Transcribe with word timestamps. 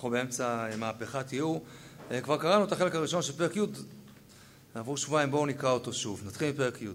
אנחנו 0.00 0.10
באמצע 0.10 0.66
מהפכת 0.78 1.32
ייעור. 1.32 1.64
כבר 2.22 2.36
קראנו 2.36 2.64
את 2.64 2.72
החלק 2.72 2.94
הראשון 2.94 3.22
של 3.22 3.32
פרק 3.32 3.56
י', 3.56 3.60
עברו 4.74 4.96
שבועיים, 4.96 5.30
בואו 5.30 5.46
נקרא 5.46 5.70
אותו 5.70 5.92
שוב. 5.92 6.22
נתחיל 6.26 6.52
מפרק 6.52 6.82
י'. 6.82 6.88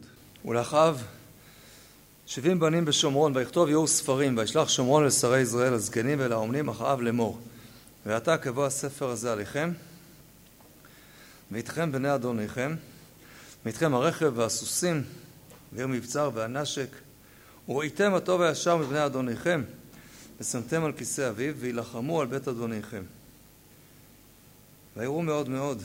ולאחריו 0.46 0.98
שבעים 2.28 2.60
בנים 2.60 2.86
בשומרון, 2.86 3.36
ויכתוב 3.36 3.70
ייעור 3.70 3.88
ספרים, 3.88 4.38
וישלח 4.38 4.70
שומרון 4.70 5.06
לשרי 5.06 5.40
ישראל, 5.40 5.74
הזקנים 5.74 6.18
ולאומנים, 6.22 6.70
אחריו 6.70 7.02
לאמור. 7.02 7.40
ועתה 8.06 8.38
כבוא 8.38 8.66
הספר 8.66 9.10
הזה 9.10 9.34
עליכם, 9.34 9.72
ואיתכם 11.52 11.92
בני 11.92 12.16
אדוניכם, 12.16 12.76
ואיתכם 13.66 13.94
הרכב 13.94 14.32
והסוסים, 14.36 15.04
ועיר 15.74 15.88
מבצר 15.88 16.32
והנשק, 16.34 16.90
וראיתם 17.70 18.14
הטוב 18.14 18.42
הישר 18.42 18.78
מבני 18.78 19.06
אדוניכם, 19.06 19.64
ושמתם 20.40 20.84
על 20.84 20.92
כיסא 20.92 21.30
אביו, 21.30 21.56
וילחמו 21.58 22.22
על 22.22 22.28
בית 22.28 22.48
אדוניכם. 22.48 23.04
ויראו 24.98 25.22
מאוד 25.22 25.50
מאוד, 25.50 25.82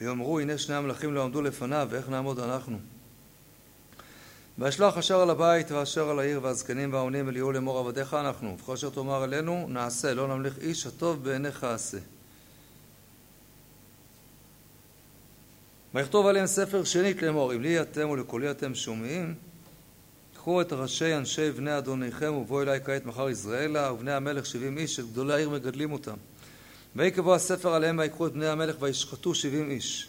ויאמרו 0.00 0.40
הנה 0.40 0.58
שני 0.58 0.74
המלכים 0.74 1.14
לא 1.14 1.24
עמדו 1.24 1.42
לפניו, 1.42 1.88
ואיך 1.90 2.08
נעמוד 2.08 2.38
אנחנו? 2.38 2.78
וישלח 4.58 4.98
אשר 4.98 5.20
על 5.20 5.30
הבית 5.30 5.70
ואשר 5.70 6.10
על 6.10 6.18
העיר 6.18 6.40
והזקנים 6.42 6.92
והעונים 6.92 7.28
אליהו 7.28 7.52
לאמור 7.52 7.78
עבדיך 7.78 8.14
אנחנו 8.14 8.56
וכל 8.58 8.72
אשר 8.72 8.90
תאמר 8.90 9.24
אלינו 9.24 9.66
נעשה 9.68 10.14
לא 10.14 10.28
נמליך 10.28 10.58
איש 10.58 10.86
הטוב 10.86 11.24
בעיניך 11.24 11.64
עשה 11.64 11.98
ויכתוב 15.94 16.26
עליהם 16.26 16.46
ספר 16.46 16.84
שנית 16.84 17.22
לאמור 17.22 17.54
אם 17.54 17.62
לי 17.62 17.80
אתם 17.80 18.10
ולקולי 18.10 18.50
אתם 18.50 18.74
שומעים 18.74 19.34
קחו 20.44 20.60
את 20.60 20.72
ראשי 20.72 21.14
אנשי 21.14 21.50
בני 21.50 21.78
אדוניכם 21.78 22.34
ובואו 22.34 22.62
אליי 22.62 22.80
כעת 22.84 23.06
מחר 23.06 23.30
יזרעאלה 23.30 23.92
ובני 23.92 24.12
המלך 24.12 24.46
שבעים 24.46 24.78
איש 24.78 24.96
שגדולי 24.96 25.32
העיר 25.32 25.50
מגדלים 25.50 25.92
אותם. 25.92 26.14
ויקבו 26.96 27.34
הספר 27.34 27.74
עליהם 27.74 27.98
ויקחו 27.98 28.26
את 28.26 28.32
בני 28.32 28.46
המלך 28.46 28.76
וישחטו 28.80 29.34
שבעים 29.34 29.70
איש. 29.70 30.08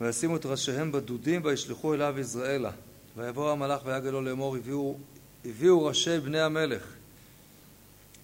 וישימו 0.00 0.36
את 0.36 0.46
ראשיהם 0.46 0.92
בדודים 0.92 1.40
וישלחו 1.44 1.94
אליו 1.94 2.14
יזרעאלה. 2.18 2.70
ויבוא 3.16 3.50
המלאך 3.50 3.80
ויגל 3.84 4.10
לו 4.10 4.22
לאמור 4.22 4.56
הביאו, 4.56 4.96
הביאו 5.44 5.84
ראשי 5.84 6.20
בני 6.20 6.40
המלך. 6.40 6.82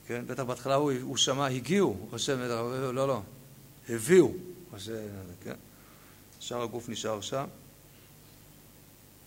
כן, 0.07 0.25
בטח 0.27 0.43
בהתחלה 0.43 0.75
הוא, 0.75 0.93
הוא 1.03 1.17
שמע 1.17 1.47
הגיעו 1.47 1.97
ראשי 2.13 2.35
בני 2.35 2.45
המלך, 2.45 2.95
לא 2.95 3.09
לא. 3.09 3.23
הביאו 3.89 4.33
ראשי, 4.73 4.93
כן. 5.45 5.55
שאר 6.41 6.63
הגוף 6.63 6.89
נשאר 6.89 7.21
שם 7.21 7.45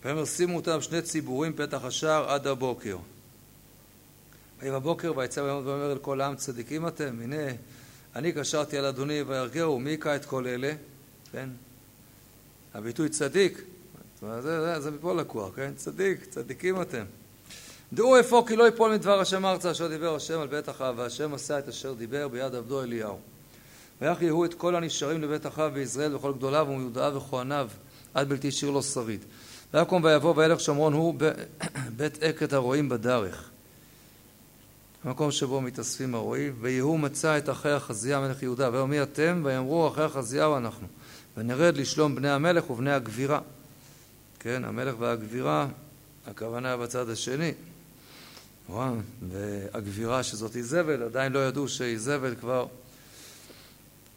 ויאמר 0.03 0.25
שימו 0.25 0.55
אותם 0.55 0.81
שני 0.81 1.01
ציבורים 1.01 1.53
פתח 1.53 1.83
השער 1.83 2.29
עד 2.29 2.47
הבוקר 2.47 2.97
ויהי 4.59 4.71
בבוקר 4.71 5.17
ויצא 5.17 5.39
ויאמר 5.39 5.91
אל 5.91 5.97
כל 5.97 6.21
העם 6.21 6.35
צדיקים 6.35 6.87
אתם 6.87 7.19
הנה 7.23 7.51
אני 8.15 8.31
קשרתי 8.31 8.77
על 8.77 8.85
אדוני 8.85 9.21
וירגהו 9.21 9.79
מי 9.79 9.91
יקרא 9.91 10.15
את 10.15 10.25
כל 10.25 10.47
אלה 10.47 10.73
כן 11.31 11.49
הביטוי 12.73 13.09
צדיק 13.09 13.63
זה, 14.21 14.41
זה, 14.41 14.79
זה 14.79 14.91
מפה 14.91 15.13
לקוח, 15.13 15.55
כן? 15.55 15.71
צדיק, 15.75 16.25
צדיקים 16.25 16.81
אתם. 16.81 17.03
דעו 17.93 18.19
אפוא 18.19 18.47
כי 18.47 18.55
לא 18.55 18.67
יפול 18.67 18.93
מדבר 18.93 19.19
השם 19.19 19.45
ארצה 19.45 19.71
אשר 19.71 19.87
דיבר 19.87 20.15
השם 20.15 20.39
על 20.39 20.47
בית 20.47 20.69
אחאב 20.69 20.95
והשם 20.97 21.33
עשה 21.33 21.59
את 21.59 21.67
אשר 21.67 21.93
דיבר 21.93 22.27
ביד 22.27 22.55
עבדו 22.55 22.83
אליהו. 22.83 23.19
ויח 24.01 24.21
יהוא 24.21 24.45
את 24.45 24.53
כל 24.53 24.75
הנשארים 24.75 25.21
לבית 25.21 25.45
אחאב 25.45 25.73
בישראל 25.73 26.15
וכל 26.15 26.33
גדוליו 26.33 26.67
ומיודעיו 26.69 27.15
וכהניו 27.15 27.69
עד 28.13 28.29
בלתי 28.29 28.51
שיר 28.51 28.69
לו 28.69 28.83
שריד. 28.83 29.25
ויקום 29.73 30.03
ויבוא 30.03 30.33
וילך 30.37 30.59
שומרון 30.59 30.93
הוא 30.93 31.15
בית 31.97 32.23
עקת 32.23 32.53
הרועים 32.53 32.89
בדרך. 32.89 33.49
המקום 35.03 35.31
שבו 35.31 35.61
מתאספים 35.61 36.15
הרועים 36.15 36.55
ויהוא 36.61 36.99
מצא 36.99 37.37
את 37.37 37.49
אחי 37.49 37.77
אחזיה 37.77 38.19
מלך 38.19 38.43
יהודה. 38.43 38.69
ויאמר 38.71 38.85
מי 38.85 39.01
אתם? 39.01 39.41
ויאמרו 39.45 39.87
אחי 39.87 40.05
אחזיהו 40.05 40.57
אנחנו. 40.57 40.87
ונרד 41.37 41.77
לשלום 41.77 42.15
בני 42.15 42.29
המלך 42.29 42.69
ובני 42.69 42.91
הגבירה. 42.91 43.39
כן, 44.39 44.65
המלך 44.65 44.95
והגבירה, 44.99 45.67
הכוונה 46.27 46.77
בצד 46.77 47.09
השני. 47.09 47.51
והגבירה 49.29 50.23
שזאת 50.23 50.55
איזבל, 50.55 51.03
עדיין 51.03 51.31
לא 51.31 51.47
ידעו 51.47 51.67
שאיזבל 51.67 52.35
כבר, 52.35 52.65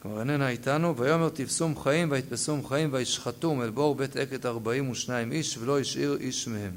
כבר 0.03 0.21
איננה 0.21 0.49
איתנו. 0.49 0.97
ויאמר 0.97 1.29
תפסום 1.29 1.83
חיים 1.83 2.11
ויתפסום 2.11 2.69
חיים 2.69 2.89
וישחטום 2.93 3.63
אל 3.63 3.71
בור 3.71 3.95
בית 3.95 4.17
עקת 4.17 4.47
ארבעים 4.47 4.91
ושניים 4.91 5.33
איש 5.33 5.59
ולא 5.59 5.81
השאיר 5.81 6.17
איש 6.21 6.49
מהם. 6.49 6.77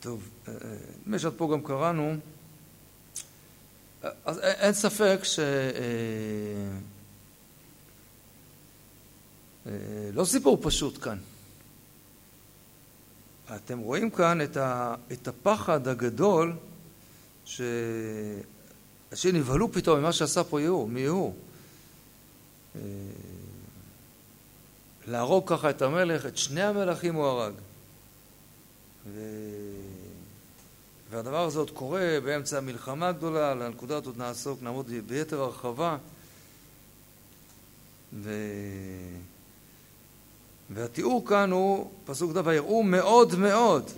טוב, 0.00 0.28
נדמה 0.46 0.56
אה, 1.06 1.12
אה, 1.12 1.18
שעד 1.18 1.32
פה 1.36 1.48
גם 1.52 1.62
קראנו, 1.62 2.16
אז 4.24 4.38
אין 4.38 4.72
ספק 4.72 5.20
ש... 5.22 5.38
אה, 9.66 9.72
לא 10.12 10.24
סיפור 10.24 10.58
פשוט 10.62 11.04
כאן. 11.04 11.18
אתם 13.54 13.78
רואים 13.78 14.10
כאן 14.10 14.38
את 15.12 15.28
הפחד 15.28 15.88
הגדול 15.88 16.56
שאנשים 17.56 19.36
נבהלו 19.36 19.72
פתאום 19.72 19.98
ממה 19.98 20.12
שעשה 20.12 20.44
פה 20.44 20.60
יהוא, 20.60 20.88
מיהוא. 20.88 21.34
אה, 22.76 22.80
להרוג 25.06 25.48
ככה 25.48 25.70
את 25.70 25.82
המלך, 25.82 26.26
את 26.26 26.36
שני 26.36 26.62
המלכים 26.62 27.14
הוא 27.14 27.26
הרג. 27.26 27.52
ו... 29.12 29.20
והדבר 31.10 31.44
הזה 31.44 31.58
עוד 31.58 31.70
קורה 31.70 32.18
באמצע 32.24 32.58
המלחמה 32.58 33.08
הגדולה, 33.08 33.50
על 33.50 33.62
הנקודה 33.62 33.96
הזאת 33.96 34.16
נעסוק, 34.16 34.62
נעמוד 34.62 34.90
ביתר 35.06 35.40
הרחבה. 35.40 35.96
ו... 38.12 38.32
והתיאור 40.70 41.26
כאן 41.26 41.50
הוא, 41.50 41.90
פסוק 42.04 42.32
ד' 42.32 42.46
ויראו 42.46 42.82
מאוד 42.82 43.34
מאוד, 43.34 43.90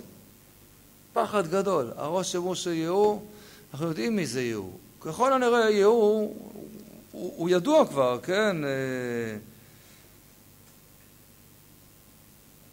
פחד 1.13 1.47
גדול. 1.47 1.91
הראש 1.95 2.31
של 2.31 2.39
משה 2.39 2.73
יהוא, 2.73 3.21
אנחנו 3.75 3.87
יודעים 3.87 4.15
מי 4.15 4.25
זה 4.25 4.43
יהוא. 4.43 4.71
ככל 5.01 5.33
הנראה 5.33 5.69
יהוא, 5.71 6.03
הוא, 6.03 6.51
הוא, 7.11 7.33
הוא 7.37 7.49
ידוע 7.49 7.87
כבר, 7.87 8.19
כן? 8.23 8.63
אה, 8.63 8.69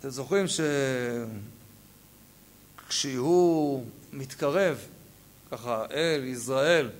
אתם 0.00 0.10
זוכרים 0.10 0.46
שכשיהוא 2.88 3.84
מתקרב 4.12 4.78
ככה 5.50 5.84
אל 5.90 6.24
ישראל, 6.24 6.90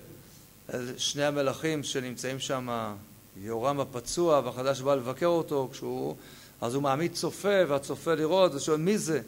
אל 0.73 0.97
שני 0.97 1.23
המלכים 1.23 1.83
שנמצאים 1.83 2.39
שם, 2.39 2.95
יהורם 3.41 3.79
הפצוע 3.79 4.41
והחדש 4.45 4.81
בא 4.81 4.95
לבקר 4.95 5.25
אותו, 5.25 5.69
כשהוא 5.71 6.15
אז 6.61 6.75
הוא 6.75 6.83
מעמיד 6.83 7.13
צופה, 7.13 7.67
והצופה 7.67 8.15
לראות, 8.15 8.55
ושואל 8.55 8.79
מי 8.79 8.97
זה? 8.97 9.21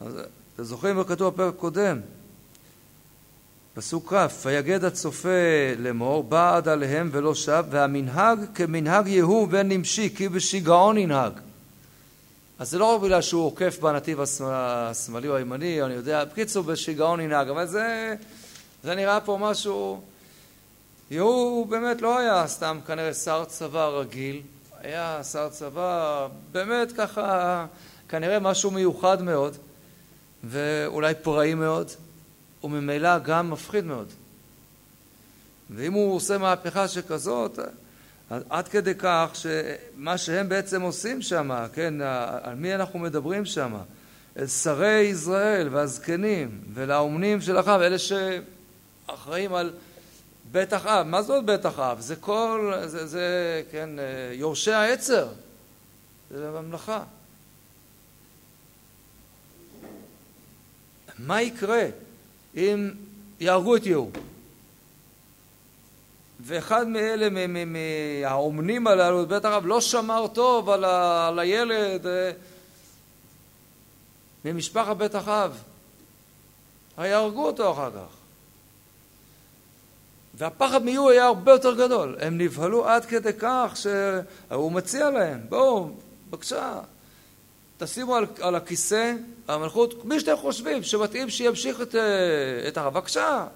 אז 0.00 0.14
אתם 0.54 0.64
זוכרים 0.64 0.96
מה 0.96 1.04
כתוב 1.04 1.34
בפרק 1.34 1.54
קודם? 1.54 2.00
פסוק 3.78 4.14
כ' 4.14 4.44
ויגד 4.44 4.84
הצופה 4.84 5.28
לאמור 5.78 6.24
בעד 6.24 6.68
עליהם 6.68 7.08
ולא 7.12 7.34
שב 7.34 7.64
והמנהג 7.70 8.38
כמנהג 8.54 9.06
יהוא 9.06 9.48
בן 9.48 9.68
נמשי 9.68 10.14
כי 10.16 10.28
בשיגעון 10.28 10.98
ינהג. 10.98 11.32
אז 12.58 12.70
זה 12.70 12.78
לא 12.78 12.94
רק 12.94 13.00
בגלל 13.00 13.22
שהוא 13.22 13.46
עוקף 13.46 13.78
בנתיב 13.80 14.20
השמאלי 14.40 15.28
או 15.28 15.36
הימני, 15.36 15.82
אני 15.82 15.94
יודע, 15.94 16.24
בקיצור 16.24 16.64
בשיגעון 16.64 17.20
ינהג, 17.20 17.48
אבל 17.48 17.66
זה, 17.66 18.14
זה 18.82 18.94
נראה 18.94 19.20
פה 19.20 19.38
משהו... 19.40 20.00
יהוא 21.10 21.66
באמת 21.66 22.02
לא 22.02 22.18
היה 22.18 22.46
סתם 22.46 22.78
כנראה 22.86 23.14
שר 23.14 23.44
צבא 23.44 23.86
רגיל, 23.88 24.42
היה 24.80 25.20
שר 25.32 25.48
צבא, 25.48 26.28
באמת 26.52 26.92
ככה, 26.92 27.66
כנראה 28.08 28.38
משהו 28.38 28.70
מיוחד 28.70 29.22
מאוד, 29.22 29.56
ואולי 30.44 31.14
פראי 31.22 31.54
מאוד, 31.54 31.90
וממילא 32.64 33.18
גם 33.18 33.50
מפחיד 33.50 33.84
מאוד. 33.84 34.08
ואם 35.70 35.92
הוא 35.92 36.16
עושה 36.16 36.38
מהפכה 36.38 36.88
שכזאת, 36.88 37.58
עד 38.50 38.68
כדי 38.68 38.94
כך 38.98 39.30
שמה 39.34 40.18
שהם 40.18 40.48
בעצם 40.48 40.82
עושים 40.82 41.22
שם, 41.22 41.66
כן, 41.72 41.94
על 42.42 42.54
מי 42.54 42.74
אנחנו 42.74 42.98
מדברים 42.98 43.44
שם? 43.44 43.74
אל 44.38 44.46
שרי 44.46 45.00
ישראל 45.00 45.68
והזקנים 45.68 46.60
ולאומנים 46.74 47.40
של 47.40 47.60
אחאב, 47.60 47.80
אלה 47.80 47.96
שאחראים 47.98 49.54
על 49.54 49.72
בית 50.52 50.74
אחאב, 50.74 51.06
מה 51.06 51.22
זאת 51.22 51.44
בית 51.44 51.66
אחאב? 51.66 52.00
זה 52.00 52.16
כל, 52.16 52.72
זה, 52.86 53.06
זה, 53.06 53.62
כן, 53.70 53.90
יורשי 54.32 54.72
העצר, 54.72 55.28
זה 56.30 56.50
ממלכה. 56.50 57.02
מה 61.18 61.42
יקרה 61.42 61.84
אם 62.58 62.90
יהרגו 63.40 63.76
את 63.76 63.86
יהוא? 63.86 64.10
ואחד 66.40 66.88
מאלה, 66.88 67.28
מהאומנים 67.66 68.86
הללו, 68.86 69.26
בית 69.26 69.44
הרב, 69.44 69.66
לא 69.66 69.80
שמר 69.80 70.26
טוב 70.26 70.70
על, 70.70 70.84
ה, 70.84 71.28
על 71.28 71.38
הילד 71.38 72.06
אה, 72.06 72.30
ממשפחת 74.44 74.96
בית 74.96 75.16
אחאב. 75.16 75.62
הרי 76.96 77.08
יהרגו 77.08 77.46
אותו 77.46 77.72
אחר 77.72 77.90
כך. 77.90 78.16
והפחד 80.34 80.82
מיהו 80.82 81.10
היה 81.10 81.26
הרבה 81.26 81.52
יותר 81.52 81.74
גדול. 81.74 82.16
הם 82.20 82.38
נבהלו 82.38 82.88
עד 82.88 83.04
כדי 83.04 83.32
כך 83.38 83.74
שהוא 83.76 84.72
מציע 84.72 85.10
להם, 85.10 85.40
בואו, 85.48 85.90
בבקשה, 86.30 86.80
תשימו 87.78 88.16
על, 88.16 88.26
על 88.40 88.54
הכיסא 88.54 89.14
המלכות, 89.48 90.04
מי 90.04 90.20
שאתם 90.20 90.36
חושבים 90.36 90.82
שמתאים 90.82 91.30
שימשיך 91.30 91.80
את, 91.80 91.94
את 92.68 92.76
הרב, 92.76 92.94
בבקשה, 92.94 93.46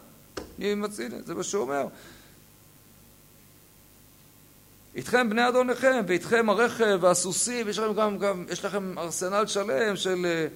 אני 0.59 0.75
מציע, 0.75 1.09
זה 1.25 1.35
מה 1.35 1.43
שהוא 1.43 1.63
אומר. 1.63 1.87
איתכם 4.95 5.31
בני 5.31 5.49
אדוניכם, 5.49 6.03
ואיתכם 6.07 6.51
הרכב 6.51 6.99
והסוסים, 7.01 7.69
יש 7.69 7.79
לכם 7.79 7.95
גם, 7.95 8.19
גם, 8.19 8.45
יש 8.51 8.65
לכם 8.65 8.99
ארסנל 8.99 9.47
שלם 9.47 9.97
של 9.97 10.27
אה, 10.27 10.47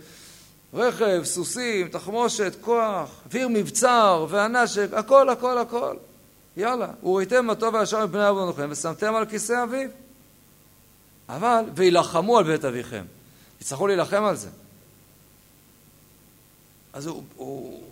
רכב, 0.75 1.21
סוסים, 1.25 1.89
תחמושת, 1.89 2.57
כוח, 2.61 3.21
אוויר 3.27 3.49
מבצר 3.49 4.27
והנשק, 4.29 4.89
הכל, 4.93 5.29
הכל, 5.29 5.59
הכל. 5.59 5.97
יאללה, 6.57 6.89
וראיתם 7.03 7.47
מה 7.47 7.55
טוב 7.55 7.75
והישר 7.75 8.07
מבני 8.07 8.29
אדוניכם, 8.29 8.69
ושמתם 8.71 9.15
על 9.15 9.27
כיסא 9.27 9.63
אביו. 9.63 9.89
אבל, 11.29 11.65
וילחמו 11.75 12.39
על 12.39 12.45
בית 12.45 12.65
אביכם. 12.65 13.05
יצטרכו 13.61 13.87
להילחם 13.87 14.25
על 14.25 14.37
זה. 14.37 14.49
אז 16.93 17.07
הוא, 17.07 17.23
הוא 17.37 17.83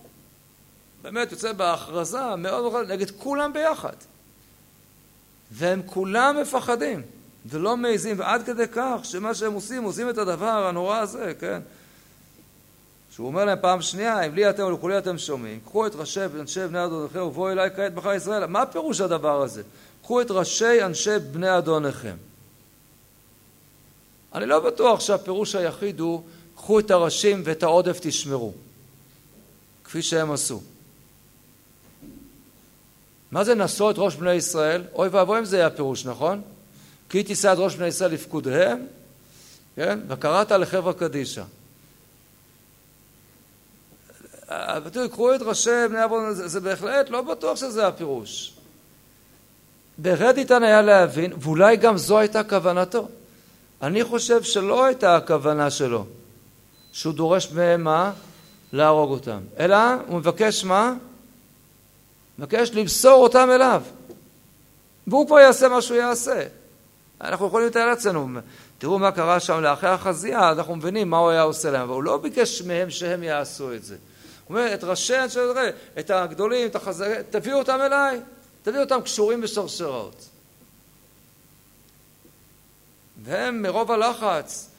באמת 1.01 1.31
יוצא 1.31 1.53
בהכרזה 1.53 2.35
מאוד 2.35 2.71
מאוד 2.71 2.91
נגד 2.91 3.11
כולם 3.11 3.53
ביחד. 3.53 3.95
והם 5.51 5.81
כולם 5.85 6.37
מפחדים 6.41 7.01
ולא 7.45 7.77
מעיזים, 7.77 8.19
ועד 8.19 8.43
כדי 8.45 8.63
כך 8.71 8.97
שמה 9.03 9.33
שהם 9.33 9.53
עושים, 9.53 9.83
עושים 9.83 10.09
את 10.09 10.17
הדבר 10.17 10.67
הנורא 10.67 10.97
הזה, 10.97 11.33
כן? 11.39 11.59
שהוא 13.11 13.27
אומר 13.27 13.45
להם 13.45 13.57
פעם 13.61 13.81
שנייה, 13.81 14.21
אם 14.21 14.35
לי 14.35 14.49
אתם 14.49 14.63
ולכולי 14.63 14.97
אתם 14.97 15.17
שומעים, 15.17 15.59
קחו 15.65 15.87
את 15.87 15.95
ראשי 15.95 16.25
ואנשי 16.31 16.67
בני 16.67 16.85
אדוניכם 16.85 17.19
ובואו 17.19 17.51
אליי 17.51 17.69
כעת 17.75 17.93
בחר 17.93 18.13
ישראל. 18.13 18.45
מה 18.45 18.65
פירוש 18.65 19.01
הדבר 19.01 19.41
הזה? 19.41 19.63
קחו 20.01 20.21
את 20.21 20.31
ראשי 20.31 20.83
אנשי 20.83 21.19
בני 21.31 21.57
אדוניכם. 21.57 22.15
אני 24.35 24.45
לא 24.45 24.59
בטוח 24.59 24.99
שהפירוש 24.99 25.55
היחיד 25.55 25.99
הוא 25.99 26.23
קחו 26.55 26.79
את 26.79 26.91
הראשים 26.91 27.41
ואת 27.45 27.63
העודף 27.63 27.97
תשמרו, 28.01 28.53
כפי 29.83 30.01
שהם 30.01 30.31
עשו. 30.31 30.61
מה 33.31 33.43
זה 33.43 33.55
נשוא 33.55 33.91
את 33.91 33.95
ראש 33.97 34.15
בני 34.15 34.33
ישראל? 34.33 34.83
אוי 34.93 35.07
ואבוי 35.07 35.39
אם 35.39 35.45
זה 35.45 35.57
יהיה 35.57 35.67
הפירוש, 35.67 36.05
נכון? 36.05 36.41
כי 37.09 37.23
תישא 37.23 37.53
את 37.53 37.57
ראש 37.57 37.75
בני 37.75 37.87
ישראל 37.87 38.11
לפקודיהם, 38.11 38.85
כן? 39.75 39.99
וקראת 40.07 40.51
לחברה 40.51 40.93
קדישא. 40.93 41.43
תראו, 44.91 45.09
קחו 45.09 45.35
את 45.35 45.41
ראשי 45.41 45.69
בני 45.89 46.03
אברהם, 46.03 46.33
זה, 46.33 46.47
זה 46.47 46.59
בהחלט 46.59 47.09
לא 47.09 47.21
בטוח 47.21 47.57
שזה 47.57 47.87
הפירוש. 47.87 48.53
בהחלט 49.97 50.35
ניתן 50.35 50.63
היה 50.63 50.81
להבין, 50.81 51.33
ואולי 51.39 51.77
גם 51.77 51.97
זו 51.97 52.19
הייתה 52.19 52.43
כוונתו. 52.43 53.07
אני 53.81 54.03
חושב 54.03 54.43
שלא 54.43 54.85
הייתה 54.85 55.15
הכוונה 55.15 55.69
שלו, 55.69 56.05
שהוא 56.91 57.13
דורש 57.13 57.51
מהם 57.51 57.83
מה? 57.83 58.11
להרוג 58.73 59.11
אותם. 59.11 59.39
אלא 59.59 59.77
הוא 60.07 60.17
מבקש 60.17 60.63
מה? 60.63 60.93
מבקש 62.39 62.71
למסור 62.71 63.23
אותם 63.23 63.49
אליו. 63.51 63.81
והוא 65.07 65.27
כבר 65.27 65.39
יעשה 65.39 65.69
מה 65.69 65.81
שהוא 65.81 65.97
יעשה. 65.97 66.43
אנחנו 67.21 67.47
יכולים 67.47 67.67
לתאר 67.67 67.85
לעצמנו, 67.85 68.27
תראו 68.77 68.99
מה 68.99 69.11
קרה 69.11 69.39
שם 69.39 69.61
לאחרי 69.61 69.89
החזייה, 69.89 70.51
אנחנו 70.51 70.75
מבינים 70.75 71.09
מה 71.09 71.17
הוא 71.17 71.29
היה 71.29 71.41
עושה 71.41 71.71
להם, 71.71 71.81
אבל 71.81 71.93
הוא 71.93 72.03
לא 72.03 72.17
ביקש 72.17 72.61
מהם 72.61 72.89
שהם 72.89 73.23
יעשו 73.23 73.73
את 73.73 73.83
זה. 73.83 73.95
הוא 74.47 74.57
אומר, 74.57 74.73
את 74.73 74.83
ראשי 74.83 75.19
אנשי 75.19 75.39
את 75.99 76.09
הגדולים, 76.09 76.67
את 76.67 76.75
החזקים, 76.75 77.21
תביאו 77.29 77.57
אותם 77.57 77.79
אליי, 77.81 78.19
תביאו 78.63 78.83
אותם 78.83 79.01
קשורים 79.01 79.41
בשרשראות. 79.41 80.25
והם 83.25 83.61
מרוב 83.61 83.91
הלחץ, 83.91 84.69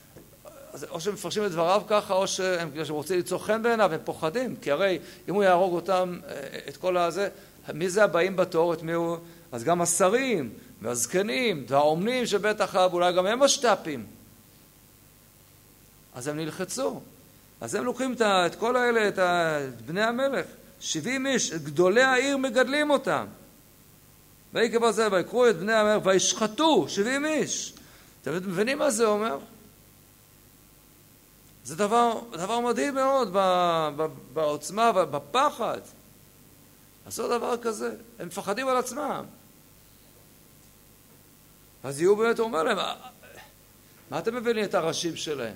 או 0.91 1.01
שהם 1.01 1.15
מפרשים 1.15 1.45
את 1.47 1.51
דבריו 1.51 1.83
ככה, 1.89 2.15
או 2.15 2.27
שהם, 2.27 2.71
שהם 2.85 2.95
רוצים 2.95 3.17
ליצור 3.17 3.45
חן 3.45 3.63
בעיניו, 3.63 3.93
הם 3.93 4.01
פוחדים, 4.05 4.57
כי 4.57 4.71
הרי 4.71 4.99
אם 5.29 5.35
הוא 5.35 5.43
יהרוג 5.43 5.75
אותם, 5.75 6.19
אה, 6.29 6.59
את 6.69 6.77
כל 6.77 6.97
הזה, 6.97 7.29
מי 7.75 7.91
זה 7.91 8.05
הבאים 8.05 8.37
בתור, 8.37 8.75
את 8.75 8.83
מי 8.83 8.93
הוא... 8.93 9.17
אז 9.53 9.65
גם 9.65 9.81
השרים, 9.81 10.51
והזקנים, 10.83 11.65
והאומנים 11.69 12.27
של 12.27 12.39
בית 12.39 12.61
אחאב, 12.61 12.93
אולי 12.93 13.13
גם 13.13 13.27
הם 13.27 13.39
משת"פים. 13.39 14.07
אז 16.15 16.29
הם 16.29 16.37
נלחצו. 16.37 17.01
אז 17.61 17.75
הם 17.75 17.85
לוקחים 17.85 18.15
את 18.23 18.55
כל 18.55 18.77
האלה, 18.77 19.09
את 19.09 19.19
בני 19.87 20.03
המלך, 20.03 20.47
שבעים 20.81 21.27
איש, 21.27 21.53
את 21.53 21.63
גדולי 21.63 22.03
העיר 22.03 22.37
מגדלים 22.37 22.91
אותם. 22.91 23.27
ויקב 24.55 24.85
הזה, 24.85 25.09
ויקחו 25.13 25.51
את 25.51 25.57
בני 25.57 25.73
המלך, 25.73 26.07
וישחטו 26.07 26.89
שבעים 26.89 27.27
איש. 27.27 27.76
אתם 28.29 28.51
מבינים 28.51 28.79
מה 28.79 28.91
זה 28.91 29.07
אומר? 29.07 29.39
זה 31.65 31.77
דבר, 31.77 32.21
דבר 32.33 32.61
מדהים 32.61 32.95
מאוד 32.95 33.37
בעוצמה 34.33 34.93
ובפחד. 34.95 35.81
לעשות 37.05 37.31
דבר 37.31 37.57
כזה. 37.57 37.95
הם 38.19 38.27
מפחדים 38.27 38.69
על 38.69 38.77
עצמם. 38.77 39.25
אז 41.85 42.01
יהוא 42.01 42.19
באמת 42.19 42.39
אומר 42.39 42.63
להם, 42.63 42.79
מה 44.11 44.19
אתם 44.19 44.35
מבינים 44.35 44.65
את 44.65 44.75
הראשים 44.75 45.17
שלהם? 45.17 45.55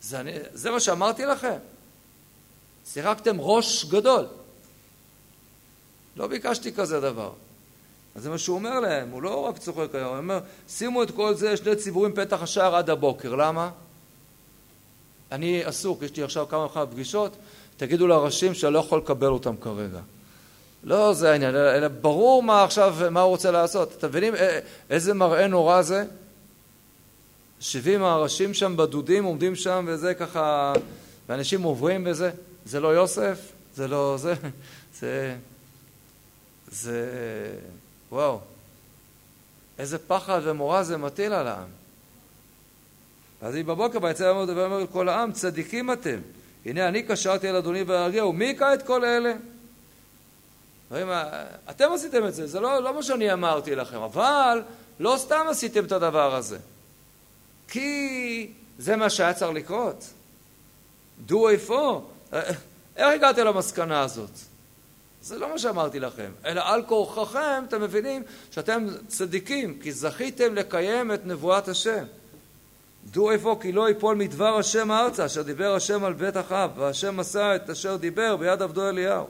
זה, 0.00 0.20
אני, 0.20 0.32
זה 0.52 0.70
מה 0.70 0.80
שאמרתי 0.80 1.24
לכם. 1.24 1.58
שיחקתם 2.86 3.40
ראש 3.40 3.84
גדול. 3.84 4.26
לא 6.16 6.26
ביקשתי 6.26 6.72
כזה 6.72 7.00
דבר. 7.00 7.32
אז 8.14 8.22
זה 8.22 8.30
מה 8.30 8.38
שהוא 8.38 8.56
אומר 8.56 8.80
להם, 8.80 9.10
הוא 9.10 9.22
לא 9.22 9.40
רק 9.40 9.58
צוחק 9.58 9.94
היום, 9.94 10.08
הוא 10.08 10.18
אומר, 10.18 10.40
שימו 10.68 11.02
את 11.02 11.10
כל 11.10 11.34
זה, 11.34 11.56
שני 11.56 11.76
ציבורים 11.76 12.12
פתח 12.12 12.42
השער 12.42 12.76
עד 12.76 12.90
הבוקר. 12.90 13.34
למה? 13.34 13.70
אני 15.32 15.64
עסוק, 15.64 16.02
יש 16.02 16.16
לי 16.16 16.22
עכשיו 16.22 16.48
כמה 16.48 16.64
וכמה 16.64 16.86
פגישות, 16.86 17.36
תגידו 17.76 18.06
לראשים 18.06 18.54
שאני 18.54 18.74
לא 18.74 18.78
יכול 18.78 18.98
לקבל 18.98 19.26
אותם 19.26 19.56
כרגע. 19.56 20.00
לא 20.84 21.14
זה 21.14 21.30
העניין, 21.32 21.54
אלא 21.56 21.88
ברור 21.88 22.42
מה 22.42 22.64
עכשיו, 22.64 22.96
מה 23.10 23.20
הוא 23.20 23.30
רוצה 23.30 23.50
לעשות. 23.50 23.92
אתם 23.98 24.08
מבינים 24.08 24.34
איזה 24.90 25.14
מראה 25.14 25.46
נורא 25.46 25.82
זה? 25.82 26.04
שבעים 27.60 28.02
הראשים 28.02 28.54
שם 28.54 28.76
בדודים 28.76 29.24
עומדים 29.24 29.56
שם 29.56 29.84
וזה 29.88 30.14
ככה, 30.14 30.72
ואנשים 31.28 31.62
עוברים 31.62 32.04
בזה. 32.04 32.30
זה 32.64 32.80
לא 32.80 32.88
יוסף, 32.88 33.38
זה 33.74 33.88
לא 33.88 34.16
זה, 34.18 34.34
זה, 35.00 35.36
זה, 36.72 37.06
וואו. 38.14 38.40
איזה 39.78 39.98
פחד 39.98 40.40
ומורא 40.42 40.82
זה 40.82 40.96
מטיל 40.96 41.32
על 41.32 41.46
העם. 41.46 41.68
אז 43.42 43.54
היא 43.54 43.64
בבוקר 43.64 43.98
ויצא 44.02 44.22
ואומר 44.22 44.78
לכל 44.78 45.08
העם, 45.08 45.32
צדיקים 45.32 45.92
אתם. 45.92 46.18
הנה 46.66 46.88
אני 46.88 47.02
קשרתי 47.02 47.48
על 47.48 47.56
אדוני 47.56 47.82
והרגהו, 47.82 48.32
מי 48.32 48.44
יקרא 48.44 48.74
את 48.74 48.82
כל 48.82 49.04
אלה? 49.04 49.34
אתם 51.70 51.92
עשיתם 51.92 52.26
את 52.26 52.34
זה, 52.34 52.46
זה 52.46 52.60
לא, 52.60 52.82
לא 52.82 52.94
מה 52.94 53.02
שאני 53.02 53.32
אמרתי 53.32 53.74
לכם, 53.74 54.00
אבל 54.00 54.62
לא 55.00 55.14
סתם 55.18 55.46
עשיתם 55.50 55.84
את 55.84 55.92
הדבר 55.92 56.34
הזה. 56.34 56.58
כי 57.68 58.52
זה 58.78 58.96
מה 58.96 59.10
שהיה 59.10 59.34
צריך 59.34 59.52
לקרות. 59.52 60.04
דו 61.26 61.48
איפה? 61.48 62.10
איך 62.96 63.14
הגעתם 63.14 63.44
למסקנה 63.44 64.00
הזאת? 64.00 64.53
זה 65.24 65.38
לא 65.38 65.52
מה 65.52 65.58
שאמרתי 65.58 66.00
לכם, 66.00 66.30
אלא 66.44 66.62
על 66.64 66.82
כורחכם 66.82 67.64
אתם 67.68 67.80
מבינים 67.82 68.22
שאתם 68.50 68.86
צדיקים, 69.08 69.78
כי 69.82 69.92
זכיתם 69.92 70.54
לקיים 70.54 71.12
את 71.12 71.26
נבואת 71.26 71.68
השם. 71.68 72.04
דעו 73.10 73.30
איפה 73.30 73.58
כי 73.60 73.72
לא 73.72 73.90
יפול 73.90 74.16
מדבר 74.16 74.56
השם 74.56 74.92
ארצה, 74.92 75.26
אשר 75.26 75.42
דיבר 75.42 75.74
השם 75.74 76.04
על 76.04 76.12
בית 76.12 76.36
אחאב, 76.36 76.70
והשם 76.76 77.20
עשה 77.20 77.56
את 77.56 77.70
אשר 77.70 77.96
דיבר 77.96 78.36
ביד 78.36 78.62
עבדו 78.62 78.88
אליהו. 78.88 79.26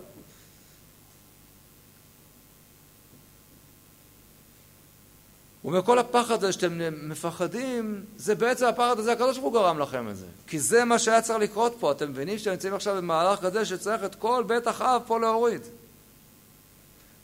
ומכל 5.65 5.99
הפחד 5.99 6.45
הזה 6.45 6.53
שאתם 6.53 6.79
מפחדים, 7.09 8.05
זה 8.17 8.35
בעצם 8.35 8.67
הפחד 8.67 8.99
הזה, 8.99 9.13
הקדוש 9.13 9.39
ברוך 9.39 9.55
הוא 9.55 9.63
גרם 9.63 9.79
לכם 9.79 10.09
את 10.09 10.17
זה. 10.17 10.27
כי 10.47 10.61
זה 10.61 10.85
מה 10.85 10.99
שהיה 10.99 11.23
צריך 11.23 11.39
לקרות 11.39 11.77
פה. 11.81 11.93
אתם 11.93 12.11
מבינים 12.11 12.39
שאתם 12.39 12.51
נמצאים 12.51 12.75
עכשיו 12.75 12.97
במהלך 12.97 13.41
כזה 13.41 13.65
שצריך 13.65 14.05
את 14.05 14.15
כל 14.15 14.45
בית 14.47 14.69
אחאב 14.69 15.03
פה 15.07 15.21
להוריד. 15.21 15.63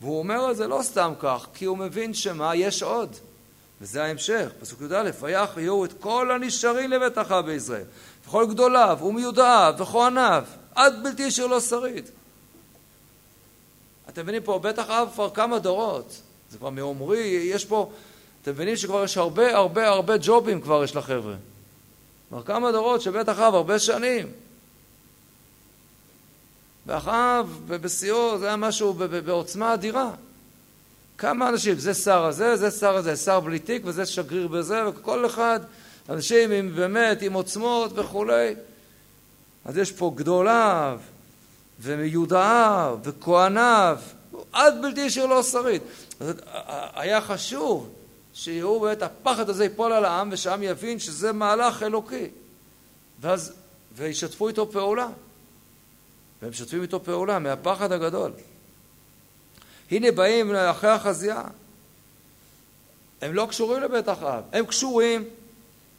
והוא 0.01 0.19
אומר 0.19 0.51
את 0.51 0.57
זה 0.57 0.67
לא 0.67 0.81
סתם 0.83 1.13
כך, 1.19 1.47
כי 1.55 1.65
הוא 1.65 1.79
מבין 1.79 2.15
שמה? 2.15 2.57
יש 2.57 2.83
עוד. 2.83 3.17
וזה 3.81 4.05
ההמשך, 4.05 4.51
פסוק 4.61 4.81
י"א, 4.81 5.11
ויחיו 5.21 5.85
את 5.85 5.93
כל 6.01 6.31
הנשארים 6.31 6.91
לבית 6.91 7.19
אחאב 7.19 7.47
בישראל, 7.47 7.85
וכל 8.27 8.47
גדוליו 8.47 8.99
ומיודעיו 9.03 9.75
וכהניו, 9.79 10.45
עד 10.75 11.03
בלתי 11.03 11.23
ישיר 11.23 11.47
לא 11.47 11.61
שריד. 11.61 12.09
אתם 14.09 14.23
מבינים 14.23 14.43
פה, 14.43 14.59
בית 14.59 14.79
אחאב 14.79 15.09
כבר 15.15 15.31
כמה 15.31 15.59
דורות, 15.59 16.21
זה 16.51 16.59
כבר 16.59 16.71
מעומרי, 16.71 17.19
יש 17.45 17.65
פה, 17.65 17.91
אתם 18.43 18.51
מבינים 18.51 18.77
שכבר 18.77 19.05
יש 19.05 19.17
הרבה 19.17 19.57
הרבה 19.57 19.89
הרבה 19.89 20.15
ג'ובים 20.21 20.61
כבר 20.61 20.85
יש 20.85 20.97
לחבר'ה. 20.97 21.35
כבר 22.29 22.43
כמה 22.43 22.73
דורות 22.73 23.03
שבית 23.03 23.29
אחאב 23.29 23.55
הרבה 23.55 23.79
שנים. 23.79 24.33
ואחאב 26.91 27.61
בשיאו 27.67 28.39
זה 28.39 28.47
היה 28.47 28.57
משהו 28.57 28.95
בעוצמה 29.25 29.75
אדירה. 29.75 30.11
כמה 31.19 31.49
אנשים, 31.49 31.79
זה 31.79 31.95
שר 31.95 32.25
הזה, 32.25 32.57
זה 32.57 32.71
שר 32.71 32.97
הזה, 32.97 33.17
שר 33.17 33.41
בלי 33.41 33.59
תיק 33.59 33.83
וזה 33.85 34.07
שגריר 34.07 34.49
בזה, 34.49 34.89
וכל 34.89 35.27
אחד, 35.27 35.61
אנשים 36.09 36.51
עם 36.51 36.75
באמת, 36.75 37.23
עם 37.23 37.33
עוצמות 37.33 37.99
וכולי. 37.99 38.55
אז 39.65 39.79
יש 39.79 39.93
פה 39.93 40.13
גדוליו, 40.15 41.01
ומיודעיו, 41.81 42.99
וכהניו, 43.05 43.99
עד 44.53 44.83
בלתי 44.83 45.01
ישיר 45.01 45.27
לא 45.27 45.43
שריד. 45.43 45.83
היה 46.95 47.21
חשוב 47.21 47.89
שיראו 48.35 48.81
באמת 48.81 49.03
הפחד 49.03 49.51
הזה 49.51 49.65
ייפול 49.65 49.93
על 49.93 50.05
העם, 50.05 50.29
ושהעם 50.33 50.63
יבין 50.63 50.99
שזה 50.99 51.33
מהלך 51.33 51.83
אלוקי. 51.83 52.27
ואז, 53.21 53.53
וישתפו 53.97 54.49
איתו 54.49 54.71
פעולה. 54.71 55.09
והם 56.43 56.51
משתפים 56.51 56.83
איתו 56.83 57.05
פעולה 57.05 57.39
מהפחד 57.39 57.93
הגדול. 57.93 58.33
הנה 59.91 60.13
באים 60.13 60.55
אחרי 60.55 60.91
החזייה. 60.91 61.43
הם 63.21 63.35
לא 63.35 63.47
קשורים 63.51 63.83
לבית 63.83 64.09
אחאב, 64.09 64.45
הם 64.53 64.67
קשורים, 64.67 65.25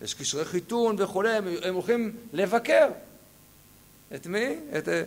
יש 0.02 0.14
קשרי 0.14 0.46
חיתון 0.46 0.96
וכולי, 1.00 1.34
הם, 1.34 1.48
הם 1.64 1.74
הולכים 1.74 2.16
לבקר. 2.34 2.88
את 4.16 4.28
מי? 4.28 4.56
את 4.78 4.90
אה, 4.90 5.04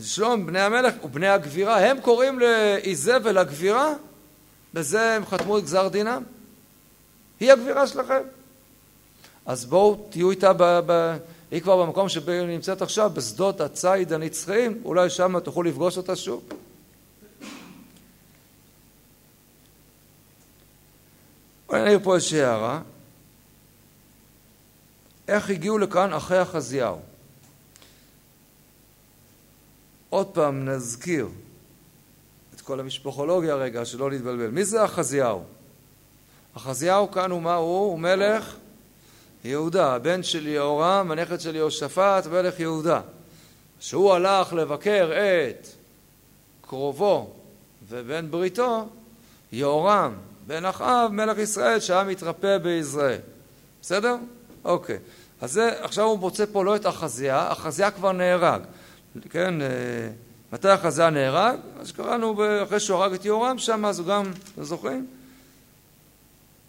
שלום 0.00 0.46
בני 0.46 0.60
המלך 0.60 0.94
ובני 1.04 1.28
הגבירה. 1.28 1.78
הם 1.78 2.00
קוראים 2.00 2.38
לאיזבל 2.40 3.38
הגבירה, 3.38 3.94
בזה 4.74 5.14
הם 5.14 5.26
חתמו 5.26 5.58
את 5.58 5.62
גזר 5.62 5.88
דינם. 5.88 6.22
היא 7.40 7.52
הגבירה 7.52 7.86
שלכם. 7.86 8.22
אז 9.46 9.64
בואו 9.64 10.06
תהיו 10.10 10.30
איתה, 10.30 10.52
ב, 10.52 10.80
ב, 10.86 11.16
היא 11.52 11.60
כבר 11.60 11.86
במקום 11.86 12.08
שבו 12.08 12.30
היא 12.30 12.42
נמצאת 12.42 12.82
עכשיו, 12.82 13.10
בשדות 13.14 13.60
הציד 13.60 14.12
הנצחיים, 14.12 14.82
אולי 14.84 15.10
שם 15.10 15.40
תוכלו 15.40 15.62
לפגוש 15.62 15.96
אותה 15.96 16.16
שוב. 16.16 16.48
אני 21.72 21.82
אעיר 21.82 22.00
פה 22.02 22.14
איזושהי 22.14 22.42
הערה. 22.42 22.82
איך 25.28 25.50
הגיעו 25.50 25.78
לכאן 25.78 26.12
אחרי 26.12 26.38
החזיהו? 26.38 26.98
עוד 30.10 30.26
פעם 30.26 30.68
נזכיר 30.68 31.28
את 32.54 32.60
כל 32.60 32.80
המשפחולוגיה 32.80 33.54
רגע, 33.54 33.84
שלא 33.84 34.10
נתבלבל. 34.10 34.50
מי 34.50 34.64
זה 34.64 34.82
החזיהו? 34.82 35.42
החזיהו 36.54 37.10
כאן 37.10 37.30
הוא 37.30 37.42
מה 37.42 37.54
הוא? 37.54 37.90
הוא 37.90 37.98
מלך 37.98 38.56
יהודה, 39.44 39.94
הבן 39.94 40.22
של 40.22 40.46
יהורם, 40.46 41.10
הנכד 41.10 41.40
של 41.40 41.56
יהושפט, 41.56 42.26
מלך 42.26 42.60
יהודה. 42.60 43.00
שהוא 43.80 44.12
הלך 44.12 44.52
לבקר 44.52 45.10
את 45.12 45.66
קרובו 46.66 47.30
ובן 47.88 48.30
בריתו, 48.30 48.88
יהורם, 49.52 50.14
בן 50.46 50.64
אחאב, 50.64 51.12
מלך 51.12 51.38
ישראל, 51.38 51.80
שהיה 51.80 52.04
מתרפא 52.04 52.58
ביזרעאל. 52.58 53.18
בסדר? 53.82 54.16
אוקיי. 54.64 54.98
אז 55.40 55.52
זה, 55.52 55.70
עכשיו 55.80 56.04
הוא 56.04 56.18
מוצא 56.18 56.44
פה 56.52 56.64
לא 56.64 56.76
את 56.76 56.86
אחזיה, 56.86 57.52
אחזיה 57.52 57.90
כבר 57.90 58.12
נהרג. 58.12 58.62
כן, 59.30 59.62
אה, 59.62 59.68
מתי 60.52 60.68
החזה 60.68 61.10
נהרג? 61.10 61.58
מה 61.78 61.84
שקראנו 61.84 62.34
אחרי 62.62 62.80
שהוא 62.80 62.98
הרג 62.98 63.12
את 63.12 63.24
יהורם 63.24 63.58
שם, 63.58 63.84
אז 63.84 63.98
הוא 63.98 64.06
גם, 64.06 64.32
אתם 64.54 64.64
זוכרים? 64.64 65.06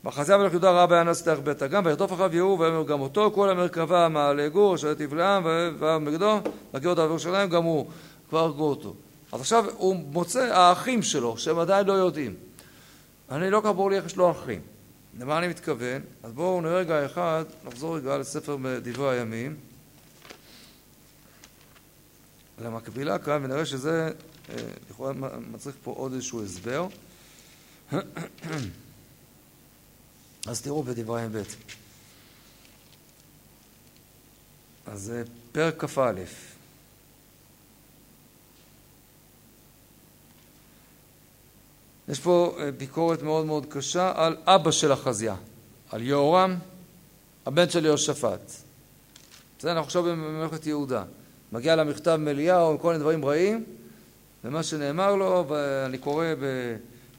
בחזה 0.04 0.38
מלך 0.38 0.52
יהודה 0.52 0.72
ראה 0.72 0.88
בעיה 0.88 1.04
נס 1.04 1.28
בית 1.28 1.64
אגם, 1.64 1.86
וירדוף 1.86 2.14
אחריו 2.14 2.36
יהוא 2.36 2.60
ויאמר 2.60 2.84
גם 2.84 3.02
אותו, 3.02 3.32
כל 3.36 3.50
המרכבה 3.50 4.10
מעלה 4.10 4.50
גור, 4.50 4.78
שרת 4.78 5.00
יבלעם 5.00 5.44
ומגדו, 5.80 6.40
והגיעו 6.74 6.92
אותו 6.92 7.08
בירושלים, 7.08 7.50
גם 7.50 7.64
הוא, 7.64 7.90
כבר 8.30 8.40
הרגו 8.40 8.70
אותו. 8.70 8.94
אז 9.32 9.42
עכשיו 9.42 9.66
הוא 9.78 9.96
מוצא 9.96 10.40
האחים 10.40 11.02
שלו, 11.02 11.38
שהם 11.38 11.60
עדיין 11.60 11.88
לא 11.88 11.94
יודעים. 11.94 12.36
אני 13.32 13.50
לא 13.50 13.62
כל 13.62 13.68
כך 13.68 13.74
ברור 13.76 13.90
לי 13.90 13.98
איך 13.98 14.06
יש 14.06 14.16
לו 14.16 14.32
אחים. 14.32 14.62
למה 15.20 15.38
אני 15.38 15.48
מתכוון? 15.48 16.02
אז 16.24 16.32
בואו 16.32 16.62
נראה 16.62 16.76
רגע 16.78 17.06
אחד, 17.06 17.44
נחזור 17.66 17.98
רגע 17.98 18.18
לספר 18.18 18.58
דברי 18.84 19.20
הימים. 19.20 19.56
למקבילה 22.62 23.20
כאן, 23.20 23.46
ונראה 23.46 23.66
שזה 23.66 24.12
אה, 24.50 24.56
לכאורה 24.90 25.14
מצריך 25.52 25.76
פה 25.84 25.92
עוד 25.98 26.14
איזשהו 26.14 26.44
הסבר. 26.44 26.88
אז 30.48 30.62
תראו 30.62 30.84
בדברי 30.84 31.28
ב'. 31.32 31.42
אז 34.86 35.14
פרק 35.52 35.86
כ"א. 35.86 36.12
יש 42.08 42.20
פה 42.20 42.56
אה, 42.60 42.72
ביקורת 42.72 43.22
מאוד 43.22 43.46
מאוד 43.46 43.66
קשה 43.70 44.14
על 44.16 44.38
אבא 44.46 44.72
של 44.72 44.92
החזייה, 44.92 45.36
על 45.90 46.02
יהורם, 46.02 46.56
הבן 47.46 47.70
של 47.70 47.86
יהושפט. 47.86 48.52
בסדר, 49.60 49.72
אנחנו 49.72 49.86
עכשיו 49.86 50.04
בממלכת 50.04 50.66
יהודה. 50.66 51.04
מגיע 51.52 51.76
למכתב 51.76 52.16
מאליהו 52.16 52.72
עם 52.72 52.78
כל 52.78 52.88
מיני 52.88 53.00
דברים 53.00 53.26
רעים, 53.26 53.64
ומה 54.44 54.64
שנאמר 54.64 55.16
לו, 55.16 55.46
ואני 55.48 55.98
קורא 55.98 56.26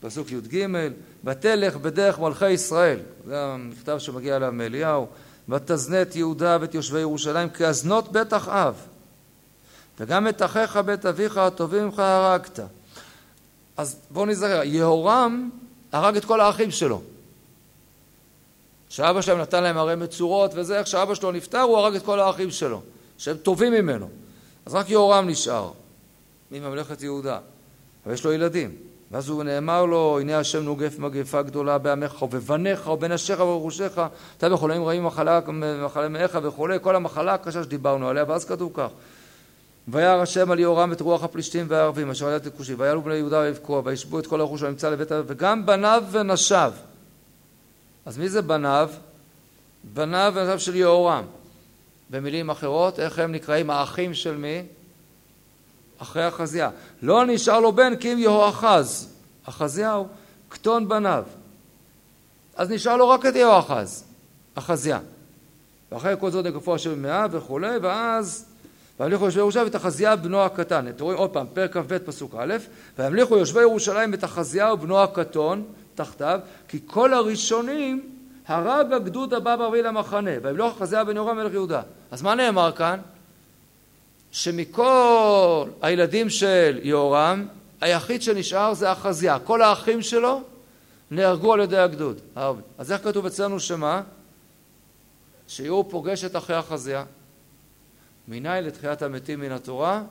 בפסוק 0.00 0.32
י"ג, 0.32 0.66
ותלך 1.24 1.76
בדרך 1.76 2.18
מלכי 2.18 2.50
ישראל, 2.50 2.98
זה 3.26 3.44
המכתב 3.44 3.98
שמגיע 3.98 4.36
אליו 4.36 4.52
מאליהו, 4.52 5.06
ותזנה 5.48 6.02
את 6.02 6.16
יהודה 6.16 6.58
ואת 6.60 6.74
יושבי 6.74 7.00
ירושלים 7.00 7.48
כאזנות 7.48 8.12
בית 8.12 8.32
אחאב, 8.32 8.74
וגם 10.00 10.28
את 10.28 10.42
אחיך 10.42 10.76
בית 10.76 11.06
אביך 11.06 11.36
הטובים 11.36 11.84
ממך 11.84 11.98
הרגת. 11.98 12.60
אז 13.76 13.96
בואו 14.10 14.26
נזכר, 14.26 14.60
יהורם 14.64 15.50
הרג 15.92 16.16
את 16.16 16.24
כל 16.24 16.40
האחים 16.40 16.70
שלו. 16.70 17.02
שאבא 18.88 19.20
שלהם 19.20 19.38
נתן 19.38 19.62
להם 19.62 19.76
הרי 19.76 19.96
מצורות 19.96 20.50
וזה, 20.54 20.78
איך 20.78 20.86
שאבא 20.86 21.14
שלו 21.14 21.32
נפטר 21.32 21.60
הוא 21.60 21.78
הרג 21.78 21.94
את 21.94 22.04
כל 22.04 22.20
האחים 22.20 22.50
שלו, 22.50 22.82
שהם 23.18 23.36
טובים 23.36 23.72
ממנו. 23.72 24.08
אז 24.66 24.74
רק 24.74 24.90
יהורם 24.90 25.28
נשאר 25.28 25.70
מממלכת 26.50 27.02
יהודה, 27.02 27.38
אבל 28.06 28.14
יש 28.14 28.24
לו 28.24 28.32
ילדים. 28.32 28.76
ואז 29.14 29.28
הוא 29.28 29.44
נאמר 29.44 29.84
לו, 29.84 30.18
הנה 30.20 30.38
השם 30.38 30.62
נוגף 30.62 30.98
מגפה 30.98 31.42
גדולה 31.42 31.78
בעמך 31.78 32.22
ובבניך 32.22 32.86
ובנשיך 32.86 33.40
וברכושך, 33.40 33.98
אתה 34.36 34.48
בחולאים 34.48 34.84
רעים 34.84 35.04
מחלה, 35.04 35.40
מחלה 35.84 36.08
מאיך 36.08 36.38
וכולי, 36.42 36.78
כל 36.82 36.96
המחלה 36.96 37.34
הקשה 37.34 37.62
שדיברנו 37.62 38.08
עליה, 38.08 38.24
ואז 38.28 38.44
כתוב 38.44 38.70
כך: 38.74 38.88
וירא 39.88 40.22
השם 40.22 40.50
על 40.50 40.58
יהורם 40.58 40.92
את 40.92 41.00
רוח 41.00 41.24
הפלישתים 41.24 41.66
והערבים 41.68 42.10
אשר 42.10 42.26
היה 42.26 42.38
תכושי, 42.38 42.74
ויעלו 42.74 43.02
בני 43.02 43.14
יהודה 43.14 43.38
ויבכוה, 43.38 43.80
וישבו 43.84 44.18
את 44.18 44.26
כל 44.26 44.40
הרכוש 44.40 44.62
הנמצא 44.62 44.90
לבית 44.90 45.12
אביו, 45.12 45.24
וגם 45.26 45.66
בניו 45.66 46.04
ונשיו. 46.10 46.72
אז 48.06 48.18
מי 48.18 48.28
זה 48.28 48.42
בניו? 48.42 48.90
בניו 49.94 50.32
ונשיו 50.36 50.60
של 50.60 50.76
יהורם. 50.76 51.24
במילים 52.10 52.50
אחרות, 52.50 53.00
איך 53.00 53.18
הם 53.18 53.32
נקראים? 53.32 53.70
האחים 53.70 54.14
של 54.14 54.36
מי? 54.36 54.62
אחרי 55.98 56.24
החזייה. 56.24 56.70
לא 57.02 57.26
נשאר 57.26 57.60
לו 57.60 57.72
בן 57.72 57.96
כי 57.96 58.12
אם 58.12 58.18
יהואחז. 58.18 59.08
החזיהו 59.46 60.06
קטון 60.48 60.88
בניו. 60.88 61.24
אז 62.56 62.70
נשאר 62.70 62.96
לו 62.96 63.08
רק 63.08 63.26
את 63.26 63.34
יהואחז, 63.34 64.04
החזייה. 64.56 64.98
ואחרי 65.92 66.14
כל 66.20 66.30
זאת 66.30 66.46
נגפו 66.46 66.74
השם 66.74 66.92
במאה 66.92 67.26
וכולי, 67.30 67.76
ואז 67.82 68.46
והמליכו 69.00 69.24
יושבי 69.24 69.40
ירושלים 69.40 69.66
את 69.66 69.74
החזייה 69.74 70.16
בנו 70.16 70.42
הקטן. 70.42 70.88
אתם 70.88 71.04
רואים 71.04 71.18
עוד 71.18 71.30
פעם, 71.30 71.46
פרק 71.54 71.72
כ"ב 71.72 71.98
פסוק 71.98 72.34
א', 72.38 72.54
והמליכו 72.98 73.36
יושבי 73.36 73.60
ירושלים 73.60 74.14
את 74.14 74.24
החזייה 74.24 74.72
ובנו 74.72 75.02
הקטון 75.02 75.64
תחתיו, 75.94 76.40
כי 76.68 76.78
כל 76.86 77.14
הראשונים 77.14 78.10
הרג 78.46 78.92
הגדוד 78.92 79.34
הבא 79.34 79.56
ברביעי 79.56 79.82
למחנה, 79.82 80.30
וימלוך 80.42 80.76
החזייה 80.76 81.04
בן 81.04 81.16
יורם 81.16 81.36
מלך 81.36 81.52
יהודה. 81.52 81.82
אז 82.10 82.22
מה 82.22 82.34
נאמר 82.34 82.72
כאן? 82.72 83.00
שמכל 84.34 85.68
הילדים 85.82 86.30
של 86.30 86.80
יהורם, 86.82 87.46
היחיד 87.80 88.22
שנשאר 88.22 88.74
זה 88.74 88.90
החזייה. 88.90 89.38
כל 89.38 89.62
האחים 89.62 90.02
שלו 90.02 90.42
נהרגו 91.10 91.52
על 91.52 91.60
ידי 91.60 91.78
הגדוד. 91.78 92.20
אז 92.78 92.92
איך 92.92 93.04
כתוב 93.04 93.26
אצלנו 93.26 93.60
שמה? 93.60 94.02
שיהוא 95.48 95.84
פוגש 95.90 96.24
את 96.24 96.36
אחי 96.36 96.52
החזייה. 96.52 97.04
מניין 98.28 98.64
לתחיית 98.64 99.02
המתים 99.02 99.40
מן 99.40 99.52
התורה? 99.52 100.02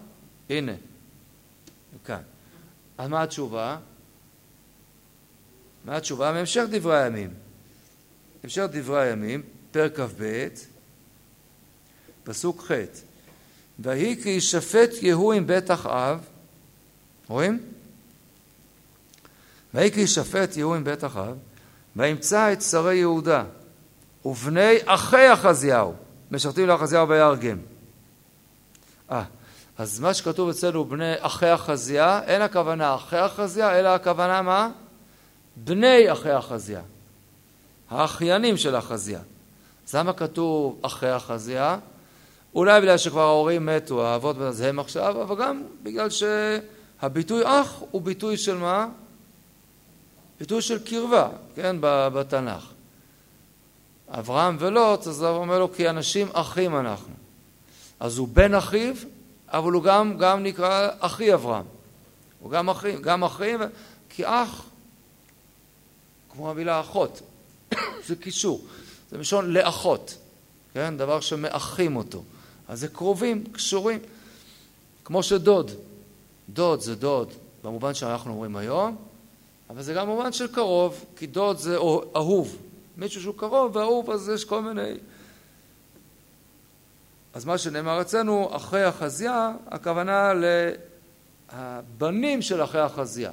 הנה, 0.50 0.74
כאן. 2.06 2.22
אז 2.98 3.10
מה 3.10 3.24
התשובה? 3.24 3.77
מה 5.86 5.98
התשובה? 5.98 6.32
מהמשך 6.32 6.63
דברי 6.72 7.03
הימים. 7.03 7.34
המשך 8.44 8.65
דברי 8.72 9.01
הימים, 9.01 9.42
פרק 9.72 10.00
כ"ב, 10.00 10.48
פסוק 12.24 12.72
ח' 12.72 13.12
ויהי 13.80 14.24
כי 14.24 14.30
ישפט 14.30 14.89
יהוא 15.01 15.34
עם 15.34 15.48
בית 15.48 15.72
אחאב, 15.72 16.20
רואים? 17.27 17.60
ויהי 19.74 19.92
כי 19.92 20.00
ישפט 20.00 20.58
יהוא 20.58 20.75
עם 20.75 20.84
בית 20.84 21.03
אחאב, 21.03 21.38
וימצא 21.96 22.53
את 22.53 22.62
שרי 22.62 22.96
יהודה 22.96 23.44
ובני 24.25 24.77
אחי 24.86 25.34
אחזיהו, 25.34 25.94
משרתים 26.32 26.68
לאחזיהו 26.68 27.10
ויהרגם. 27.10 27.58
אה, 29.12 29.24
אז 29.77 30.00
מה 30.00 30.13
שכתוב 30.13 30.50
אצלנו 30.50 30.86
בני 30.86 31.13
אחי 31.20 31.53
אחזיה, 31.53 32.22
אין 32.24 32.42
הכוונה 32.42 32.96
אחי 32.96 33.25
אחזיה, 33.25 33.80
אלא 33.80 33.89
הכוונה 33.89 34.42
מה? 34.42 34.70
בני 35.56 36.12
אחי 36.12 36.38
אחזיה. 36.38 36.82
האחיינים 37.89 38.58
של 38.58 38.77
אחזיה. 38.77 39.20
אז 39.88 39.96
למה 39.96 40.13
כתוב 40.13 40.80
אחי 40.82 41.15
אחזיה? 41.15 41.77
אולי 42.55 42.81
בגלל 42.81 42.98
שכבר 42.98 43.22
ההורים 43.22 43.65
מתו, 43.65 44.05
האבות 44.05 44.38
אז 44.41 44.62
הם 44.62 44.79
עכשיו, 44.79 45.22
אבל 45.22 45.36
גם 45.36 45.63
בגלל 45.83 46.07
שהביטוי 46.10 47.41
אח 47.45 47.83
הוא 47.91 48.01
ביטוי 48.01 48.38
של 48.38 48.57
מה? 48.57 48.88
ביטוי 50.39 50.62
של 50.62 50.83
קרבה, 50.83 51.29
כן, 51.55 51.75
בתנ"ך. 51.81 52.65
אברהם 54.10 54.57
ולוט, 54.60 55.07
אז 55.07 55.22
הוא 55.22 55.38
אומר 55.38 55.60
לו, 55.60 55.74
כי 55.74 55.89
אנשים 55.89 56.27
אחים 56.33 56.75
אנחנו. 56.75 57.13
אז 58.00 58.17
הוא 58.17 58.27
בן 58.27 58.53
אחיו, 58.53 58.95
אבל 59.48 59.72
הוא 59.72 59.83
גם, 59.83 60.17
גם 60.17 60.43
נקרא 60.43 60.89
אחי 61.00 61.33
אברהם. 61.33 61.65
הוא 62.39 62.51
גם 62.51 62.69
אחים, 62.69 63.01
גם 63.01 63.24
אחים, 63.24 63.60
כי 64.10 64.25
אח, 64.25 64.65
כמו 66.31 66.50
המילה 66.50 66.79
אחות, 66.79 67.22
זה 68.07 68.15
קישור, 68.15 68.65
זה 69.12 69.17
מלשון 69.17 69.53
לאחות, 69.53 70.17
כן? 70.74 70.98
דבר 70.98 71.19
שמאחים 71.19 71.95
אותו. 71.95 72.24
אז 72.67 72.79
זה 72.79 72.88
קרובים, 72.88 73.43
קשורים. 73.51 74.00
כמו 75.05 75.24
שדוד, 75.24 75.72
דוד 76.50 76.79
זה 76.82 76.96
דוד, 76.96 77.34
במובן 77.63 77.93
שאנחנו 77.93 78.32
אומרים 78.32 78.55
היום, 78.55 78.96
אבל 79.70 79.82
זה 79.82 79.93
גם 79.93 80.08
במובן 80.08 80.34
של 80.34 80.48
קרוב, 80.48 81.05
כי 81.15 81.27
דוד 81.27 81.58
זה 81.58 81.77
אהוב. 82.15 82.58
מישהו 82.98 83.22
שהוא 83.22 83.36
קרוב 83.38 83.75
ואהוב, 83.75 84.10
אז 84.10 84.29
יש 84.29 84.46
כל 84.46 84.62
מיני... 84.62 84.93
אז 87.34 87.46
מה 87.46 87.58
שנאמר 87.58 88.01
אצלנו, 88.01 88.50
אחרי 88.55 88.84
החזייה, 88.84 89.51
הכוונה 89.67 90.34
לבנים 91.53 92.41
של 92.41 92.63
אחרי 92.63 92.82
החזייה. 92.82 93.32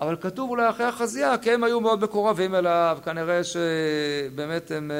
אבל 0.00 0.16
כתוב 0.20 0.50
אולי 0.50 0.70
אחרי 0.70 0.86
החזייה, 0.86 1.38
כי 1.38 1.52
הם 1.52 1.64
היו 1.64 1.80
מאוד 1.80 2.02
מקורבים 2.02 2.54
אליו, 2.54 2.98
כנראה 3.04 3.40
שבאמת 3.44 4.70
הם... 4.70 4.90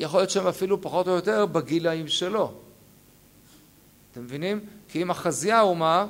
יכול 0.00 0.20
להיות 0.20 0.30
שהם 0.30 0.46
אפילו 0.46 0.82
פחות 0.82 1.08
או 1.08 1.12
יותר 1.12 1.46
בגילאים 1.46 2.08
שלו. 2.08 2.52
אתם 4.12 4.22
מבינים? 4.22 4.60
כי 4.88 5.02
אם 5.02 5.10
החזייה 5.10 5.60
הוא 5.60 5.76
מה? 5.76 6.06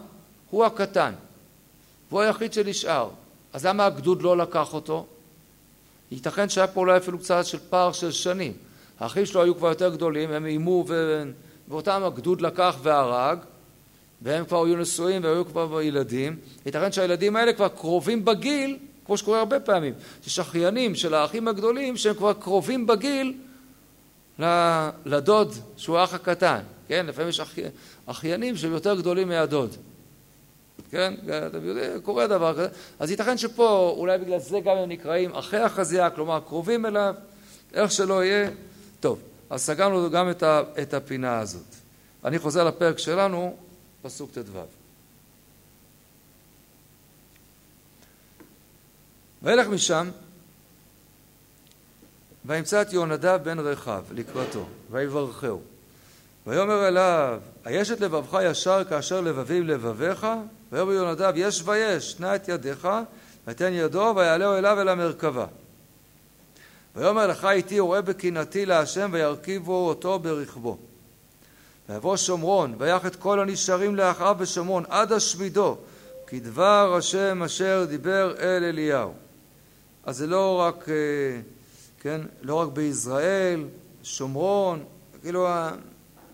הוא 0.50 0.64
הקטן. 0.64 1.12
והוא 2.10 2.20
היחיד 2.20 2.52
שנשאר. 2.52 3.08
אז 3.52 3.66
למה 3.66 3.86
הגדוד 3.86 4.22
לא 4.22 4.36
לקח 4.36 4.74
אותו? 4.74 5.06
ייתכן 6.10 6.48
שהיה 6.48 6.66
פה 6.66 6.80
אולי 6.80 6.96
אפילו 6.96 7.18
קצת 7.18 7.46
של 7.46 7.58
פער 7.70 7.92
של 7.92 8.10
שנים. 8.10 8.52
האחים 9.00 9.26
שלו 9.26 9.42
היו 9.42 9.56
כבר 9.56 9.68
יותר 9.68 9.94
גדולים, 9.94 10.30
הם 10.30 10.46
איימו 10.46 10.84
ו... 10.88 11.22
ואותם 11.68 12.02
הגדוד 12.04 12.40
לקח 12.40 12.76
והרג, 12.82 13.38
והם 14.22 14.44
כבר 14.44 14.64
היו 14.64 14.76
נשואים 14.76 15.24
והיו 15.24 15.46
כבר 15.46 15.82
ילדים. 15.82 16.36
ייתכן 16.66 16.92
שהילדים 16.92 17.36
האלה 17.36 17.52
כבר 17.52 17.68
קרובים 17.68 18.24
בגיל, 18.24 18.78
כמו 19.06 19.16
שקורה 19.16 19.38
הרבה 19.38 19.60
פעמים, 19.60 19.94
יש 20.26 20.38
אחיינים 20.38 20.94
של 20.94 21.14
האחים 21.14 21.48
הגדולים 21.48 21.96
שהם 21.96 22.14
כבר 22.14 22.32
קרובים 22.32 22.86
בגיל 22.86 23.34
לדוד 25.04 25.54
שהוא 25.76 25.98
האח 25.98 26.14
הקטן, 26.14 26.60
כן? 26.88 27.06
לפעמים 27.06 27.28
יש 27.28 27.40
אחי... 27.40 27.62
אחיינים 28.06 28.56
שהם 28.56 28.72
יותר 28.72 28.94
גדולים 28.94 29.28
מהדוד. 29.28 29.76
כן? 30.90 31.14
אתם 31.46 31.66
יודעים, 31.66 32.00
קורה 32.00 32.26
דבר 32.26 32.52
כזה. 32.52 32.68
אז 32.98 33.10
ייתכן 33.10 33.38
שפה, 33.38 33.94
אולי 33.96 34.18
בגלל 34.18 34.38
זה 34.38 34.60
גם 34.60 34.76
הם 34.76 34.88
נקראים 34.88 35.34
אחי 35.34 35.56
החזייה, 35.56 36.10
כלומר 36.10 36.40
קרובים 36.40 36.86
אליו, 36.86 37.14
איך 37.74 37.92
שלא 37.92 38.24
יהיה. 38.24 38.50
טוב, 39.00 39.18
אז 39.50 39.62
סגרנו 39.62 40.10
גם 40.10 40.30
את, 40.30 40.42
ה, 40.42 40.62
את 40.82 40.94
הפינה 40.94 41.38
הזאת. 41.38 41.74
אני 42.24 42.38
חוזר 42.38 42.64
לפרק 42.64 42.98
שלנו, 42.98 43.56
פסוק 44.02 44.30
ט"ו. 44.30 44.60
וילך 49.42 49.66
משם, 49.66 50.10
וימצא 52.46 52.82
את 52.82 52.92
יהונדב 52.92 53.40
בן 53.42 53.58
רחב 53.58 54.02
לקראתו, 54.10 54.66
ויברכהו. 54.90 55.60
ויאמר 56.46 56.88
אליו, 56.88 57.40
היש 57.64 57.90
את 57.90 58.00
לבבך 58.00 58.38
ישר 58.44 58.84
כאשר 58.84 59.20
לבבים 59.20 59.66
לבביך? 59.66 60.26
ויאמר 60.72 60.92
יהונדב, 60.92 61.32
יש 61.36 61.62
ויש, 61.64 62.20
נע 62.20 62.34
את 62.34 62.48
ידיך, 62.48 62.88
ותן 63.46 63.72
ידו, 63.72 64.12
ויעלהו 64.16 64.54
אליו 64.54 64.80
אל 64.80 64.88
המרכבה. 64.88 65.46
ויאמר 66.96 67.26
לך 67.26 67.44
איתי 67.44 67.80
וראה 67.80 68.02
בקנאתי 68.02 68.66
להשם, 68.66 69.10
וירכיבו 69.12 69.88
אותו 69.88 70.18
ברכבו. 70.18 70.78
ויבוא 71.88 72.16
שומרון, 72.16 72.74
ויח 72.78 73.06
את 73.06 73.16
כל 73.16 73.40
הנשארים 73.40 73.96
לאחאב 73.96 74.38
בשומרון, 74.38 74.84
עד 74.88 75.12
השמידו, 75.12 75.76
כי 76.26 76.40
דבר 76.40 76.94
השם 76.98 77.42
אשר 77.42 77.84
דיבר 77.88 78.34
אל 78.38 78.64
אליהו. 78.64 79.12
אז 80.04 80.16
זה 80.16 80.26
לא 80.26 80.60
רק, 80.60 80.88
אה, 80.88 80.94
כן, 82.04 82.20
לא 82.42 82.54
רק 82.54 82.68
ביזרעאל, 82.68 83.64
שומרון, 84.02 84.84
כאילו 85.22 85.46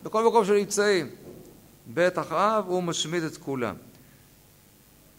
בכל 0.02 0.26
מקום 0.26 0.44
שנמצאים. 0.44 1.10
בית 1.86 2.18
אחאב 2.18 2.64
הוא 2.68 2.82
משמיד 2.82 3.22
את 3.22 3.36
כולם. 3.36 3.74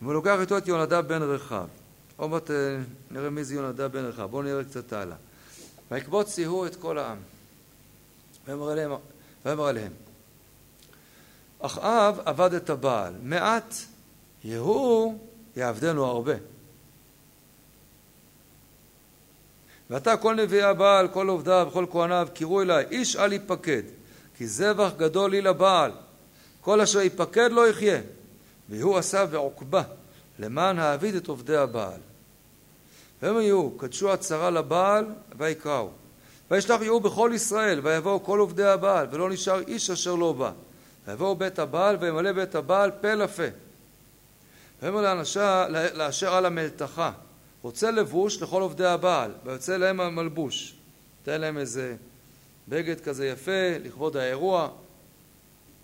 והוא 0.02 0.14
לוקח 0.14 0.38
איתו 0.42 0.58
את 0.58 0.68
יונדב 0.68 1.04
בן 1.08 1.22
רחב. 1.22 1.68
עוד 2.18 2.30
מעט 2.30 2.52
אה, 2.52 2.56
נראה 3.12 3.30
מי 3.30 3.44
זה 3.44 3.56
יונדב 3.56 3.84
בן 3.92 4.06
רחב. 4.06 4.24
בואו 4.24 4.42
נראה 4.42 4.64
קצת 4.64 4.94
הלאה. 4.94 5.16
ויקבוץ 5.92 6.38
יהוא 6.38 6.66
את 6.66 6.76
כל 6.76 6.98
העם. 6.98 7.18
ויאמר 8.48 8.70
עליהם, 8.70 8.92
ויאמר 9.46 9.68
עליהם 9.68 9.92
אחאב 11.60 12.20
עבד 12.26 12.54
את 12.54 12.70
הבעל, 12.70 13.14
מעט 13.24 13.76
יהוא 14.44 15.18
יעבדנו 15.56 16.06
הרבה. 16.06 16.34
ועתה 19.91 20.17
כל 20.17 20.36
נביאי 20.36 20.63
הבעל, 20.63 21.08
כל 21.08 21.27
עובדיו, 21.27 21.69
כל 21.73 21.86
כהניו, 21.91 22.27
קראו 22.34 22.62
אליי, 22.62 22.86
איש 22.91 23.15
אל 23.15 23.34
יפקד, 23.34 23.84
כי 24.38 24.47
זבח 24.47 24.91
גדול 24.97 25.32
לי 25.32 25.41
לבעל, 25.41 25.91
כל 26.62 26.82
אשר 26.82 27.01
יפקד 27.01 27.51
לא 27.51 27.69
יחיה. 27.69 28.01
והוא 28.69 28.97
עשה 28.97 29.25
בעוקבה, 29.25 29.84
למען 30.39 30.80
העביד 30.80 31.15
את 31.15 31.27
עובדי 31.27 31.56
הבעל. 31.56 31.99
והם 33.21 33.38
היו, 33.38 33.71
קדשו 33.77 34.13
הצרה 34.13 34.49
לבעל, 34.49 35.06
ויקראו. 35.38 35.89
וישלח 36.51 36.82
יהוא 36.82 37.01
בכל 37.01 37.32
ישראל, 37.36 37.80
ויבואו 37.84 38.23
כל 38.23 38.39
עובדי 38.39 38.65
הבעל, 38.65 39.08
ולא 39.12 39.30
נשאר 39.30 39.60
איש 39.60 39.89
אשר 39.89 40.15
לא 40.15 40.34
בא. 40.34 40.51
ויבואו 41.08 41.36
בית 41.36 41.60
הבעל, 41.60 41.97
וימלא 41.99 42.32
בית 42.32 42.56
הבעל 42.56 42.91
פה 43.01 43.13
לפה. 43.13 43.43
ויאמר 44.82 45.23
לאשר 45.93 46.34
על 46.34 46.45
המלתחה, 46.45 47.12
רוצה 47.62 47.91
לבוש 47.91 48.41
לכל 48.41 48.62
עובדי 48.62 48.86
הבעל, 48.86 49.32
ויוצא 49.45 49.78
להם 49.78 50.02
המלבוש. 50.02 50.76
תן 51.24 51.41
להם 51.41 51.58
איזה 51.58 51.95
בגד 52.67 53.02
כזה 53.02 53.28
יפה, 53.28 53.78
לכבוד 53.84 54.17
האירוע, 54.17 54.69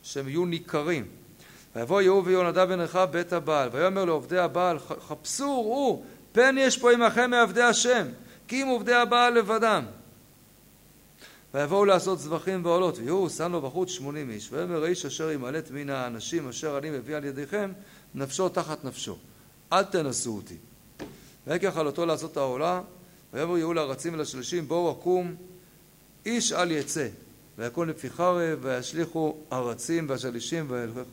שהם 0.03 0.27
יהיו 0.27 0.45
ניכרים. 0.45 1.05
ויבוא 1.75 2.01
יהוא 2.01 2.23
ויהונדב 2.25 2.67
בן 2.69 2.79
רחב 2.79 3.07
בית 3.11 3.33
הבעל, 3.33 3.69
ויאמר 3.71 4.05
לעובדי 4.05 4.39
הבעל, 4.39 4.79
חפשו, 4.79 5.61
ראו, 5.61 6.03
פן 6.31 6.55
יש 6.59 6.77
פה 6.77 6.91
עמכם 6.91 7.29
מעבדי 7.29 7.61
השם, 7.61 8.07
כי 8.47 8.63
אם 8.63 8.67
עובדי 8.67 8.93
הבעל 8.93 9.33
לבדם. 9.33 9.85
ויבואו 11.53 11.85
לעשות 11.85 12.19
זבחים 12.19 12.65
ועולות, 12.65 12.97
ויהיו 12.97 13.29
שם 13.29 13.51
לו 13.51 13.61
בחוץ 13.61 13.89
שמונים 13.89 14.29
איש, 14.29 14.49
ויאמר 14.51 14.83
האיש 14.83 15.05
אשר 15.05 15.31
ימלט 15.31 15.71
מן 15.71 15.89
האנשים 15.89 16.49
אשר 16.49 16.77
אני 16.77 16.89
מביא 16.89 17.15
על 17.15 17.25
ידיכם, 17.25 17.71
נפשו 18.15 18.49
תחת 18.49 18.85
נפשו, 18.85 19.17
אל 19.73 19.83
תנסו 19.83 20.35
אותי. 20.35 20.57
ויקח 21.47 21.77
על 21.77 21.87
אותו 21.87 22.05
לעשות 22.05 22.37
העולה, 22.37 22.81
ויאמר 23.33 23.57
יהוא 23.57 23.75
לארצים 23.75 24.13
ולשלישים, 24.13 24.67
בואו 24.67 24.91
אקום, 24.91 25.35
איש 26.25 26.51
אל 26.51 26.71
יצא, 26.71 27.07
ויקון 27.57 27.89
לפי 27.89 28.09
חרב, 28.09 28.59
וישליכו 28.61 29.37
ארצים 29.51 30.09
והשלישים, 30.09 30.71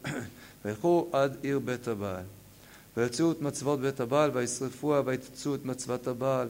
וילכו 0.64 1.08
עד 1.12 1.36
עיר 1.42 1.58
בית 1.58 1.88
הבעל. 1.88 2.24
ויצאו 2.96 3.32
את 3.32 3.42
מצוות 3.42 3.80
בית 3.80 4.00
הבעל, 4.00 4.30
וישרפוה, 4.34 5.02
ויתצו 5.04 5.54
את 5.54 5.64
מצוות 5.64 6.06
הבעל, 6.06 6.48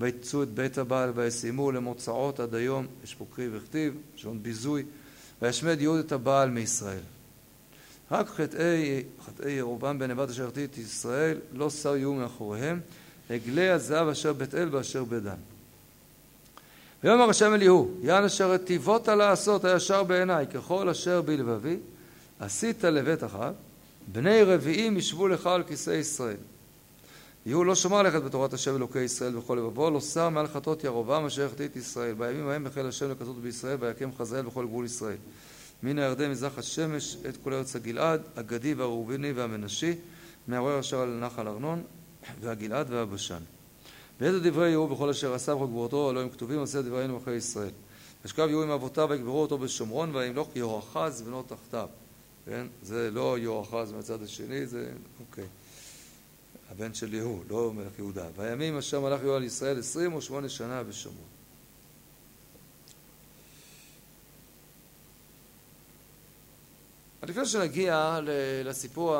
ויתצו 0.00 0.42
את 0.42 0.48
בית 0.48 0.78
הבעל, 0.78 1.10
וישימו 1.14 1.72
למוצאות 1.72 2.40
עד 2.40 2.54
היום, 2.54 2.86
יש 3.04 3.14
פה 3.14 3.26
קריא 3.34 3.48
וכתיב, 3.52 3.94
שעון 4.16 4.42
ביזוי, 4.42 4.84
וישמד 5.42 5.80
יהוד 5.80 5.98
את 5.98 6.12
הבעל 6.12 6.50
מישראל. 6.50 7.00
רק 8.10 8.28
חטאי, 8.28 9.02
חטאי 9.26 9.52
ירובעם 9.52 9.98
בן 9.98 10.10
נבט 10.10 10.28
אשר 10.30 10.48
את 10.48 10.78
ישראל, 10.78 11.38
לא 11.52 11.70
שר 11.70 11.96
יהיו 11.96 12.14
מאחוריהם, 12.14 12.80
עגלי 13.30 13.68
הזהב 13.68 14.08
אשר 14.08 14.32
בית 14.32 14.54
אל 14.54 14.68
ואשר 14.70 15.04
בדן. 15.04 15.36
ויאמר 17.04 17.30
השם 17.30 17.54
אל 17.54 17.62
יהוא, 17.62 17.90
יען 18.02 18.24
אשר 18.24 18.50
היטיבות 18.50 19.08
לעשות 19.08 19.64
הישר 19.64 20.02
בעיניי, 20.02 20.46
ככל 20.46 20.88
אשר 20.88 21.22
בלבבי, 21.22 21.76
עשית 22.40 22.84
לבית 22.84 23.24
אחאב, 23.24 23.54
בני 24.12 24.42
רביעים 24.42 24.96
ישבו 24.96 25.28
לך 25.28 25.46
על 25.46 25.62
כיסא 25.62 25.90
ישראל. 25.90 26.36
יהוא 27.46 27.66
לא 27.66 27.74
שמר 27.74 28.02
ללכת 28.02 28.22
בתורת 28.22 28.52
השם 28.52 28.76
אלוקי 28.76 29.00
ישראל 29.00 29.32
בכל 29.32 29.54
לבבו, 29.54 29.90
לא 29.90 30.00
שר 30.00 30.28
מעל 30.28 30.46
חטאות 30.46 30.84
ירבעם 30.84 31.26
אשר 31.26 31.46
החטיא 31.46 31.68
ישראל. 31.76 32.14
בימים 32.14 32.48
ההם 32.48 32.66
החל 32.66 32.86
השם 32.86 33.10
לכתות 33.10 33.36
בישראל 33.42 33.76
ויקם 33.80 34.10
חזאל 34.18 34.42
בכל 34.42 34.66
גבול 34.66 34.84
ישראל. 34.84 35.16
מן 35.82 35.98
הירדן 35.98 36.30
מזרח 36.30 36.58
השמש 36.58 37.16
את 37.28 37.36
כל 37.44 37.52
ארץ 37.52 37.76
הגלעד, 37.76 38.20
הגדי 38.36 38.74
והראובני 38.74 39.32
והמנשי, 39.32 39.92
מעורר 40.48 40.80
אשר 40.80 41.00
על 41.00 41.18
נחל 41.20 41.48
ארנון, 41.48 41.82
והגלעד 42.40 42.86
והבשן. 42.90 43.42
ואיזה 44.20 44.50
דברי 44.50 44.70
יהוא 44.70 44.88
בכל 44.88 45.10
אשר 45.10 45.34
עשה 45.34 45.54
וחוק 45.54 45.70
גבורתו, 45.70 46.10
הלא 46.10 46.20
הם 46.20 46.28
כתובים 46.28 46.58
עושה 46.58 46.82
דברינו 46.82 47.18
אחרי 47.18 47.34
ישראל. 47.34 47.70
וישכב 48.22 48.46
יהוא 48.50 48.62
עם 48.62 48.70
אבותיו 48.70 49.06
ויקברו 49.10 49.42
אותו 49.42 49.58
בשומרון, 49.58 50.16
וימלוך 50.16 50.56
יהואחז 50.56 51.22
בנו 51.22 51.42
תחתיו. 51.42 51.88
כן? 52.46 52.66
זה 52.82 53.10
לא 53.10 53.38
יהואחז 53.38 53.92
מהצד 53.92 54.22
השני, 54.22 54.66
זה... 54.66 54.90
אוקיי. 55.20 55.44
הבן 56.70 56.94
של 56.94 57.14
יהוא, 57.14 57.44
לא 57.50 57.72
מלך 57.72 57.98
יהודה. 57.98 58.26
והימים 58.36 58.78
אשר 58.78 59.00
מלך 59.00 59.22
יהוא 59.22 59.36
על 59.36 59.44
ישראל 59.44 59.78
עשרים 59.78 60.14
ושמונה 60.14 60.48
שנה 60.48 60.82
בשומרון. 60.82 61.33
לפני 67.28 67.46
שנגיע 67.46 68.20
לסיפור, 68.64 69.16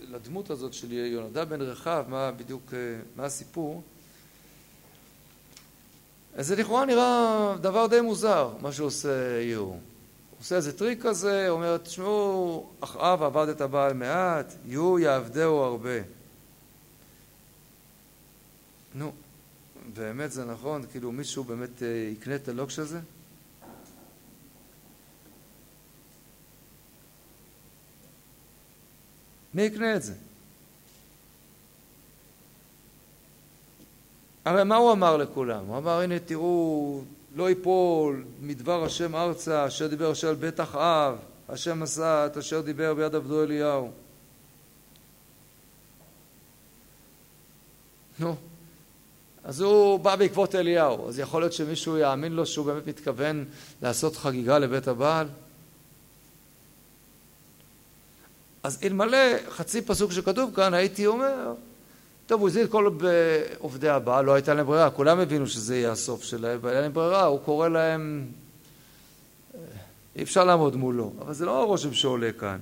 לדמות 0.00 0.50
הזאת 0.50 0.72
של 0.72 0.92
יונדב 0.92 1.48
בן 1.48 1.62
רחב, 1.62 2.04
מה 2.08 2.30
בדיוק, 2.30 2.74
מה 3.16 3.24
הסיפור, 3.24 3.82
אז 6.34 6.46
זה 6.46 6.56
לכאורה 6.56 6.84
נראה 6.84 7.54
דבר 7.60 7.86
די 7.86 8.00
מוזר, 8.00 8.50
מה 8.60 8.72
שעושה 8.72 9.40
יהוא. 9.40 9.66
הוא 9.66 9.80
עושה 10.40 10.56
איזה 10.56 10.78
טריק 10.78 11.02
כזה, 11.02 11.48
הוא 11.48 11.56
אומר, 11.56 11.76
תשמעו, 11.76 12.70
אחאב 12.80 13.22
עבד 13.22 13.48
את 13.48 13.60
הבעל 13.60 13.92
מעט, 13.92 14.54
יהוא 14.66 14.98
יעבדהו 14.98 15.58
הרבה. 15.58 15.98
נו, 18.94 19.12
באמת 19.94 20.32
זה 20.32 20.44
נכון? 20.44 20.82
כאילו 20.90 21.12
מישהו 21.12 21.44
באמת 21.44 21.82
יקנה 22.12 22.34
את 22.34 22.48
הלוקש 22.48 22.78
הזה? 22.78 23.00
מי 29.54 29.62
יקנה 29.62 29.96
את 29.96 30.02
זה? 30.02 30.14
הרי 34.44 34.64
מה 34.64 34.76
הוא 34.76 34.92
אמר 34.92 35.16
לכולם? 35.16 35.66
הוא 35.66 35.78
אמר 35.78 36.00
הנה 36.00 36.18
תראו 36.18 37.02
לא 37.36 37.50
יפול 37.50 38.24
מדבר 38.40 38.84
השם 38.84 39.16
ארצה 39.16 39.66
אשר 39.66 39.86
דיבר 39.86 40.12
אשר 40.12 40.28
על 40.28 40.34
בית 40.34 40.60
אחאב 40.60 41.18
השם 41.48 41.82
עשה 41.82 42.26
את 42.26 42.36
אשר 42.36 42.60
דיבר 42.60 42.94
ביד 42.94 43.14
עבדו 43.14 43.42
אליהו 43.42 43.90
נו 48.18 48.36
אז 49.44 49.60
הוא 49.60 50.00
בא 50.00 50.16
בעקבות 50.16 50.54
אליהו 50.54 51.08
אז 51.08 51.18
יכול 51.18 51.42
להיות 51.42 51.52
שמישהו 51.52 51.98
יאמין 51.98 52.32
לו 52.32 52.46
שהוא 52.46 52.66
באמת 52.66 52.86
מתכוון 52.86 53.44
לעשות 53.82 54.16
חגיגה 54.16 54.58
לבית 54.58 54.88
הבעל? 54.88 55.28
אז 58.62 58.78
אלמלא 58.84 59.18
חצי 59.50 59.82
פסוק 59.82 60.12
שכתוב 60.12 60.50
כאן 60.54 60.74
הייתי 60.74 61.06
אומר 61.06 61.54
טוב 62.26 62.40
הוא 62.40 62.48
הזיל 62.48 62.66
כל 62.66 62.90
עובדי 63.58 63.88
הבעל 63.88 64.24
לא 64.24 64.34
הייתה 64.34 64.54
להם 64.54 64.66
ברירה. 64.66 64.90
כולם 64.90 65.20
הבינו 65.20 65.46
שזה 65.46 65.76
יהיה 65.76 65.92
הסוף 65.92 66.24
שלהם 66.24 66.58
והיה 66.62 66.80
להם 66.80 66.92
ברירה 66.92 67.24
הוא 67.24 67.40
קורא 67.40 67.68
להם 67.68 68.26
אי 70.16 70.22
אפשר 70.22 70.44
לעמוד 70.44 70.76
מולו. 70.76 71.12
אבל 71.20 71.34
זה 71.34 71.46
לא 71.46 71.62
הרושם 71.62 71.92
שעולה 71.92 72.32
כאן. 72.32 72.58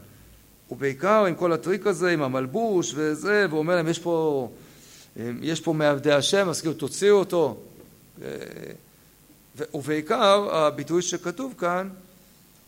הוא 0.68 0.78
בעיקר 0.78 1.24
עם 1.24 1.34
כל 1.34 1.52
הטריק 1.52 1.86
הזה 1.86 2.10
עם 2.10 2.22
המלבוש 2.22 2.92
וזה 2.94 3.46
והוא 3.48 3.58
אומר 3.58 3.76
להם 3.76 3.88
יש 3.88 3.98
פה 3.98 4.48
יש 5.42 5.60
פה 5.60 5.72
מעבדי 5.72 6.12
השם 6.12 6.48
אז 6.48 6.60
כאילו 6.60 6.74
תוציאו 6.74 7.16
אותו. 7.16 7.56
ובעיקר 9.74 10.48
הביטוי 10.56 11.02
שכתוב 11.02 11.54
כאן 11.58 11.88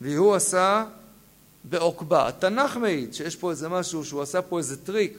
והוא 0.00 0.34
עשה 0.34 0.84
בעוקבה. 1.64 2.28
התנ"ך 2.28 2.76
מעיד 2.76 3.14
שיש 3.14 3.36
פה 3.36 3.50
איזה 3.50 3.68
משהו, 3.68 4.04
שהוא 4.04 4.22
עשה 4.22 4.42
פה 4.42 4.58
איזה 4.58 4.84
טריק. 4.84 5.18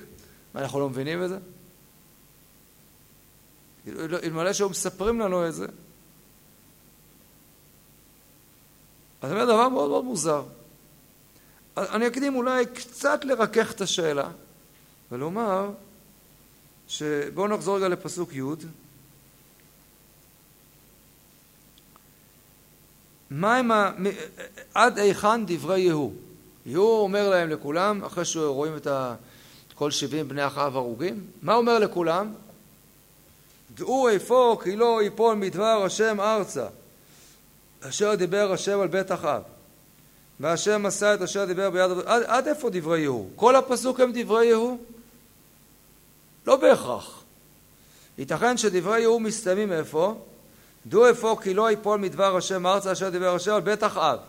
מה, 0.53 0.61
אנחנו 0.61 0.79
לא 0.79 0.89
מבינים 0.89 1.23
את 1.23 1.29
זה? 1.29 1.37
אלמלא 4.23 4.53
שהיו 4.53 4.69
מספרים 4.69 5.19
לנו 5.19 5.47
את 5.47 5.53
זה. 5.53 5.65
אז 9.21 9.29
זה 9.29 9.45
דבר 9.45 9.69
מאוד 9.69 9.89
מאוד 9.89 10.03
מוזר. 10.03 10.43
אני 11.77 12.07
אקדים 12.07 12.35
אולי 12.35 12.65
קצת 12.65 13.25
לרכך 13.25 13.71
את 13.71 13.81
השאלה 13.81 14.31
ולומר 15.11 15.71
שבואו 16.87 17.47
נחזור 17.47 17.77
רגע 17.77 17.87
לפסוק 17.87 18.33
י' 18.33 18.41
מה 23.29 23.57
הם 23.57 23.71
ה... 23.71 23.91
עד 24.73 24.99
היכן 24.99 25.45
דברי 25.45 25.79
יהוא? 25.79 26.13
יהוא 26.65 26.99
אומר 26.99 27.29
להם 27.29 27.49
לכולם, 27.49 28.03
אחרי 28.03 28.25
שרואים 28.25 28.77
את 28.77 28.87
כל 29.75 29.91
שבעים 29.91 30.27
בני 30.27 30.47
אחאב 30.47 30.75
הרוגים, 30.75 31.25
מה 31.41 31.55
אומר 31.55 31.79
לכולם? 31.79 32.33
דעו 33.75 34.09
איפה 34.09 34.59
כי 34.63 34.75
לא 34.75 35.03
יפול 35.03 35.35
מדבר 35.35 35.83
השם 35.85 36.21
ארצה 36.21 36.67
אשר 37.81 38.15
דיבר 38.15 38.51
השם 38.51 38.79
על 38.79 38.87
בית 38.87 39.11
אחאב 39.11 39.41
והשם 40.39 40.85
עשה 40.85 41.13
את 41.13 41.21
אשר 41.21 41.45
דיבר 41.45 41.69
ביד 41.69 41.91
עד, 42.05 42.23
עד 42.23 42.47
איפה 42.47 42.69
דברי 42.69 42.99
יהוא? 42.99 43.29
כל 43.35 43.55
הפסוק 43.55 43.99
הם 43.99 44.11
דברי 44.13 44.45
יהוא? 44.45 44.77
לא 46.47 46.55
בהכרח. 46.55 47.23
ייתכן 48.17 48.57
שדברי 48.57 49.01
יהוא 49.01 49.21
מסתיימים 49.21 49.71
איפה? 49.71 50.15
דעו 50.87 51.05
איפה 51.05 51.37
כי 51.43 51.53
לא 51.53 51.71
יפול 51.71 51.99
מדבר 51.99 52.37
השם 52.37 52.67
ארצה 52.67 52.91
אשר 52.91 53.09
דיבר 53.09 53.35
השם 53.35 53.53
על 53.53 53.61
בית 53.61 53.83
אחאב 53.83 54.19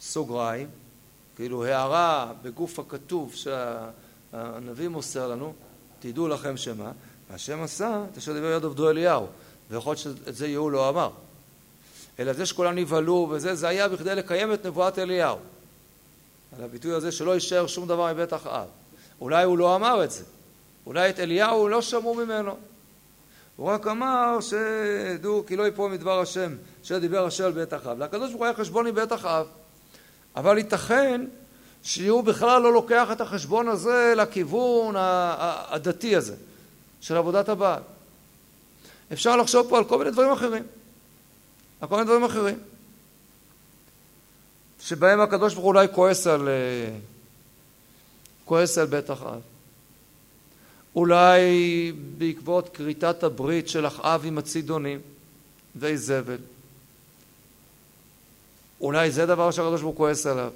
סוגריים, 0.00 0.68
כאילו 1.36 1.64
הערה 1.64 2.32
בגוף 2.42 2.78
הכתוב 2.78 3.34
שהנביא 3.34 4.88
מוסר 4.88 5.28
לנו, 5.28 5.52
תדעו 6.00 6.28
לכם 6.28 6.56
שמה, 6.56 6.92
והשם 7.30 7.62
עשה 7.62 8.04
את 8.12 8.18
אשר 8.18 8.32
דיבר 8.32 8.50
יד 8.50 8.64
עבדו 8.64 8.90
אליהו, 8.90 9.26
ויכול 9.70 9.90
להיות 9.90 9.98
שאת 9.98 10.36
זה 10.36 10.48
יהוא 10.48 10.70
לא 10.70 10.88
אמר. 10.88 11.10
אלא 12.18 12.32
זה 12.32 12.46
שכולם 12.46 12.74
נבהלו 12.74 13.28
וזה, 13.30 13.54
זה 13.54 13.68
היה 13.68 13.88
בכדי 13.88 14.14
לקיים 14.14 14.52
את 14.52 14.66
נבואת 14.66 14.98
אליהו. 14.98 15.38
על 16.58 16.64
הביטוי 16.64 16.92
הזה 16.92 17.12
שלא 17.12 17.34
יישאר 17.34 17.66
שום 17.66 17.88
דבר 17.88 18.12
מבית 18.12 18.32
אחאב. 18.32 18.66
אולי 19.20 19.44
הוא 19.44 19.58
לא 19.58 19.76
אמר 19.76 20.04
את 20.04 20.10
זה. 20.10 20.24
אולי 20.86 21.10
את 21.10 21.20
אליהו 21.20 21.68
לא 21.68 21.82
שמעו 21.82 22.14
ממנו. 22.14 22.56
הוא 23.56 23.68
רק 23.68 23.86
אמר 23.86 24.38
שדעו 24.40 25.44
כי 25.46 25.56
לא 25.56 25.68
יפול 25.68 25.90
מדבר 25.90 26.20
השם, 26.20 26.54
אשר 26.84 26.98
דיבר 26.98 27.28
אשר 27.28 27.46
על 27.46 27.52
בית 27.52 27.74
אחאב. 27.74 27.98
לקדוש 27.98 28.30
ברוך 28.30 28.38
הוא 28.38 28.44
היה 28.44 28.54
חשבון 28.54 28.86
עם 28.86 28.94
בית 28.94 29.12
אחאב. 29.12 29.46
אבל 30.36 30.58
ייתכן 30.58 31.24
שהוא 31.82 32.24
בכלל 32.24 32.62
לא 32.62 32.72
לוקח 32.72 33.08
את 33.12 33.20
החשבון 33.20 33.68
הזה 33.68 34.14
לכיוון 34.16 34.94
הדתי 34.98 36.16
הזה 36.16 36.36
של 37.00 37.16
עבודת 37.16 37.48
הבעל. 37.48 37.82
אפשר 39.12 39.36
לחשוב 39.36 39.68
פה 39.68 39.78
על 39.78 39.84
כל 39.84 39.98
מיני 39.98 40.10
דברים 40.10 40.32
אחרים. 40.32 40.62
על 41.80 41.88
כל 41.88 41.94
מיני 41.94 42.06
דברים 42.06 42.24
אחרים. 42.24 42.58
שבהם 44.80 45.20
הקדוש 45.20 45.54
ברוך 45.54 45.64
הוא 45.64 45.74
אולי 45.74 45.86
כועס 45.94 46.26
על, 46.26 46.48
כועס 48.44 48.78
על 48.78 48.86
בית 48.86 49.10
אחאב. 49.10 49.40
אולי 50.96 51.92
בעקבות 52.18 52.68
כריתת 52.74 53.22
הברית 53.22 53.68
של 53.68 53.86
אחאב 53.86 54.22
עם 54.24 54.38
הצידונים 54.38 55.00
ואיזבל. 55.76 56.38
אולי 58.80 59.10
זה 59.10 59.26
דבר 59.26 59.50
שהקדוש 59.50 59.80
ברוך 59.80 59.94
הוא 59.94 59.96
כועס 59.96 60.26
עליו. 60.26 60.50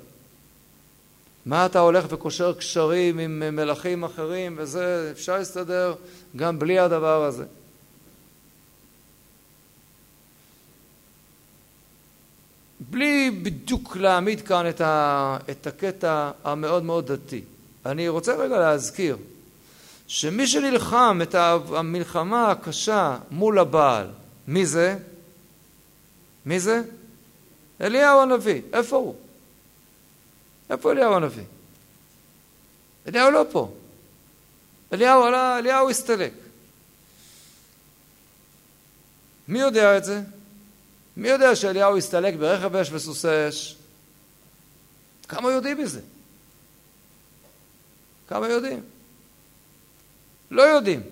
מה 1.46 1.66
אתה 1.66 1.78
הולך 1.78 2.04
וקושר 2.08 2.52
קשרים 2.52 3.18
עם 3.18 3.56
מלכים 3.56 4.04
אחרים 4.04 4.54
וזה, 4.58 5.08
אפשר 5.12 5.38
להסתדר 5.38 5.94
גם 6.36 6.58
בלי 6.58 6.78
הדבר 6.78 7.24
הזה. 7.24 7.44
בלי 12.90 13.30
בדיוק 13.42 13.96
להעמיד 13.96 14.40
כאן 14.40 14.68
את, 14.68 14.80
ה, 14.80 15.36
את 15.50 15.66
הקטע 15.66 16.30
המאוד 16.44 16.82
מאוד 16.82 17.12
דתי. 17.12 17.42
אני 17.86 18.08
רוצה 18.08 18.34
רגע 18.34 18.58
להזכיר 18.58 19.16
שמי 20.06 20.46
שנלחם 20.46 21.18
את 21.22 21.34
המלחמה 21.34 22.50
הקשה 22.50 23.16
מול 23.30 23.58
הבעל, 23.58 24.06
מי 24.48 24.66
זה? 24.66 24.98
מי 26.46 26.60
זה? 26.60 26.82
אליהו 27.80 28.20
הנביא, 28.20 28.62
איפה 28.72 28.96
הוא? 28.96 29.16
איפה 30.70 30.92
אליהו 30.92 31.14
הנביא? 31.14 31.44
אליהו 33.08 33.30
לא 33.30 33.44
פה. 33.52 33.74
אליהו 34.92 35.24
עלה, 35.24 35.58
אליהו 35.58 35.90
הסתלק. 35.90 36.32
מי 39.48 39.58
יודע 39.58 39.96
את 39.96 40.04
זה? 40.04 40.20
מי 41.16 41.28
יודע 41.28 41.56
שאליהו 41.56 41.96
הסתלק 41.96 42.34
ברכב 42.34 42.76
אש 42.76 42.92
וסוסי 42.92 43.48
אש? 43.48 43.76
כמה 45.28 45.52
יודעים 45.52 45.78
מזה? 45.78 46.00
כמה 48.28 48.48
יודעים? 48.48 48.82
לא 50.50 50.62
יודעים. 50.62 51.02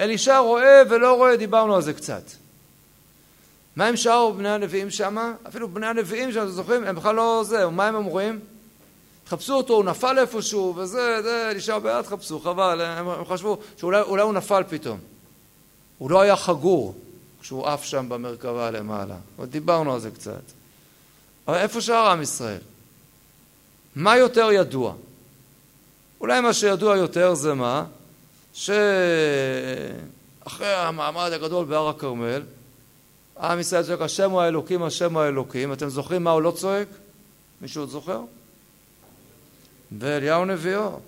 אלישע 0.00 0.38
רואה 0.38 0.82
ולא 0.90 1.16
רואה, 1.16 1.36
דיברנו 1.36 1.76
על 1.76 1.82
זה 1.82 1.94
קצת. 1.94 2.22
מה 3.78 3.86
עם 3.86 3.96
שאר 3.96 4.30
בני 4.30 4.48
הנביאים 4.48 4.90
שם? 4.90 5.34
אפילו 5.48 5.68
בני 5.68 5.86
הנביאים 5.86 6.32
שאתם 6.32 6.48
זוכרים, 6.48 6.84
הם 6.84 6.96
בכלל 6.96 7.14
לא 7.14 7.42
זה, 7.46 7.66
מה 7.66 7.86
הם 7.86 7.94
אומרים? 7.94 8.40
תחפשו 9.24 9.54
אותו, 9.54 9.74
הוא 9.74 9.84
נפל 9.84 10.18
איפשהו, 10.18 10.74
וזה, 10.76 11.22
זה, 11.22 11.52
נשאר 11.56 11.78
בעד, 11.78 12.04
תחפשו, 12.04 12.40
חבל, 12.40 12.80
הם, 12.80 13.08
הם 13.08 13.24
חשבו 13.24 13.58
שאולי 13.76 14.22
הוא 14.22 14.32
נפל 14.32 14.62
פתאום. 14.68 14.98
הוא 15.98 16.10
לא 16.10 16.20
היה 16.20 16.36
חגור 16.36 16.94
כשהוא 17.40 17.66
עף 17.66 17.84
שם 17.84 18.08
במרכבה 18.08 18.70
למעלה. 18.70 19.16
דיברנו 19.40 19.94
על 19.94 20.00
זה 20.00 20.10
קצת. 20.10 20.42
אבל 21.48 21.56
איפה 21.56 21.80
שאר 21.80 22.10
עם 22.10 22.22
ישראל? 22.22 22.60
מה 23.96 24.16
יותר 24.16 24.52
ידוע? 24.52 24.94
אולי 26.20 26.40
מה 26.40 26.52
שידוע 26.52 26.96
יותר 26.96 27.34
זה 27.34 27.54
מה? 27.54 27.84
שאחרי 28.52 28.74
המעמד 30.60 31.30
הגדול 31.32 31.64
בהר 31.64 31.88
הכרמל, 31.88 32.42
עם 33.40 33.60
ישראל 33.60 33.82
צועק 33.82 34.00
השם 34.00 34.30
הוא 34.30 34.40
האלוקים, 34.40 34.82
השם 34.82 35.14
הוא 35.14 35.22
האלוקים. 35.22 35.72
אתם 35.72 35.88
זוכרים 35.88 36.24
מה 36.24 36.30
הוא 36.30 36.42
לא 36.42 36.50
צועק? 36.50 36.88
מישהו 37.60 37.82
עוד 37.82 37.90
זוכר? 37.90 38.20
ואליהו 39.98 40.44
נביאו. 40.44 41.00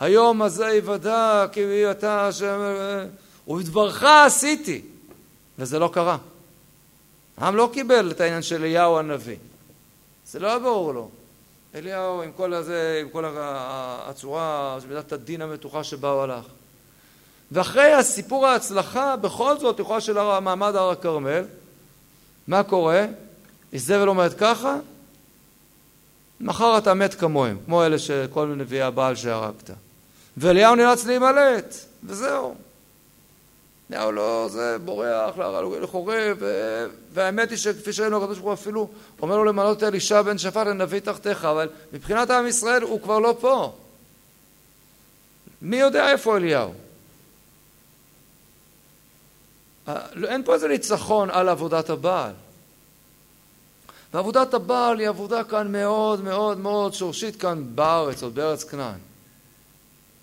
היום 0.00 0.42
הזה 0.42 0.66
יוודע 0.66 1.46
כי 1.52 1.90
אתה 1.90 2.28
השם... 2.28 2.60
ובדברך 3.48 4.02
עשיתי. 4.02 4.82
וזה 5.58 5.78
לא 5.78 5.90
קרה. 5.92 6.18
העם 7.36 7.56
לא 7.56 7.70
קיבל 7.72 8.10
את 8.10 8.20
העניין 8.20 8.42
של 8.42 8.56
אליהו 8.56 8.98
הנביא. 8.98 9.36
זה 10.26 10.38
לא 10.38 10.46
היה 10.46 10.58
ברור 10.58 10.94
לו. 10.94 11.10
אליהו 11.74 12.22
עם 12.22 12.32
כל 12.32 12.54
הזה, 12.54 12.98
עם 13.02 13.08
כל 13.08 13.24
הצורה, 13.36 14.78
מידת 14.88 15.12
הדין 15.12 15.42
המתוחה 15.42 15.84
שבה 15.84 16.10
הוא 16.10 16.22
הלך. 16.22 16.44
ואחרי 17.52 17.92
הסיפור 17.92 18.46
ההצלחה, 18.46 19.16
בכל 19.16 19.58
זאת, 19.58 19.78
יכולה 19.78 20.00
של 20.00 20.40
מעמד 20.40 20.76
הר 20.76 20.90
הכרמל, 20.90 21.44
מה 22.48 22.62
קורה? 22.62 23.06
איזבל 23.72 24.08
אומרת 24.08 24.34
ככה, 24.34 24.76
מחר 26.40 26.78
אתה 26.78 26.94
מת 26.94 27.14
כמוהם, 27.14 27.58
כמו 27.64 27.84
אלה 27.84 27.98
שכל 27.98 28.54
נביאי 28.56 28.82
הבעל 28.82 29.16
שהרגת. 29.16 29.70
ואליהו 30.36 30.74
נאלץ 30.74 31.04
להימלט, 31.04 31.74
וזהו. 32.04 32.54
אליהו 33.90 34.12
לא, 34.12 34.48
זה 34.50 34.76
בורח 34.84 35.34
לחורב, 35.82 36.42
והאמת 37.12 37.50
היא 37.50 37.58
שכפי 37.58 37.92
שראינו 37.92 38.16
הקדוש 38.16 38.38
ברוך 38.38 38.46
הוא 38.46 38.54
אפילו 38.54 38.88
אומר 39.22 39.36
לו 39.36 39.44
למנות 39.44 39.78
את 39.78 39.82
אלישע 39.82 40.22
בן 40.22 40.38
שפט 40.38 40.66
לנביא 40.66 41.00
תחתיך, 41.00 41.44
אבל 41.44 41.68
מבחינת 41.92 42.30
עם 42.30 42.46
ישראל 42.46 42.82
הוא 42.82 43.02
כבר 43.02 43.18
לא 43.18 43.36
פה. 43.40 43.72
מי 45.62 45.76
יודע 45.76 46.10
איפה 46.10 46.36
אליהו? 46.36 46.70
אה, 46.70 46.74
אין 50.28 50.44
פה 50.44 50.54
איזה 50.54 50.68
ניצחון 50.68 51.30
על 51.30 51.48
עבודת 51.48 51.90
הבעל. 51.90 52.32
ועבודת 54.14 54.54
הבעל 54.54 54.98
היא 54.98 55.08
עבודה 55.08 55.44
כאן 55.44 55.72
מאוד 55.72 56.24
מאוד 56.24 56.58
מאוד 56.58 56.94
שורשית 56.94 57.36
כאן 57.36 57.64
בארץ, 57.74 58.22
או 58.22 58.30
בארץ 58.30 58.64
כנען. 58.64 58.98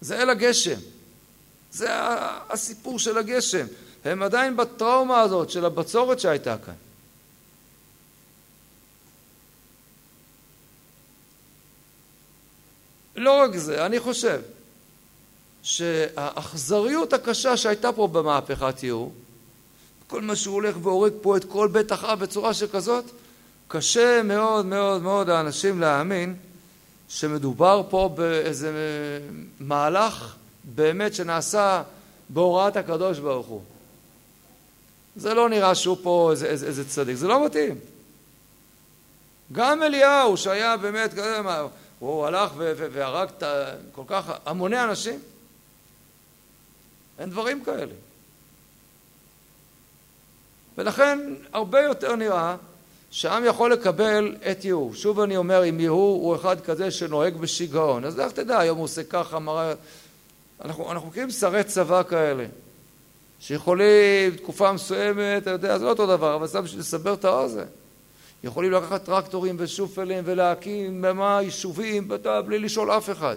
זה 0.01 0.21
אל 0.21 0.29
הגשם. 0.29 0.79
זה 1.71 1.87
הסיפור 2.49 2.99
של 2.99 3.17
הגשם. 3.17 3.65
הם 4.05 4.23
עדיין 4.23 4.57
בטראומה 4.57 5.21
הזאת 5.21 5.49
של 5.49 5.65
הבצורת 5.65 6.19
שהייתה 6.19 6.55
כאן. 6.65 6.73
לא 13.15 13.41
רק 13.41 13.55
זה, 13.55 13.85
אני 13.85 13.99
חושב 13.99 14.41
שהאכזריות 15.63 17.13
הקשה 17.13 17.57
שהייתה 17.57 17.91
פה 17.91 18.07
במהפכת 18.07 18.83
ייעור, 18.83 19.13
כל 20.07 20.21
מה 20.21 20.35
שהוא 20.35 20.53
הולך 20.53 20.75
והורג 20.81 21.13
פה 21.21 21.37
את 21.37 21.43
כל 21.43 21.67
בית 21.67 21.91
אחאב 21.91 22.19
בצורה 22.19 22.53
שכזאת, 22.53 23.05
קשה 23.67 24.21
מאוד 24.23 24.65
מאוד 24.65 25.01
מאוד 25.01 25.27
לאנשים 25.27 25.79
להאמין 25.79 26.35
שמדובר 27.07 27.81
פה 27.89 28.09
באיזה 28.15 28.71
מהלך 29.59 30.35
באמת 30.63 31.15
שנעשה 31.15 31.83
בהוראת 32.29 32.77
הקדוש 32.77 33.19
ברוך 33.19 33.47
הוא. 33.47 33.61
זה 35.15 35.33
לא 35.33 35.49
נראה 35.49 35.75
שהוא 35.75 35.97
פה 36.03 36.29
איזה, 36.31 36.45
איזה, 36.45 36.67
איזה 36.67 36.89
צדיק, 36.89 37.15
זה 37.15 37.27
לא 37.27 37.45
מתאים. 37.45 37.75
גם 39.51 39.83
אליהו 39.83 40.37
שהיה 40.37 40.77
באמת, 40.77 41.13
הוא 41.99 42.25
הלך 42.25 42.51
והרג 42.57 43.29
כל 43.91 44.03
כך 44.07 44.31
המוני 44.45 44.83
אנשים. 44.83 45.19
אין 47.19 47.29
דברים 47.29 47.63
כאלה. 47.63 47.93
ולכן 50.77 51.19
הרבה 51.53 51.81
יותר 51.81 52.15
נראה 52.15 52.55
שהעם 53.11 53.45
יכול 53.45 53.73
לקבל 53.73 54.35
את 54.51 54.65
יהוא. 54.65 54.93
שוב 54.93 55.19
אני 55.19 55.37
אומר, 55.37 55.69
אם 55.69 55.79
יהוא 55.79 56.23
הוא 56.23 56.35
אחד 56.35 56.61
כזה 56.61 56.91
שנוהג 56.91 57.37
בשיגעון, 57.37 58.05
אז 58.05 58.19
לך 58.19 58.31
תדע, 58.31 58.59
היום 58.59 58.77
הוא 58.77 58.83
עושה 58.83 59.03
ככה, 59.03 59.39
מראה... 59.39 59.73
אנחנו, 60.65 60.91
אנחנו 60.91 61.07
מכירים 61.07 61.31
שרי 61.31 61.63
צבא 61.63 62.03
כאלה, 62.03 62.45
שיכולים 63.39 64.35
תקופה 64.35 64.71
מסוימת, 64.71 65.43
אתה 65.43 65.49
יודע, 65.49 65.77
זה 65.77 65.85
לא 65.85 65.89
אותו 65.89 66.07
דבר, 66.07 66.35
אבל 66.35 66.47
סתם 66.47 66.61
בשביל 66.61 66.79
לסבר 66.79 67.13
את 67.13 67.25
האוזן. 67.25 67.65
יכולים 68.43 68.71
לקחת 68.71 69.03
טרקטורים 69.03 69.55
ושופלים 69.59 70.23
ולהקים 70.27 71.01
במה 71.01 71.39
יישובים 71.41 72.07
בלי 72.45 72.59
לשאול 72.59 72.91
אף 72.91 73.09
אחד. 73.09 73.35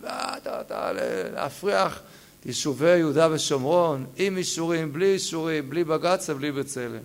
ואתה, 0.00 0.60
אתה, 0.60 0.90
להפריח 1.34 2.00
יישובי 2.46 2.96
יהודה 2.96 3.28
ושומרון 3.30 4.06
עם 4.16 4.36
אישורים, 4.36 4.92
בלי 4.92 5.12
אישורים, 5.12 5.70
בלי 5.70 5.84
בג"ץ 5.84 6.30
ובלי 6.30 6.52
בצלם. 6.52 7.02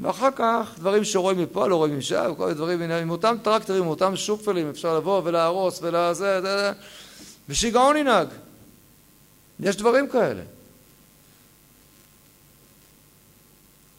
ואחר 0.00 0.28
כך 0.36 0.70
דברים 0.78 1.04
שרואים 1.04 1.38
מפה, 1.38 1.66
לא 1.66 1.76
רואים 1.76 1.98
משם, 1.98 2.32
כל 2.36 2.44
מיני 2.44 2.54
דברים, 2.54 2.82
עם 2.82 3.10
אותם 3.10 3.36
טרקטורים, 3.42 3.82
עם 3.82 3.88
אותם 3.88 4.16
שופלים, 4.16 4.70
אפשר 4.70 4.96
לבוא 4.96 5.22
ולהרוס 5.24 5.78
ולזה, 5.82 6.40
זה, 6.40 6.72
ושיגעון 7.48 7.96
ינהג. 7.96 8.28
יש 9.60 9.76
דברים 9.76 10.08
כאלה. 10.08 10.42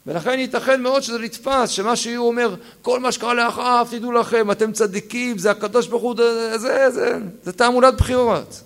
ולכן 0.06 0.38
ייתכן 0.38 0.82
מאוד 0.82 1.02
שזה 1.02 1.18
נתפס, 1.18 1.70
שמה 1.70 1.96
שהוא 1.96 2.28
אומר, 2.28 2.54
כל 2.82 3.00
מה 3.00 3.12
שקרה 3.12 3.34
לאחאב, 3.34 3.88
תדעו 3.90 4.12
לכם, 4.12 4.50
אתם 4.50 4.72
צדיקים, 4.72 5.38
זה 5.38 5.50
הקדוש 5.50 5.86
ברוך 5.86 6.02
הוא, 6.02 6.16
זה, 6.16 6.58
זה, 6.58 6.90
זה, 6.90 7.18
זה 7.42 7.52
תעמולת 7.52 7.96
בחירות. 7.96 8.62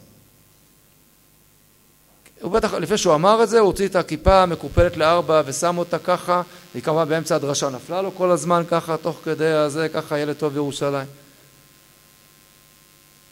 הוא 2.40 2.53
בטח, 2.53 2.75
לפני 2.75 2.99
שהוא 2.99 3.14
אמר 3.14 3.42
את 3.42 3.49
זה, 3.49 3.59
הוא 3.59 3.66
הוציא 3.66 3.87
את 3.87 3.96
הכיפה 3.96 4.42
המקופלת 4.42 4.96
לארבע 4.96 5.42
ושם 5.46 5.79
אותה 5.79 5.99
ככה, 5.99 6.42
היא 6.75 6.83
כמובן 6.83 7.09
באמצע 7.09 7.37
הדרשה 7.37 7.68
נפלה 7.68 8.03
לו 8.03 8.14
כל 8.14 8.31
הזמן 8.31 8.62
ככה, 8.70 8.96
תוך 8.96 9.20
כדי 9.25 9.53
הזה, 9.53 9.88
ככה 9.88 10.18
ילד 10.18 10.37
טוב 10.37 10.57
ירושלים. 10.57 11.07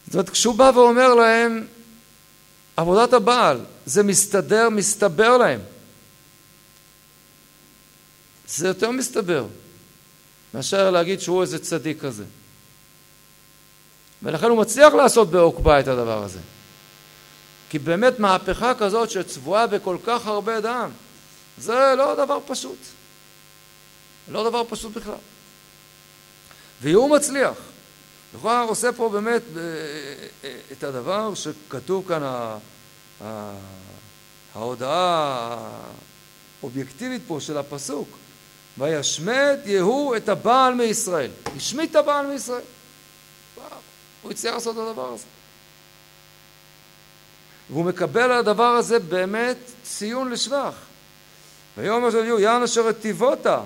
זאת 0.06 0.14
אומרת, 0.14 0.30
כשהוא 0.30 0.54
בא 0.54 0.70
ואומר 0.74 1.14
להם, 1.14 1.66
עבודת 2.76 3.12
הבעל, 3.12 3.60
זה 3.86 4.02
מסתדר, 4.02 4.68
מסתבר 4.68 5.36
להם. 5.36 5.60
זה 8.48 8.68
יותר 8.68 8.90
מסתבר, 8.90 9.46
מאשר 10.54 10.90
להגיד 10.90 11.20
שהוא 11.20 11.42
איזה 11.42 11.58
צדיק 11.58 12.00
כזה. 12.00 12.24
ולכן 14.22 14.46
הוא 14.46 14.58
מצליח 14.58 14.94
לעשות 14.94 15.30
בעוקבה 15.30 15.80
את 15.80 15.88
הדבר 15.88 16.22
הזה. 16.22 16.38
כי 17.74 17.78
באמת 17.78 18.18
מהפכה 18.18 18.74
כזאת 18.74 19.10
שצבועה 19.10 19.66
בכל 19.66 19.96
כך 20.04 20.26
הרבה 20.26 20.60
דם, 20.60 20.90
זה 21.58 21.94
לא 21.98 22.14
דבר 22.14 22.38
פשוט. 22.46 22.78
לא 24.28 24.48
דבר 24.48 24.62
פשוט 24.68 24.92
בכלל. 24.92 25.14
והוא 26.82 27.10
מצליח. 27.10 27.54
לכאורה 28.34 28.60
עושה 28.60 28.92
פה 28.92 29.08
באמת 29.08 29.42
אה, 29.56 29.62
אה, 30.44 30.56
את 30.72 30.84
הדבר 30.84 31.34
שכתוב 31.34 32.08
כאן, 32.08 32.22
ההודעה 34.54 35.58
האובייקטיבית 36.62 37.22
פה 37.26 37.40
של 37.40 37.58
הפסוק, 37.58 38.08
וישמט 38.78 39.58
יהוא 39.64 40.16
את 40.16 40.28
הבעל 40.28 40.74
מישראל. 40.74 41.30
השמיט 41.56 41.90
את 41.90 41.96
הבעל 41.96 42.26
מישראל. 42.26 42.64
הוא 44.22 44.30
הצליח 44.30 44.54
לעשות 44.54 44.76
את 44.76 44.82
הדבר 44.82 45.12
הזה. 45.12 45.33
והוא 47.70 47.84
מקבל 47.84 48.20
על 48.20 48.32
הדבר 48.38 48.62
הזה 48.62 48.98
באמת 48.98 49.56
ציון 49.82 50.30
לשבח. 50.30 50.74
ויאמר 51.76 52.10
של 52.10 52.24
יהוא 52.24 52.40
יען 52.40 52.62
אשר 52.62 52.88
הטיבותה 52.88 53.60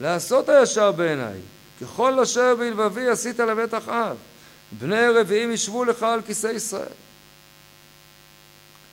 לעשות 0.00 0.48
הישר 0.48 0.92
בעיניי 0.92 1.40
ככל 1.80 2.20
אשר 2.20 2.54
בלבבי 2.54 3.08
עשית 3.08 3.40
לבית 3.40 3.74
אחאב 3.74 4.16
בני 4.72 5.08
רביעים 5.08 5.52
ישבו 5.52 5.84
לך 5.84 6.02
על 6.02 6.22
כיסא 6.22 6.46
ישראל. 6.46 6.92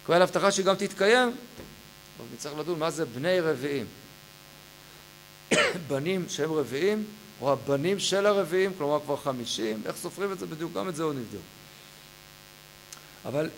כל 0.05 0.21
הבטחה 0.21 0.51
שהיא 0.51 0.65
גם 0.65 0.75
תתקיים, 0.75 1.27
אבל 2.17 2.27
נצטרך 2.33 2.57
לדון 2.57 2.79
מה 2.79 2.91
זה 2.91 3.05
בני 3.05 3.39
רביעים. 3.39 3.85
בנים 5.87 6.25
שהם 6.29 6.51
רביעים, 6.51 7.05
או 7.41 7.53
הבנים 7.53 7.99
של 7.99 8.25
הרביעים, 8.25 8.71
כלומר 8.77 8.99
כבר 8.99 9.17
חמישים, 9.17 9.81
איך 9.85 9.95
סופרים 9.95 10.31
את 10.31 10.39
זה 10.39 10.45
בדיוק, 10.45 10.73
גם 10.73 10.89
את 10.89 10.95
זה 10.95 11.03
עוד 11.03 11.15
נבדוק. 11.15 11.41
אבל 13.25 13.49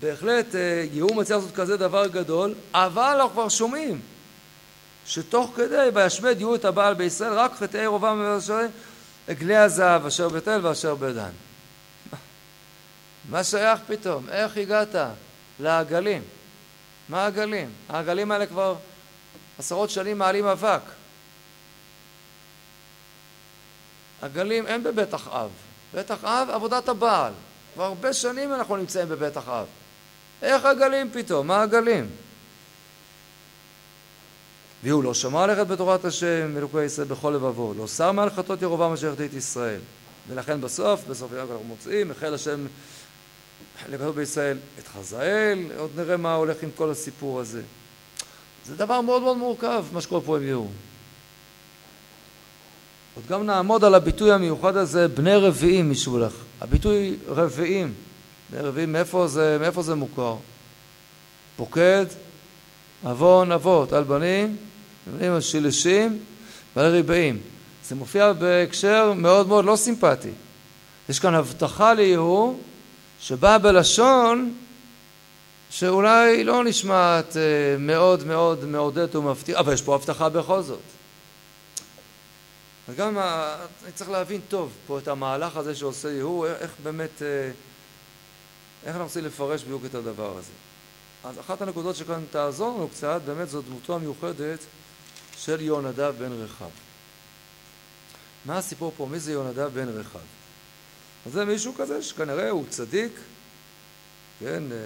בהחלט 0.00 0.54
אה, 0.54 0.84
יהוא 0.92 1.16
מצליח 1.16 1.38
לעשות 1.38 1.54
כזה 1.54 1.76
דבר 1.76 2.06
גדול, 2.06 2.54
אבל 2.74 3.16
אנחנו 3.20 3.30
כבר 3.30 3.48
שומעים 3.48 4.00
שתוך 5.06 5.52
כדי 5.56 5.88
וישמד 5.94 6.40
יהיו 6.40 6.54
את 6.54 6.64
הבעל 6.64 6.94
בישראל 6.94 7.32
רק 7.32 7.52
חטאי 7.52 7.80
ירבעם 7.80 8.20
ואשר 8.20 8.66
עגלי 9.28 9.56
הזהב 9.56 10.06
אשר 10.06 10.28
בתל 10.28 10.60
ואשר 10.62 10.94
בדן. 10.94 11.30
מה 13.28 13.44
שייך 13.44 13.80
פתאום? 13.86 14.28
איך 14.28 14.56
הגעת 14.56 14.94
לעגלים? 15.60 16.22
מה 17.08 17.24
העגלים? 17.24 17.70
העגלים 17.88 18.32
האלה 18.32 18.46
כבר 18.46 18.76
עשרות 19.58 19.90
שנים 19.90 20.18
מעלים 20.18 20.46
אבק. 20.46 20.80
עגלים 24.22 24.66
אין 24.66 24.82
בבית 24.82 25.14
אחאב. 25.14 25.50
בית 25.94 26.10
אחאב 26.10 26.50
עבודת 26.50 26.88
הבעל. 26.88 27.32
כבר 27.78 27.86
הרבה 27.86 28.12
שנים 28.12 28.54
אנחנו 28.54 28.76
נמצאים 28.76 29.08
בבית 29.08 29.38
אחאב. 29.38 29.66
איך 30.42 30.64
עגלים 30.64 31.10
פתאום? 31.12 31.46
מה 31.46 31.62
עגלים? 31.62 32.10
והוא 34.82 35.04
לא 35.04 35.14
שמע 35.14 35.46
ללכת 35.46 35.66
בתורת 35.66 36.04
השם 36.04 36.56
אלוקי 36.56 36.84
ישראל 36.84 37.06
בכל 37.06 37.30
לבבו, 37.30 37.74
לא 37.76 37.86
שר 37.86 38.12
מעל 38.12 38.30
חטאות 38.30 38.62
ירובעם 38.62 38.92
אשר 38.92 39.12
החטאת 39.12 39.34
ישראל. 39.34 39.80
ולכן 40.28 40.60
בסוף, 40.60 41.04
בסוף 41.08 41.32
אנחנו 41.32 41.64
מוצאים, 41.64 42.10
החל 42.10 42.34
השם 42.34 42.66
לגלות 43.88 44.14
בישראל 44.14 44.58
את 44.78 44.88
חזאל, 44.88 45.58
עוד 45.76 45.90
נראה 45.96 46.16
מה 46.16 46.34
הולך 46.34 46.62
עם 46.62 46.70
כל 46.76 46.90
הסיפור 46.90 47.40
הזה. 47.40 47.62
זה 48.66 48.76
דבר 48.76 49.00
מאוד 49.00 49.22
מאוד 49.22 49.36
מורכב, 49.36 49.84
מה 49.92 50.00
שקורה 50.00 50.20
פה 50.20 50.36
עם 50.36 50.42
יהוא. 50.42 50.70
עוד 53.18 53.26
גם 53.26 53.46
נעמוד 53.46 53.84
על 53.84 53.94
הביטוי 53.94 54.32
המיוחד 54.32 54.76
הזה, 54.76 55.08
בני 55.08 55.36
רביעים 55.36 55.90
משולח. 55.90 56.32
הביטוי 56.60 57.16
רביעים, 57.28 57.94
בני 58.50 58.60
רביעים, 58.60 58.92
מאיפה 58.92 59.26
זה, 59.26 59.56
מאיפה 59.60 59.82
זה 59.82 59.94
מוכר? 59.94 60.36
פוקד, 61.56 62.06
עוון 63.02 63.52
אבות, 63.52 63.92
על 63.92 64.04
בנים, 64.04 64.56
בנים 65.06 65.32
השילשים 65.32 66.18
ועל 66.76 66.86
ריבעים. 66.86 67.38
זה 67.88 67.94
מופיע 67.94 68.32
בהקשר 68.32 69.12
מאוד 69.16 69.48
מאוד 69.48 69.64
לא 69.64 69.76
סימפטי. 69.76 70.30
יש 71.08 71.18
כאן 71.18 71.34
הבטחה 71.34 71.94
ליהוא 71.94 72.58
שבאה 73.20 73.58
בלשון 73.58 74.54
שאולי 75.70 76.44
לא 76.44 76.64
נשמעת 76.64 77.36
אה, 77.36 77.42
מאוד 77.78 78.26
מאוד 78.26 78.64
מעודדת 78.64 79.16
ומפתיעה, 79.16 79.60
אבל 79.60 79.72
יש 79.72 79.82
פה 79.82 79.94
הבטחה 79.94 80.28
בכל 80.28 80.62
זאת. 80.62 80.97
וגם 82.88 83.18
אני 83.18 83.92
צריך 83.94 84.10
להבין 84.10 84.40
טוב 84.48 84.72
פה 84.86 84.98
את 84.98 85.08
המהלך 85.08 85.56
הזה 85.56 85.74
שעושה 85.74 86.12
יהוא, 86.12 86.46
איך 86.46 86.72
באמת, 86.82 87.22
אה, 87.22 87.50
איך 88.82 88.88
אנחנו 88.94 89.04
רוצים 89.04 89.24
לפרש 89.24 89.62
בדיוק 89.62 89.84
את 89.84 89.94
הדבר 89.94 90.38
הזה. 90.38 90.52
אז 91.24 91.40
אחת 91.40 91.62
הנקודות 91.62 91.96
שכאן 91.96 92.24
תעזור 92.30 92.76
לנו 92.76 92.88
קצת, 92.88 93.20
באמת 93.26 93.48
זו 93.48 93.62
דמותו 93.62 93.94
המיוחדת 93.94 94.58
של 95.36 95.60
יהונדב 95.60 96.14
בן 96.18 96.32
רחב. 96.32 96.68
מה 98.44 98.58
הסיפור 98.58 98.92
פה? 98.96 99.06
מי 99.10 99.20
זה 99.20 99.32
יהונדב 99.32 99.70
בן 99.74 99.88
רחב? 99.88 100.18
אז 101.26 101.32
זה 101.32 101.44
מישהו 101.44 101.74
כזה 101.74 102.02
שכנראה 102.02 102.50
הוא 102.50 102.64
צדיק, 102.68 103.12
כן, 104.40 104.62
אה, 104.72 104.76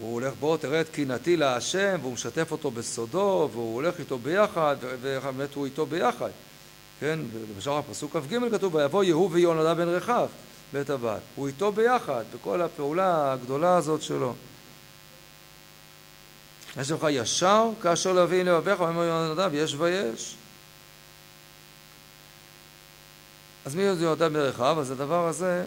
הוא 0.00 0.14
הולך 0.14 0.34
בוא 0.40 0.56
תראה 0.56 0.80
את 0.80 0.88
קינתי 0.88 1.36
להשם 1.36 1.98
והוא 2.02 2.12
משתף 2.12 2.52
אותו 2.52 2.70
בסודו 2.70 3.48
והוא 3.52 3.74
הולך 3.74 3.98
איתו 3.98 4.18
ביחד 4.18 4.76
ובאמת 4.80 5.54
הוא 5.54 5.64
איתו 5.64 5.86
ביחד. 5.86 6.30
כן, 7.00 7.18
בשאר 7.58 7.78
הפסוק 7.78 8.16
כ"ג 8.16 8.50
כתוב 8.52 8.74
ויבוא 8.74 9.04
יהוא 9.04 9.30
ויונדב 9.32 9.76
בן 9.76 9.88
רחב 9.88 10.26
בית 10.72 10.90
הבת. 10.90 11.20
הוא 11.34 11.46
איתו 11.46 11.72
ביחד 11.72 12.24
בכל 12.34 12.62
הפעולה 12.62 13.32
הגדולה 13.32 13.76
הזאת 13.76 14.02
שלו. 14.02 14.34
יש 16.80 16.90
לך 16.90 17.06
ישר 17.10 17.70
כאשר 17.82 18.12
להביא 18.12 18.42
לבביך 18.42 18.80
ואומר 18.80 19.02
יונדב 19.02 19.50
יש 19.54 19.74
ויש 19.78 20.36
אז 23.64 23.74
מי 23.74 23.82
יונדב 23.82 24.24
בן 24.24 24.36
רחב? 24.36 24.76
אז 24.80 24.90
הדבר 24.90 25.28
הזה 25.28 25.64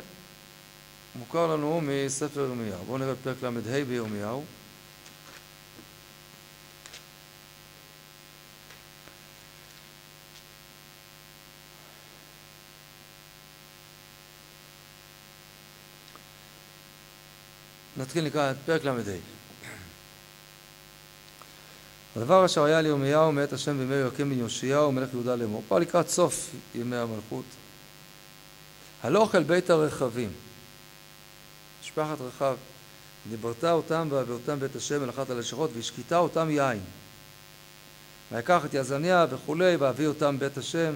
מוכר 1.20 1.48
לנו 1.48 1.82
מספר 1.84 2.42
ירמיהו. 2.42 2.84
בואו 2.86 2.98
נראה 2.98 3.14
פרק 3.24 3.44
ל"ה 3.44 3.86
בירמיהו. 3.86 4.44
נתחיל 17.98 18.26
לקרוא 18.26 18.44
את 18.52 18.56
פרק 18.66 18.84
ל"ה. 18.84 18.94
הדבר 22.16 22.46
אשר 22.46 22.64
היה 22.64 22.82
לירמיהו 22.82 23.32
מאת 23.32 23.54
השם 23.54 23.78
בימי 23.78 23.96
יואקים 23.96 24.30
בן 24.30 24.40
יאשיהו 24.40 24.92
מלך 24.92 25.10
יהודה 25.14 25.36
לאמור. 25.36 25.64
פה 25.68 25.80
לקראת 25.80 26.10
סוף 26.10 26.50
ימי 26.76 26.96
המלכות. 26.96 27.46
הלוך 29.04 29.36
אל 29.36 29.44
בית 29.44 29.70
הרכבים 29.70 30.30
משפחת 31.90 32.22
רחב, 32.22 32.56
דיברת 33.30 33.64
אותם 33.64 34.08
והעבירותם 34.12 34.60
בית 34.60 34.76
השם 34.76 35.02
מלאכת 35.02 35.30
הלשכות 35.30 35.70
והשקיטה 35.76 36.18
אותם 36.18 36.50
יין. 36.50 36.80
ויקח 38.32 38.66
את 38.66 38.74
יזניה 38.74 39.26
וכולי 39.30 39.76
והביא 39.76 40.08
אותם 40.08 40.40
בית 40.40 40.58
השם, 40.58 40.94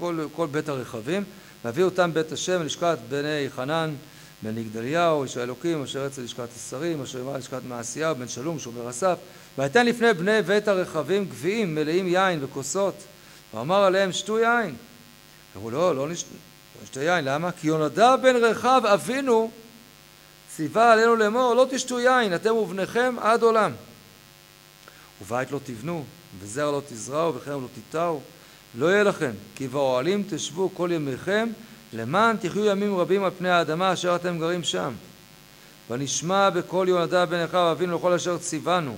כל, 0.00 0.26
כל 0.36 0.46
בית 0.46 0.68
הרכבים, 0.68 1.24
והביא 1.64 1.84
אותם 1.84 2.14
בית 2.14 2.32
השם 2.32 2.62
ללשכת 2.62 2.98
בני 3.08 3.46
חנן 3.56 3.94
בן 4.42 4.58
יגדליהו, 4.58 5.22
איש 5.22 5.36
האלוקים, 5.36 5.82
אשר 5.82 6.06
אצל 6.06 6.22
לשכת 6.22 6.48
השרים, 6.56 7.02
אשר 7.02 7.18
יאמר 7.18 7.36
לשכת 7.36 7.60
מעשיהו, 7.68 8.14
בן 8.14 8.28
שלום, 8.28 8.58
שומר 8.58 8.90
אסף, 8.90 9.18
ויתן 9.58 9.86
לפני 9.86 10.14
בני 10.14 10.42
בית 10.42 10.68
הרכבים 10.68 11.24
גביעים 11.24 11.74
מלאים 11.74 12.06
יין 12.06 12.44
וכוסות, 12.44 12.94
ואמר 13.54 13.84
עליהם 13.84 14.12
שתו 14.12 14.38
יין. 14.38 14.74
אמרו 15.56 15.70
לא, 15.70 15.96
לא 15.96 16.08
נשתה 16.82 17.02
יין, 17.02 17.24
למה? 17.24 17.52
כי 17.52 17.66
יונדב 17.66 18.18
בן 18.22 18.36
רחב 18.36 18.82
אבינו 18.86 19.50
ציווה 20.56 20.92
עלינו 20.92 21.16
לאמור 21.16 21.54
לא 21.54 21.66
תשתו 21.70 22.00
יין 22.00 22.34
אתם 22.34 22.54
ובניכם 22.54 23.16
עד 23.20 23.42
עולם. 23.42 23.72
ובית 25.22 25.50
לא 25.50 25.60
תבנו 25.64 26.04
וזרע 26.40 26.72
לא 26.72 26.82
תזרעו 26.88 27.34
וחרם 27.34 27.62
לא 27.62 27.68
תיטעו 27.74 28.20
לא 28.74 28.86
יהיה 28.86 29.02
לכם 29.02 29.32
כי 29.54 29.68
באוהלים 29.68 30.24
תשבו 30.30 30.70
כל 30.74 30.90
ימיכם 30.92 31.48
למען 31.92 32.36
תחיו 32.36 32.64
ימים 32.64 32.96
רבים 32.96 33.24
על 33.24 33.30
פני 33.38 33.48
האדמה 33.48 33.92
אשר 33.92 34.16
אתם 34.16 34.38
גרים 34.38 34.64
שם. 34.64 34.94
ונשמע 35.90 36.50
בקול 36.50 36.88
יונדב 36.88 37.26
בן 37.30 37.44
אחיו 37.44 37.72
אבינו 37.72 37.96
לכל 37.96 38.12
אשר 38.12 38.38
ציוונו. 38.38 38.96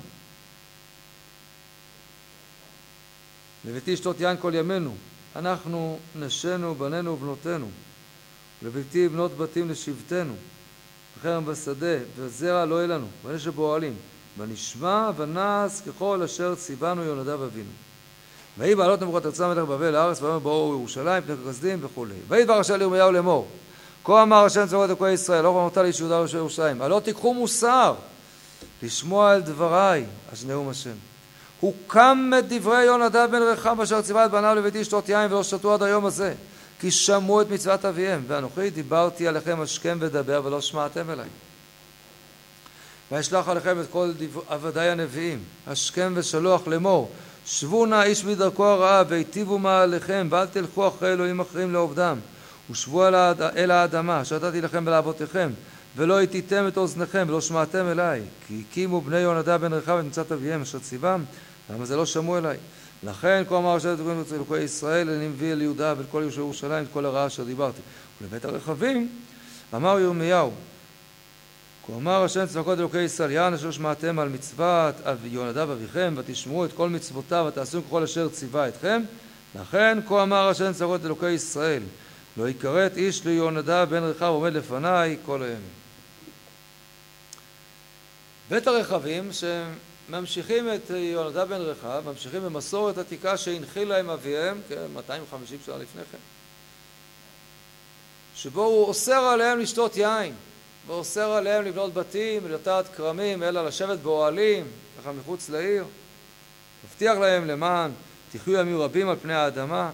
לביתי 3.65 3.97
שתות 3.97 4.21
יין 4.21 4.37
כל 4.41 4.53
ימינו 4.55 4.95
אנחנו 5.37 5.99
נשינו 6.17 6.75
בנינו 6.75 7.13
ובנותינו. 7.13 7.71
לביתי 8.63 9.09
בנות 9.09 9.37
בתים 9.37 9.71
לשבטנו 9.71 10.35
וחרם 11.25 11.45
בשדה, 11.47 11.97
וזרע 12.17 12.65
לא 12.65 12.75
יהיה 12.75 12.87
לנו, 12.87 13.07
ונשב 13.25 13.51
באוהלים. 13.51 13.95
ונשמע 14.39 15.11
ונעש 15.17 15.81
ככל 15.81 16.23
אשר 16.23 16.55
ציוונו 16.55 17.03
יונדב 17.03 17.43
אבינו. 17.43 17.71
ויהי 18.59 18.75
בעלות 18.75 19.03
נבוכדנצר 19.03 19.49
מלך 19.49 19.69
בבל 19.69 19.91
לארץ, 19.91 20.23
ויאמר 20.23 20.39
באור 20.39 20.73
ירושלים, 20.73 21.23
פני 21.23 21.35
כסדים 21.49 21.79
וכולי. 21.83 22.15
ויהי 22.29 22.45
דבר 22.45 22.59
השם 22.59 22.75
לירמיהו 22.75 23.13
לאמור, 23.13 23.49
כה 24.05 24.23
אמר 24.23 24.45
השם 24.45 24.67
צבאות 24.67 24.91
אלוקי 24.91 25.11
ישראל, 25.11 25.47
אור 25.47 25.61
אמרת 25.61 25.77
לאיש 25.77 26.01
יהודה 26.01 26.19
ויושב 26.19 26.37
ירושלים, 26.37 26.83
הלא 26.83 27.01
תיקחו 27.05 27.35
מוסר 27.35 27.95
לשמוע 28.83 29.35
אל 29.35 29.41
דבריי, 29.41 30.07
אז 30.33 30.47
נאום 30.47 30.69
השם. 30.69 30.95
הוקם 31.61 32.31
את 32.39 32.45
דברי 32.49 32.85
יונדב 32.85 33.29
בן 33.31 33.43
רחם 33.43 33.81
אשר 33.81 34.03
ציווה 34.03 34.27
את 34.27 34.31
בניו 34.31 34.55
לביתי 34.55 34.81
לשתות 34.81 35.09
יין 35.09 35.33
ולא 35.33 35.43
שתו 35.43 35.75
עד 35.75 35.83
היום 35.83 36.07
הזה. 36.07 36.35
כי 36.81 36.91
שמעו 36.91 37.41
את 37.41 37.51
מצוות 37.51 37.85
אביהם, 37.85 38.25
ואנוכי 38.29 38.71
דיברתי 38.71 39.29
עליכם 39.29 39.61
השכם 39.61 39.99
ודבר 40.01 40.43
ולא 40.45 40.61
שמעתם 40.61 41.11
אליי. 41.11 41.29
ואשלח 43.13 43.49
עליכם 43.49 43.81
את 43.81 43.87
כל 43.91 44.13
עבדי 44.49 44.89
הנביאים, 44.89 45.39
השכם 45.67 46.13
ושלוח 46.17 46.67
לאמור, 46.67 47.11
שבו 47.47 47.87
נא 47.87 48.03
איש 48.03 48.25
מדרכו 48.25 48.65
הרעה 48.65 49.03
והיטיבו 49.09 49.59
מעליכם, 49.59 50.29
ואל 50.31 50.47
תלכו 50.47 50.89
אחרי 50.89 51.13
אלוהים 51.13 51.41
אחרים 51.41 51.73
לעובדם, 51.73 52.19
ושבו 52.71 53.07
אל 53.41 53.71
האדמה, 53.71 54.23
אשר 54.23 54.37
נתתי 54.37 54.61
לכם 54.61 54.85
ולאבותיכם, 54.87 55.51
ולא 55.97 56.23
הטיתם 56.23 56.69
את 56.69 56.77
אוזניכם 56.77 57.25
ולא 57.29 57.41
שמעתם 57.41 57.89
אליי, 57.89 58.23
כי 58.49 58.63
הקימו 58.71 59.01
בני 59.01 59.19
יונדב 59.19 59.59
בן 59.61 59.73
רחב 59.73 59.97
את 59.99 60.05
מצוות 60.05 60.33
אביהם 60.33 60.63
אשר 60.63 60.79
ציוום, 60.79 61.25
למה 61.71 61.85
זה 61.85 61.97
לא 61.97 62.07
שמעו 62.07 62.39
אליי? 62.39 62.57
לכן 63.05 63.43
כה 63.49 63.57
אמר 63.59 63.77
השם 63.77 64.21
אצל 64.21 64.35
אלוקי 64.35 64.59
ישראל 64.59 65.11
אני 65.11 65.29
מביא 65.29 65.53
אל 65.53 65.63
יהודה 65.63 65.95
ואל 65.97 66.07
כל 66.11 66.23
יושבי 66.25 66.41
ירושלים 66.41 66.85
את 66.85 66.89
כל 66.93 67.07
הרעה 67.07 67.27
אשר 67.27 67.45
דיברתי. 67.45 67.81
ולבית 68.23 68.45
הרכבים 68.45 69.09
אמר 69.75 70.01
ירמיהו 70.01 70.51
כה 71.87 71.93
אמר 71.93 72.25
השם 72.25 72.47
צבקות 72.47 72.79
אלוקי 72.79 73.03
ישראל 73.03 73.31
יען 73.31 73.55
אשר 73.55 73.71
שמעתם 73.71 74.19
על 74.19 74.29
מצוות 74.29 74.95
יונדב 75.25 75.71
אביכם 75.71 76.15
ותשמעו 76.17 76.65
את 76.65 76.73
כל 76.73 76.89
מצוותיו 76.89 77.45
ותעשו 77.49 77.83
ככל 77.83 78.03
אשר 78.03 78.29
ציווה 78.29 78.69
אתכם. 78.69 79.03
לכן 79.61 79.99
כה 80.09 80.23
אמר 80.23 80.49
השם 80.49 80.73
צבקות 80.73 81.05
אלוקי 81.05 81.31
ישראל 81.31 81.83
לא 82.37 82.49
יכרת 82.49 82.97
איש 82.97 83.25
ליונדב 83.25 83.87
בן 83.91 84.03
רחב 84.03 84.27
עומד 84.27 84.53
לפניי 84.53 85.17
כל 85.27 85.43
הימים. 85.43 85.85
בית 88.51 88.67
הרכבים 88.67 89.31
ממשיכים 90.09 90.75
את 90.75 90.91
יונדב 90.91 91.47
בן 91.49 91.61
רחב, 91.61 92.03
ממשיכים 92.07 92.45
במסורת 92.45 92.99
עתיקה 92.99 93.37
שהנחילה 93.37 93.99
עם 93.99 94.11
אביהם, 94.11 94.61
כן, 94.69 94.87
250 94.95 95.59
שנה 95.67 95.77
לפני 95.77 96.03
כן, 96.13 96.19
שבו 98.35 98.65
הוא 98.65 98.85
אוסר 98.85 99.25
עליהם 99.25 99.59
לשתות 99.59 99.97
יין, 99.97 100.35
ואוסר 100.87 101.31
עליהם 101.31 101.65
לבנות 101.65 101.95
בתים, 101.95 102.53
לטעת 102.53 102.95
כרמים, 102.95 103.43
אלא 103.43 103.67
לשבת 103.67 103.99
באוהלים, 103.99 104.67
ככה 105.01 105.13
מחוץ 105.13 105.49
לעיר. 105.49 105.85
מבטיח 106.85 107.19
להם 107.19 107.47
למען 107.47 107.91
תחיו 108.33 108.55
ימים 108.61 108.81
רבים 108.81 109.09
על 109.09 109.17
פני 109.23 109.35
האדמה. 109.35 109.91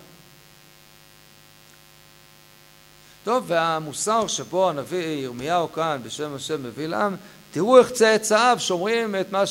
טוב, 3.25 3.45
והמוסר 3.47 4.27
שבו 4.27 4.71
הנביא 4.71 5.05
ירמיהו 5.05 5.73
כאן 5.73 6.01
בשם 6.05 6.35
השם 6.35 6.63
מביא 6.63 6.87
לעם, 6.87 7.17
תראו 7.53 7.79
איך 7.79 7.91
צאצאיו 7.91 8.57
שומרים 8.61 9.15
את 9.15 9.33
מה 9.33 9.45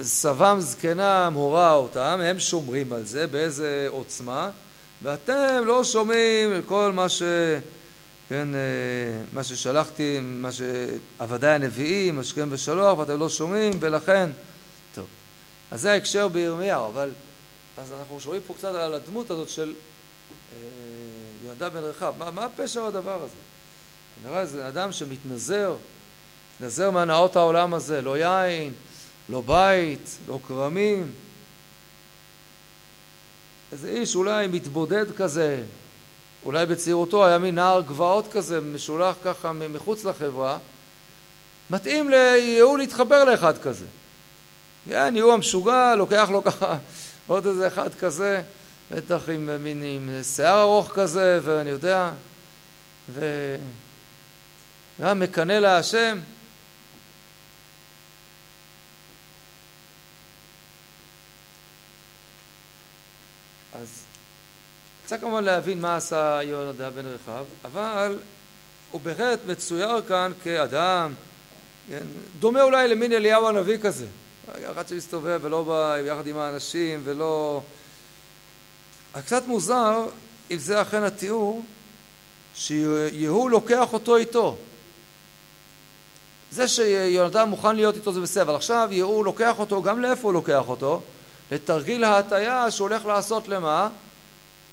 שסבם 0.00 0.56
זקנם 0.60 1.32
הורה 1.34 1.72
אותם, 1.72 2.20
הם 2.24 2.40
שומרים 2.40 2.92
על 2.92 3.04
זה, 3.04 3.26
באיזה 3.26 3.86
עוצמה, 3.90 4.50
ואתם 5.02 5.62
לא 5.66 5.84
שומעים 5.84 6.52
על 6.52 6.62
כל 6.62 6.92
מה 6.94 7.08
ש... 7.08 7.22
כן, 8.28 8.54
אה, 8.54 8.60
מה 9.32 9.44
ששלחתי, 9.44 10.18
מה 10.22 10.48
שעבדי 10.52 11.48
הנביאים, 11.48 12.18
השכם 12.18 12.48
ושלוח, 12.50 12.98
ואתם 12.98 13.20
לא 13.20 13.28
שומעים, 13.28 13.72
ולכן, 13.80 14.30
טוב. 14.94 15.06
אז 15.70 15.80
זה 15.80 15.92
ההקשר 15.92 16.28
בירמיהו, 16.28 16.86
אבל, 16.86 17.10
אז 17.78 17.92
אנחנו 17.92 18.20
שומעים 18.20 18.42
פה 18.46 18.54
קצת 18.54 18.74
על 18.74 18.94
הדמות 18.94 19.30
הזאת 19.30 19.48
של 19.48 19.74
אה, 20.52 20.58
יהודה 21.44 21.68
בן 21.68 21.80
רחב. 21.80 22.12
מה, 22.18 22.30
מה 22.30 22.44
הפשר 22.44 22.84
הדבר 22.84 23.22
הזה? 23.22 23.34
נראה 24.24 24.46
זה 24.46 24.68
אדם 24.68 24.92
שמתנזר, 24.92 25.76
מתנזר 26.62 26.90
מהנאות 26.90 27.36
העולם 27.36 27.74
הזה, 27.74 28.02
לא 28.02 28.18
יין, 28.18 28.72
לא 29.28 29.40
בית, 29.40 30.18
לא 30.28 30.38
כרמים. 30.48 31.12
איזה 33.72 33.88
איש 33.88 34.16
אולי 34.16 34.46
מתבודד 34.46 35.16
כזה, 35.16 35.62
אולי 36.44 36.66
בצעירותו 36.66 37.26
היה 37.26 37.38
מין 37.38 37.54
נער 37.54 37.80
גבעות 37.80 38.32
כזה, 38.32 38.60
משולח 38.60 39.16
ככה 39.24 39.52
מחוץ 39.52 40.04
לחברה, 40.04 40.58
מתאים 41.70 42.10
ליהוא 42.10 42.78
להתחבר 42.78 43.24
לאחד 43.24 43.58
כזה. 43.58 43.86
כן, 44.88 45.14
יהוא 45.16 45.32
המשוגע, 45.32 45.94
לוקח 45.94 46.28
לו 46.30 46.44
ככה 46.44 46.76
עוד 47.26 47.46
איזה 47.46 47.66
אחד 47.66 47.94
כזה, 47.94 48.42
בטח 48.90 49.28
עם 49.28 49.64
מין 49.64 49.82
עם 49.82 50.10
שיער 50.22 50.60
ארוך 50.60 50.92
כזה, 50.94 51.40
ואני 51.42 51.70
יודע, 51.70 52.10
וגם 54.98 55.20
מקנא 55.20 55.52
להשם. 55.52 56.18
אז 63.72 64.04
צריך 65.12 65.22
כמובן 65.24 65.44
להבין 65.44 65.80
מה 65.80 65.96
עשה 65.96 66.40
יהונדב 66.42 66.92
בן 66.94 67.06
רחב, 67.06 67.44
אבל 67.64 68.18
הוא 68.90 69.00
בהחלט 69.00 69.38
מצויר 69.46 70.02
כאן 70.08 70.32
כאדם, 70.44 71.12
כן, 71.88 72.06
דומה 72.38 72.62
אולי 72.62 72.88
למין 72.88 73.12
אליהו 73.12 73.48
הנביא 73.48 73.78
כזה, 73.78 74.06
אחד 74.72 74.88
שמסתובב 74.88 75.40
ולא 75.42 75.62
בא 75.62 75.96
יחד 76.06 76.26
עם 76.26 76.38
האנשים 76.38 77.00
ולא... 77.04 77.60
קצת 79.24 79.46
מוזר 79.46 80.06
אם 80.50 80.58
זה 80.58 80.82
אכן 80.82 81.02
התיאור 81.02 81.62
שיהוא 82.54 83.50
לוקח 83.50 83.92
אותו 83.92 84.16
איתו. 84.16 84.56
זה 86.50 86.68
שיונתן 86.68 87.48
מוכן 87.48 87.76
להיות 87.76 87.94
איתו 87.94 88.12
זה 88.12 88.20
בסדר, 88.20 88.42
אבל 88.42 88.54
עכשיו 88.54 88.88
יהוא 88.90 89.24
לוקח 89.24 89.58
אותו, 89.58 89.82
גם 89.82 90.02
לאיפה 90.02 90.22
הוא 90.22 90.32
לוקח 90.32 90.68
אותו? 90.68 91.00
לתרגיל 91.50 92.04
ההטייה 92.04 92.70
שהוא 92.70 92.88
הולך 92.88 93.06
לעשות 93.06 93.48
למה? 93.48 93.88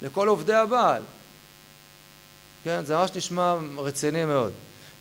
לכל 0.01 0.27
עובדי 0.27 0.53
הבעל. 0.53 1.01
כן, 2.63 2.85
זה 2.85 2.95
ממש 2.95 3.09
נשמע 3.15 3.55
רציני 3.77 4.25
מאוד. 4.25 4.51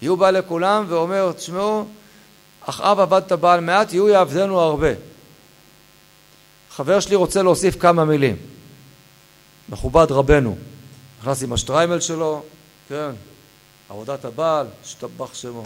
יהיו 0.02 0.16
בא 0.16 0.30
לכולם 0.30 0.84
ואומר, 0.88 1.32
תשמעו, 1.32 1.88
אחאב 2.60 3.00
עבד 3.00 3.22
את 3.26 3.32
הבעל 3.32 3.60
מעט, 3.60 3.92
יהיו 3.92 4.08
יעבדנו 4.08 4.60
הרבה. 4.60 4.90
חבר 6.70 7.00
שלי 7.00 7.16
רוצה 7.16 7.42
להוסיף 7.42 7.80
כמה 7.80 8.04
מילים. 8.04 8.36
מכובד 9.68 10.06
רבנו, 10.10 10.56
נכנס 11.20 11.42
עם 11.42 11.52
השטריימל 11.52 12.00
שלו, 12.00 12.42
כן, 12.88 13.10
עבודת 13.88 14.24
הבעל, 14.24 14.66
השתבח 14.84 15.34
שמו. 15.34 15.62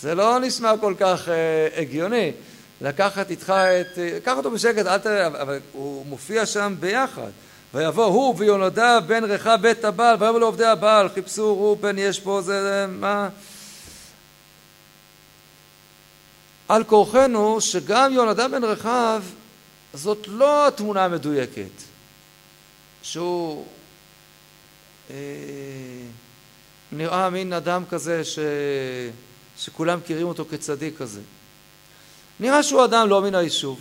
זה 0.00 0.14
לא 0.14 0.38
נשמע 0.38 0.72
כל 0.80 0.94
כך 0.98 1.28
אה, 1.28 1.68
הגיוני. 1.76 2.32
לקחת 2.80 3.30
איתך 3.30 3.50
את... 3.50 3.98
אה, 3.98 4.18
קח 4.24 4.36
אותו 4.36 4.50
בשקט, 4.50 4.86
אל 4.86 4.98
ת... 4.98 5.06
אבל 5.06 5.58
הוא 5.72 6.06
מופיע 6.06 6.46
שם 6.46 6.74
ביחד. 6.80 7.30
ויבוא 7.74 8.04
הוא 8.04 8.34
ויונדב 8.38 9.02
בן 9.06 9.24
רחב 9.24 9.58
בית 9.62 9.84
הבעל 9.84 10.16
ויאמר 10.20 10.38
לעובדי 10.38 10.64
הבעל 10.64 11.08
חיפשו 11.08 11.54
רופן 11.54 11.98
יש 11.98 12.20
פה 12.20 12.42
זה 12.42 12.86
מה? 12.88 13.28
על 16.68 16.84
כורחנו 16.84 17.60
שגם 17.60 18.12
יונדב 18.12 18.50
בן 18.50 18.64
רחב 18.64 19.22
זאת 19.94 20.28
לא 20.28 20.66
התמונה 20.66 21.04
המדויקת 21.04 21.82
שהוא 23.02 23.66
אה, 25.10 25.16
נראה 26.92 27.30
מין 27.30 27.52
אדם 27.52 27.84
כזה 27.90 28.24
ש, 28.24 28.38
שכולם 29.58 29.98
מכירים 29.98 30.26
אותו 30.26 30.44
כצדיק 30.50 30.98
כזה. 30.98 31.20
נראה 32.40 32.62
שהוא 32.62 32.84
אדם 32.84 33.08
לא 33.08 33.22
מן 33.22 33.34
היישוב 33.34 33.80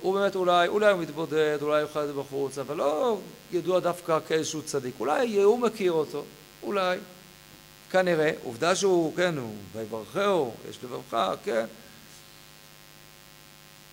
הוא 0.00 0.14
באמת 0.14 0.36
אולי, 0.36 0.68
אולי 0.68 0.92
הוא 0.92 1.00
מתבודד, 1.00 1.58
אולי 1.62 1.82
הוא 1.82 1.90
חי 1.92 2.06
בחוץ, 2.16 2.58
אבל 2.58 2.76
לא 2.76 3.18
ידוע 3.52 3.80
דווקא 3.80 4.18
כאיזשהו 4.28 4.62
צדיק. 4.62 4.94
אולי 5.00 5.42
הוא 5.42 5.58
מכיר 5.58 5.92
אותו, 5.92 6.24
אולי. 6.62 6.98
כנראה, 7.90 8.32
עובדה 8.44 8.74
שהוא, 8.74 9.16
כן, 9.16 9.38
הוא 9.38 9.54
ויברכהו, 9.72 10.54
יש 10.70 10.78
לבבך, 10.84 11.34
כן. 11.44 11.66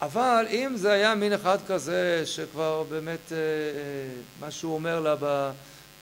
אבל 0.01 0.45
אם 0.49 0.73
זה 0.75 0.91
היה 0.91 1.15
מין 1.15 1.33
אחד 1.33 1.57
כזה 1.67 2.23
שכבר 2.25 2.83
באמת 2.89 3.31
אה, 3.31 3.37
אה, 3.37 3.41
מה 4.39 4.51
שהוא 4.51 4.73
אומר 4.73 4.99
לב, 4.99 5.23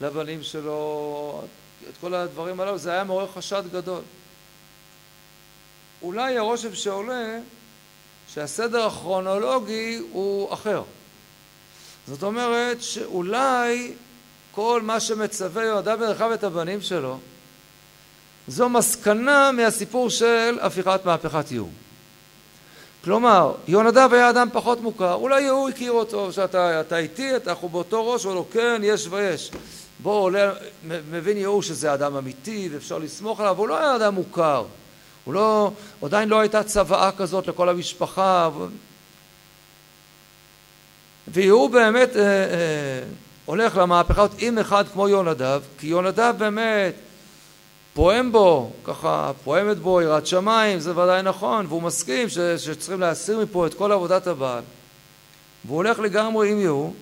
לבנים 0.01 0.43
שלו, 0.43 1.41
את 1.89 1.93
כל 2.01 2.13
הדברים 2.13 2.59
הללו, 2.59 2.77
זה 2.77 2.91
היה 2.91 3.03
מעורר 3.03 3.27
חשד 3.27 3.63
גדול. 3.71 4.01
אולי 6.01 6.37
הרושם 6.37 6.75
שעולה 6.75 7.39
שהסדר 8.35 8.85
הכרונולוגי 8.85 9.99
הוא 10.11 10.53
אחר. 10.53 10.83
זאת 12.07 12.23
אומרת 12.23 12.81
שאולי 12.81 13.93
כל 14.51 14.81
מה 14.83 14.99
שמצווה 14.99 15.63
יהודה 15.63 15.95
בן 15.95 16.33
את 16.33 16.43
הבנים 16.43 16.81
שלו 16.81 17.17
זו 18.47 18.69
מסקנה 18.69 19.51
מהסיפור 19.51 20.09
של 20.09 20.57
הפיכת 20.61 20.99
מהפכת 21.05 21.51
יהוא. 21.51 21.69
כלומר, 23.03 23.53
יהונדב 23.67 24.09
היה 24.13 24.29
אדם 24.29 24.47
פחות 24.53 24.81
מוכר, 24.81 25.13
אולי 25.13 25.41
יהוא 25.41 25.69
הכיר 25.69 25.91
אותו, 25.91 26.33
שאתה 26.33 26.81
אתה 26.81 26.97
איתי, 26.97 27.35
אתה 27.35 27.51
אנחנו 27.51 27.69
באותו 27.69 28.11
ראש, 28.11 28.25
או 28.25 28.35
לא, 28.35 28.45
כן, 28.51 28.81
יש 28.83 29.07
ויש. 29.09 29.51
בוא 29.99 30.21
עולה, 30.21 30.53
מבין 30.83 31.37
יהוא 31.37 31.61
שזה 31.61 31.93
אדם 31.93 32.15
אמיתי 32.15 32.69
ואפשר 32.71 32.97
לסמוך 32.97 33.39
עליו, 33.39 33.57
הוא 33.57 33.67
לא 33.67 33.77
היה 33.77 33.95
אדם 33.95 34.15
מוכר. 34.15 34.65
הוא 35.25 35.33
לא, 35.33 35.71
עדיין 36.01 36.29
לא 36.29 36.39
הייתה 36.39 36.63
צוואה 36.63 37.11
כזאת 37.17 37.47
לכל 37.47 37.69
המשפחה. 37.69 38.49
והוא 41.27 41.69
באמת 41.69 42.15
אה, 42.15 42.21
אה, 42.23 43.03
הולך 43.45 43.77
למהפכה 43.77 44.21
הזאת 44.21 44.35
עם 44.39 44.57
אחד 44.57 44.83
כמו 44.93 45.09
יונדב, 45.09 45.61
כי 45.79 45.87
יונדב 45.87 46.33
באמת 46.37 46.95
פועם 47.93 48.31
בו, 48.31 48.71
ככה 48.83 49.31
פועמת 49.43 49.77
בו 49.77 50.01
יראת 50.01 50.27
שמיים, 50.27 50.79
זה 50.79 50.97
ודאי 50.97 51.21
נכון, 51.21 51.65
והוא 51.65 51.81
מסכים 51.81 52.29
ש, 52.29 52.37
שצריכים 52.37 52.99
להסיר 52.99 53.39
מפה 53.39 53.67
את 53.67 53.73
כל 53.73 53.91
עבודת 53.91 54.27
הבעל. 54.27 54.63
והוא 55.65 55.77
הולך 55.77 55.99
לגמרי 55.99 56.51
עם 56.51 56.59
יהוא, 56.59 56.93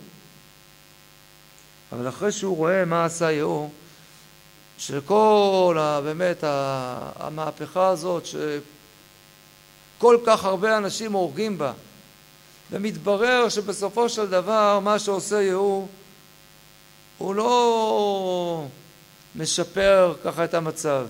אבל 1.91 2.09
אחרי 2.09 2.32
שהוא 2.32 2.57
רואה 2.57 2.86
מה 2.86 3.05
עשה 3.05 3.32
יהוא, 3.32 3.69
שכל 4.88 5.77
ה, 5.79 6.01
באמת 6.01 6.43
המהפכה 7.19 7.88
הזאת 7.88 8.23
שכל 8.25 10.17
כך 10.25 10.45
הרבה 10.45 10.77
אנשים 10.77 11.13
הורגים 11.13 11.57
בה. 11.57 11.73
ומתברר 12.71 13.49
שבסופו 13.49 14.09
של 14.09 14.29
דבר 14.29 14.79
מה 14.79 14.99
שעושה 14.99 15.41
יהוא 15.41 15.88
הוא 17.17 17.36
לא 17.36 18.65
משפר 19.36 20.15
ככה 20.23 20.43
את 20.43 20.53
המצב 20.53 21.05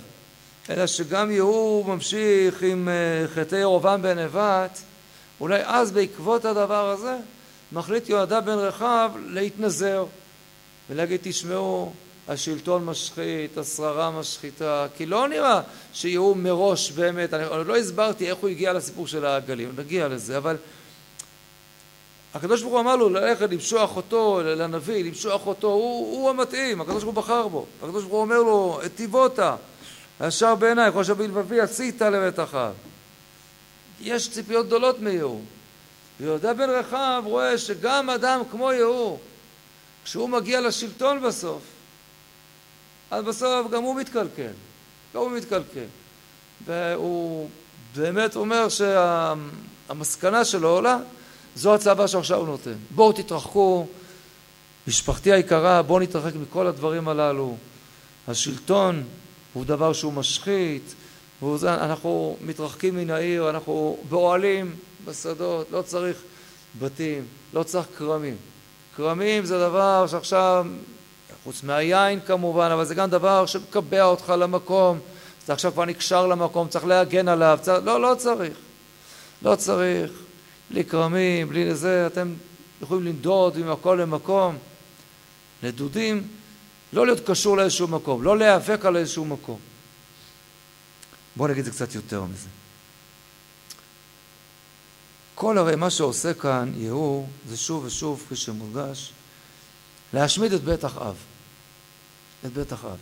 אלא 0.70 0.88
שגם 0.88 1.32
יהוא 1.32 1.86
ממשיך 1.86 2.62
עם 2.62 2.90
אה, 2.90 3.28
חטאי 3.28 3.60
ירובעם 3.60 4.02
בן 4.02 4.20
נבט 4.20 4.80
אולי 5.40 5.62
אז 5.66 5.92
בעקבות 5.92 6.46
הדבר 6.46 6.90
הזה 6.90 7.18
מחליט 7.72 8.10
יהודה 8.10 8.42
בן 8.42 8.58
רחב 8.58 9.12
להתנזר 9.26 10.06
ולהגיד 10.90 11.20
תשמעו 11.24 11.94
השלטון 12.28 12.86
משחית, 12.86 13.58
השררה 13.58 14.12
משחיתה, 14.12 14.88
כי 14.98 15.06
לא 15.06 15.28
נראה 15.28 15.62
שיהיו 15.94 16.36
מראש 16.36 16.92
באמת, 16.92 17.34
אני 17.34 17.68
לא 17.68 17.78
הסברתי 17.78 18.30
איך 18.30 18.38
הוא 18.38 18.50
הגיע 18.50 18.74
לסיפור 18.74 19.08
של 19.08 19.26
העגלים, 19.26 19.72
נגיע 19.78 20.08
לזה, 20.08 20.38
אבל 20.38 20.56
הקדוש 22.34 22.62
ברוך 22.62 22.74
הוא 22.74 22.82
אמר 22.82 22.96
לו 22.96 23.10
ללכת 23.10 23.52
למשוח 23.52 23.96
אותו 23.96 24.42
לנביא, 24.44 25.04
למשוח 25.04 25.48
אותו, 25.48 25.68
הוא, 25.68 26.18
הוא 26.18 26.30
המתאים, 26.30 26.82
הקדוש 26.82 27.04
ברוך 27.04 27.16
הוא 27.16 27.24
בחר 27.24 27.48
בו, 27.48 27.66
הקדוש 27.84 28.04
ברוך 28.04 28.14
הוא 28.14 28.22
אומר 28.22 28.38
לו, 28.38 28.80
היטיבותה, 28.84 29.56
הישר 30.20 30.56
בעיניי, 30.56 30.92
כל 30.92 31.00
אשר 31.00 31.14
בלבבי 31.14 31.62
עשית 31.62 32.02
לבית 32.02 32.40
אחאב. 32.40 32.74
יש 34.02 34.32
ציפיות 34.32 34.66
גדולות 34.66 35.00
מיהוא. 35.00 35.42
ויהודה 36.20 36.54
בן 36.54 36.70
רחב 36.70 37.24
רואה 37.26 37.58
שגם 37.58 38.10
אדם 38.10 38.42
כמו 38.52 38.72
יהוא, 38.72 39.18
כשהוא 40.06 40.30
מגיע 40.30 40.62
לשלטון 40.62 41.22
בסוף, 41.22 41.62
אז 43.14 43.24
בסוף 43.24 43.72
גם 43.72 43.84
הוא 43.84 43.96
מתקלקל, 43.96 44.52
גם 45.16 45.22
הוא 45.22 45.32
מתקלקל. 45.32 45.86
והוא 46.66 47.50
באמת 47.96 48.36
אומר 48.36 48.68
שהמסקנה 48.70 50.46
שלו 50.46 50.70
עולה, 50.70 50.98
זו 51.56 51.76
הצוואה 51.76 52.08
שעכשיו 52.08 52.38
הוא 52.40 52.48
נותן. 52.48 52.74
בואו 52.92 53.12
תתרחקו, 53.12 53.88
משפחתי 54.88 55.32
היקרה, 55.32 55.82
בואו 55.82 56.00
נתרחק 56.00 56.32
מכל 56.36 56.68
הדברים 56.68 57.08
הללו. 57.08 57.58
השלטון 58.28 59.04
הוא 59.54 59.66
דבר 59.66 59.94
שהוא 59.94 60.14
משחית, 60.14 60.94
אנחנו 61.64 62.38
מתרחקים 62.42 62.96
מן 62.96 63.10
העיר, 63.10 63.50
אנחנו 63.50 63.98
באוהלים, 64.10 64.76
בשדות, 65.06 65.72
לא 65.72 65.82
צריך 65.82 66.18
בתים, 66.80 67.26
לא 67.54 67.64
צריך 67.64 67.88
כרמים. 67.98 68.36
כרמים 68.98 69.46
זה 69.46 69.60
דבר 69.60 70.08
שעכשיו, 70.08 70.66
חוץ 71.44 71.64
מהיין 71.64 72.20
כמובן, 72.26 72.72
אבל 72.72 72.86
זה 72.86 72.96
גם 72.96 73.10
דבר 73.10 73.46
שמקבע 73.46 74.04
אותך 74.04 74.30
למקום, 74.30 75.00
אתה 75.44 75.54
עכשיו 75.54 75.72
כבר 75.72 75.86
נקשר 75.86 76.28
למקום, 76.28 76.68
צריך 76.68 76.86
להגן 76.86 77.28
עליו, 77.28 77.60
צריך, 77.62 77.86
לא, 77.86 78.02
לא 78.02 78.16
צריך. 78.18 78.58
לא 79.42 79.56
צריך. 79.56 80.12
בלי 80.70 80.86
כרמים, 80.86 81.50
בלי 81.50 81.70
לזה, 81.70 82.08
אתם 82.08 82.34
יכולים 82.82 83.06
לנדוד 83.06 83.58
ממקום 83.58 83.98
למקום. 83.98 84.58
נדודים, 85.64 86.28
לא 86.94 87.06
להיות 87.06 87.30
קשור 87.30 87.58
לאיזשהו 87.58 87.88
מקום, 87.88 88.24
לא 88.24 88.38
להיאבק 88.38 88.86
על 88.86 88.98
איזשהו 88.98 89.26
מקום. 89.26 89.60
בואו 91.36 91.48
נגיד 91.48 91.60
את 91.60 91.66
זה 91.66 91.72
קצת 91.72 91.96
יותר 91.96 92.24
מזה. 92.24 92.48
כל 95.36 95.58
הרי 95.58 95.76
מה 95.76 95.90
שעושה 95.90 96.34
כאן 96.34 96.72
יהוא 96.76 97.28
זה 97.50 97.58
שוב 97.58 97.86
ושוב 97.86 98.24
כפי 98.26 98.36
שמודגש 98.36 99.12
להשמיד 100.14 100.54
את 100.54 100.64
בית 100.64 100.86
אחאב 100.86 101.16
את 102.46 102.54
בית 102.54 102.74
אחאב 102.74 102.98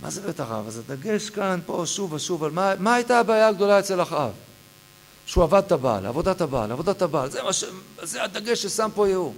מה 0.00 0.10
זה 0.10 0.20
בית 0.20 0.40
אחאב? 0.40 0.66
אז 0.66 0.78
הדגש 0.78 1.30
כאן 1.30 1.60
פה 1.66 1.82
שוב 1.86 2.12
ושוב 2.12 2.44
על 2.44 2.50
מה, 2.50 2.72
מה 2.78 2.94
הייתה 2.94 3.20
הבעיה 3.20 3.48
הגדולה 3.48 3.78
אצל 3.78 4.02
אחאב 4.02 4.30
שהוא 5.26 5.44
עבד 5.44 5.62
את 5.66 5.72
הבעל, 5.72 6.06
עבודת 6.06 6.40
הבעל, 6.40 6.72
עבודת 6.72 7.02
הבעל 7.02 7.30
זה, 7.30 7.40
ש... 7.52 7.64
זה 8.02 8.22
הדגש 8.22 8.62
ששם 8.62 8.88
פה 8.94 9.08
יהוא 9.08 9.34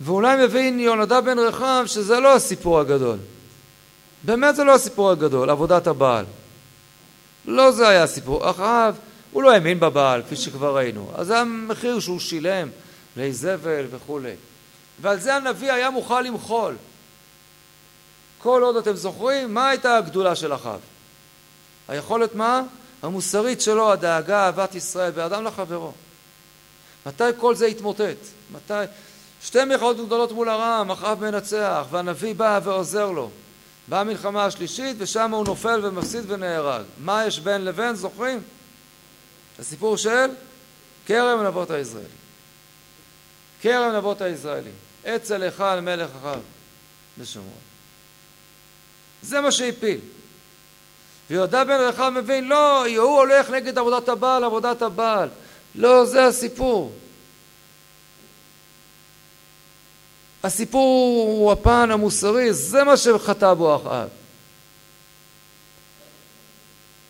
ואולי 0.00 0.46
מבין 0.46 0.80
יונדב 0.80 1.22
בן 1.24 1.38
רחב 1.38 1.84
שזה 1.86 2.20
לא 2.20 2.34
הסיפור 2.34 2.80
הגדול 2.80 3.18
באמת 4.22 4.56
זה 4.56 4.64
לא 4.64 4.74
הסיפור 4.74 5.10
הגדול, 5.10 5.50
עבודת 5.50 5.86
הבעל 5.86 6.24
לא 7.44 7.72
זה 7.72 7.88
היה 7.88 8.02
הסיפור. 8.02 8.50
אחאב, 8.50 8.96
הוא 9.32 9.42
לא 9.42 9.52
האמין 9.52 9.80
בבעל, 9.80 10.22
כפי 10.22 10.36
שכבר 10.36 10.76
ראינו. 10.76 11.10
אז 11.14 11.26
זה 11.26 11.38
המחיר 11.38 12.00
שהוא 12.00 12.20
שילם 12.20 12.68
לאיזבל 13.16 13.86
וכולי. 13.90 14.34
ועל 15.00 15.20
זה 15.20 15.34
הנביא 15.34 15.72
היה 15.72 15.90
מוכן 15.90 16.24
למחול. 16.24 16.76
כל 18.38 18.62
עוד 18.62 18.76
אתם 18.76 18.96
זוכרים, 18.96 19.54
מה 19.54 19.68
הייתה 19.68 19.96
הגדולה 19.96 20.36
של 20.36 20.54
אחאב? 20.54 20.80
היכולת 21.88 22.34
מה? 22.34 22.62
המוסרית 23.02 23.60
שלו, 23.60 23.92
הדאגה, 23.92 24.44
אהבת 24.44 24.74
ישראל, 24.74 25.12
ואדם 25.14 25.44
לחברו. 25.44 25.92
מתי 27.06 27.24
כל 27.38 27.54
זה 27.54 27.66
התמוטט? 27.66 28.16
מתי? 28.52 28.74
שתי 29.42 29.64
מלחמות 29.64 29.96
גדולות 29.96 30.32
מול 30.32 30.48
הרם, 30.48 30.90
אחאב 30.90 31.20
מנצח, 31.20 31.86
והנביא 31.90 32.34
בא 32.34 32.60
ועוזר 32.64 33.10
לו. 33.10 33.30
באה 33.88 34.00
המלחמה 34.00 34.44
השלישית 34.44 34.96
ושם 34.98 35.30
הוא 35.30 35.44
נופל 35.44 35.80
ומפסיד 35.82 36.24
ונהרג. 36.26 36.84
מה 36.98 37.26
יש 37.26 37.40
בין 37.40 37.64
לבין, 37.64 37.94
זוכרים? 37.94 38.40
הסיפור 39.58 39.96
של 39.96 40.26
כרם 41.06 41.46
נבות 41.46 41.70
הישראלי. 41.70 42.21
כרם 43.62 43.96
נבות 43.96 44.20
הישראלי. 44.20 44.70
אצל 45.06 45.42
היכל 45.42 45.80
מלך 45.80 46.10
אחר 46.20 46.40
בשומרון. 47.18 47.52
זה 49.22 49.40
מה 49.40 49.52
שהפיל. 49.52 50.00
ויהודה 51.30 51.64
בן 51.64 51.80
רחב 51.80 52.08
מבין, 52.08 52.48
לא, 52.48 52.86
הוא 52.86 53.18
הולך 53.18 53.50
נגד 53.50 53.78
עבודת 53.78 54.08
הבעל, 54.08 54.44
עבודת 54.44 54.82
הבעל. 54.82 55.28
לא, 55.74 56.04
זה 56.04 56.26
הסיפור. 56.26 56.92
הסיפור 60.44 61.26
הוא 61.28 61.52
הפן 61.52 61.90
המוסרי, 61.90 62.52
זה 62.52 62.84
מה 62.84 62.96
שחטא 62.96 63.54
בו 63.54 63.76
אחאב. 63.76 64.08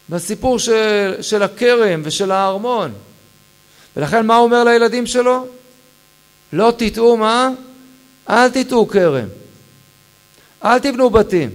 בסיפור 0.08 0.58
של, 0.58 1.14
של 1.22 1.42
הכרם 1.42 2.02
ושל 2.04 2.30
הארמון. 2.30 2.94
ולכן 3.96 4.26
מה 4.26 4.36
הוא 4.36 4.44
אומר 4.44 4.64
לילדים 4.64 5.06
שלו? 5.06 5.46
לא 6.52 6.72
תטעו 6.76 7.16
מה? 7.16 7.48
אל 8.30 8.48
תטעו 8.48 8.88
כרם. 8.88 9.28
אל 10.64 10.78
תבנו 10.78 11.10
בתים. 11.10 11.50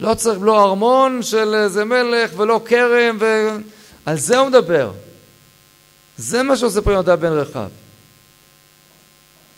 לא 0.00 0.14
צריך 0.14 0.38
לא 0.42 0.64
ארמון 0.64 1.22
של 1.22 1.54
איזה 1.54 1.84
מלך 1.84 2.38
ולא 2.38 2.60
כרם 2.64 3.16
ו... 3.20 3.48
על 4.06 4.18
זה 4.18 4.38
הוא 4.38 4.48
מדבר. 4.48 4.92
זה 6.18 6.42
מה 6.42 6.56
שעושה 6.56 6.80
פה 6.80 6.92
יהודה 6.92 7.16
בן 7.16 7.32
רחב. 7.32 7.68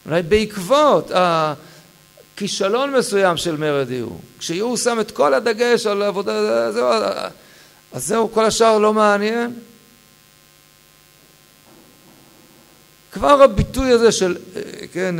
אולי 0.06 0.22
בעקבות 0.22 1.10
הכישלון 1.14 2.94
מסוים 2.94 3.36
של 3.36 3.56
מרד 3.56 3.90
יהוא, 3.90 4.20
כשיהוא 4.38 4.76
שם 4.76 5.00
את 5.00 5.10
כל 5.10 5.34
הדגש 5.34 5.86
על 5.86 6.02
עבודה, 6.02 6.72
זהו, 6.72 6.88
אז 7.92 8.06
זהו, 8.06 8.32
כל 8.32 8.44
השאר 8.44 8.78
לא 8.78 8.92
מעניין. 8.94 9.52
כבר 13.12 13.42
הביטוי 13.42 13.90
הזה 13.90 14.12
של, 14.12 14.36
כן, 14.92 15.14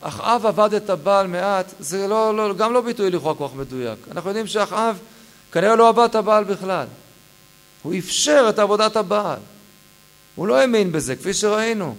אחאב 0.00 0.46
עבד 0.46 0.74
את 0.74 0.90
הבעל 0.90 1.26
מעט, 1.26 1.74
זה 1.78 2.08
לא, 2.08 2.36
לא, 2.36 2.54
גם 2.54 2.72
לא 2.72 2.80
ביטוי 2.80 3.10
לכאורה 3.10 3.34
כל 3.34 3.48
כך 3.48 3.54
מדויק. 3.54 3.98
אנחנו 4.10 4.30
יודעים 4.30 4.46
שאחאב 4.46 4.98
כנראה 5.52 5.76
לא 5.76 5.88
עבד 5.88 6.04
את 6.10 6.14
הבעל 6.14 6.44
בכלל. 6.44 6.86
הוא 7.82 7.94
אפשר 7.98 8.46
את 8.48 8.58
עבודת 8.58 8.96
הבעל. 8.96 9.38
הוא 10.34 10.46
לא 10.46 10.58
האמין 10.58 10.92
בזה, 10.92 11.16
כפי 11.16 11.34
שראינו. 11.34 11.94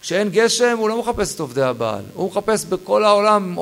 כשאין 0.00 0.28
גשם 0.28 0.78
הוא 0.78 0.88
לא 0.88 1.00
מחפש 1.00 1.34
את 1.34 1.40
עובדי 1.40 1.62
הבעל, 1.62 2.04
הוא 2.14 2.30
מחפש 2.30 2.64
בכל 2.64 3.04
העולם, 3.04 3.54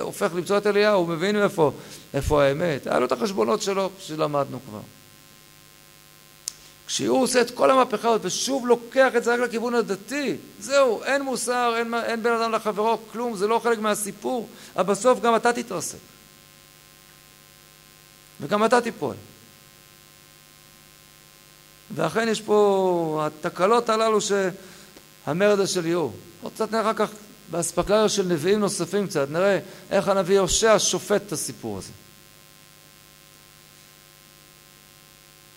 הופך 0.00 0.30
למצוא 0.34 0.58
את 0.58 0.66
אליהו, 0.66 0.98
הוא 0.98 1.08
מבין 1.08 1.42
איפה, 1.42 1.72
איפה 2.14 2.44
האמת. 2.44 2.86
היה 2.86 2.98
לו 2.98 3.06
את 3.06 3.12
החשבונות 3.12 3.62
שלו 3.62 3.90
שלמדנו 3.98 4.58
כבר. 4.68 4.80
כשהוא 6.92 7.22
עושה 7.22 7.40
את 7.40 7.50
כל 7.50 7.70
המהפכה 7.70 8.08
הזאת 8.08 8.24
ושוב 8.24 8.66
לוקח 8.66 9.16
את 9.16 9.24
זה 9.24 9.34
רק 9.34 9.40
לכיוון 9.40 9.74
הדתי, 9.74 10.36
זהו, 10.60 11.02
אין 11.04 11.22
מוסר, 11.22 11.74
אין, 11.76 11.94
אין 11.94 12.22
בן 12.22 12.32
אדם 12.32 12.52
לחברו, 12.52 12.98
כלום, 13.12 13.36
זה 13.36 13.46
לא 13.46 13.60
חלק 13.62 13.78
מהסיפור, 13.78 14.48
אבל 14.76 14.82
בסוף 14.82 15.20
גם 15.20 15.36
אתה 15.36 15.52
תתרסק. 15.52 15.98
וגם 18.40 18.64
אתה 18.64 18.80
תיפול. 18.80 19.14
ואכן 21.94 22.28
יש 22.28 22.40
פה 22.40 23.26
התקלות 23.26 23.88
הללו 23.88 24.20
ש... 24.20 24.32
המרד 25.26 25.60
הזה 25.60 25.72
של 25.72 25.86
יהוא. 25.86 26.10
עוד 26.42 26.52
קצת 26.52 26.72
נראה 26.72 26.82
אחר 26.90 26.94
כך 26.94 27.10
באספקלריה 27.50 28.08
של 28.08 28.26
נביאים 28.26 28.60
נוספים 28.60 29.06
קצת, 29.06 29.30
נראה 29.30 29.58
איך 29.90 30.08
הנביא 30.08 30.40
הושע 30.40 30.78
שופט 30.78 31.22
את 31.26 31.32
הסיפור 31.32 31.78
הזה. 31.78 31.92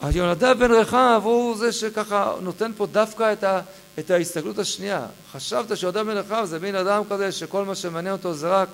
אז 0.06 0.16
יונדב 0.16 0.56
בן 0.60 0.72
רחב 0.72 1.22
הוא 1.24 1.58
זה 1.58 1.72
שככה 1.72 2.34
נותן 2.41 2.72
פה 2.78 2.86
דווקא 2.86 3.34
את, 3.34 3.43
ה, 3.43 3.62
את 3.99 4.12
ההסתכלות 4.12 4.60
השנייה. 4.60 5.06
חשבת 5.32 5.78
שיונדב 5.78 6.01
בן 6.01 6.18
רחב 6.18 6.45
זה 6.45 6.60
מין 6.60 6.76
אדם 6.76 7.03
כזה 7.10 7.32
שכל 7.32 7.66
מה 7.66 7.76
שמעניין 7.76 8.14
אותו 8.14 8.34
זה 8.34 8.47
רק 8.47 8.70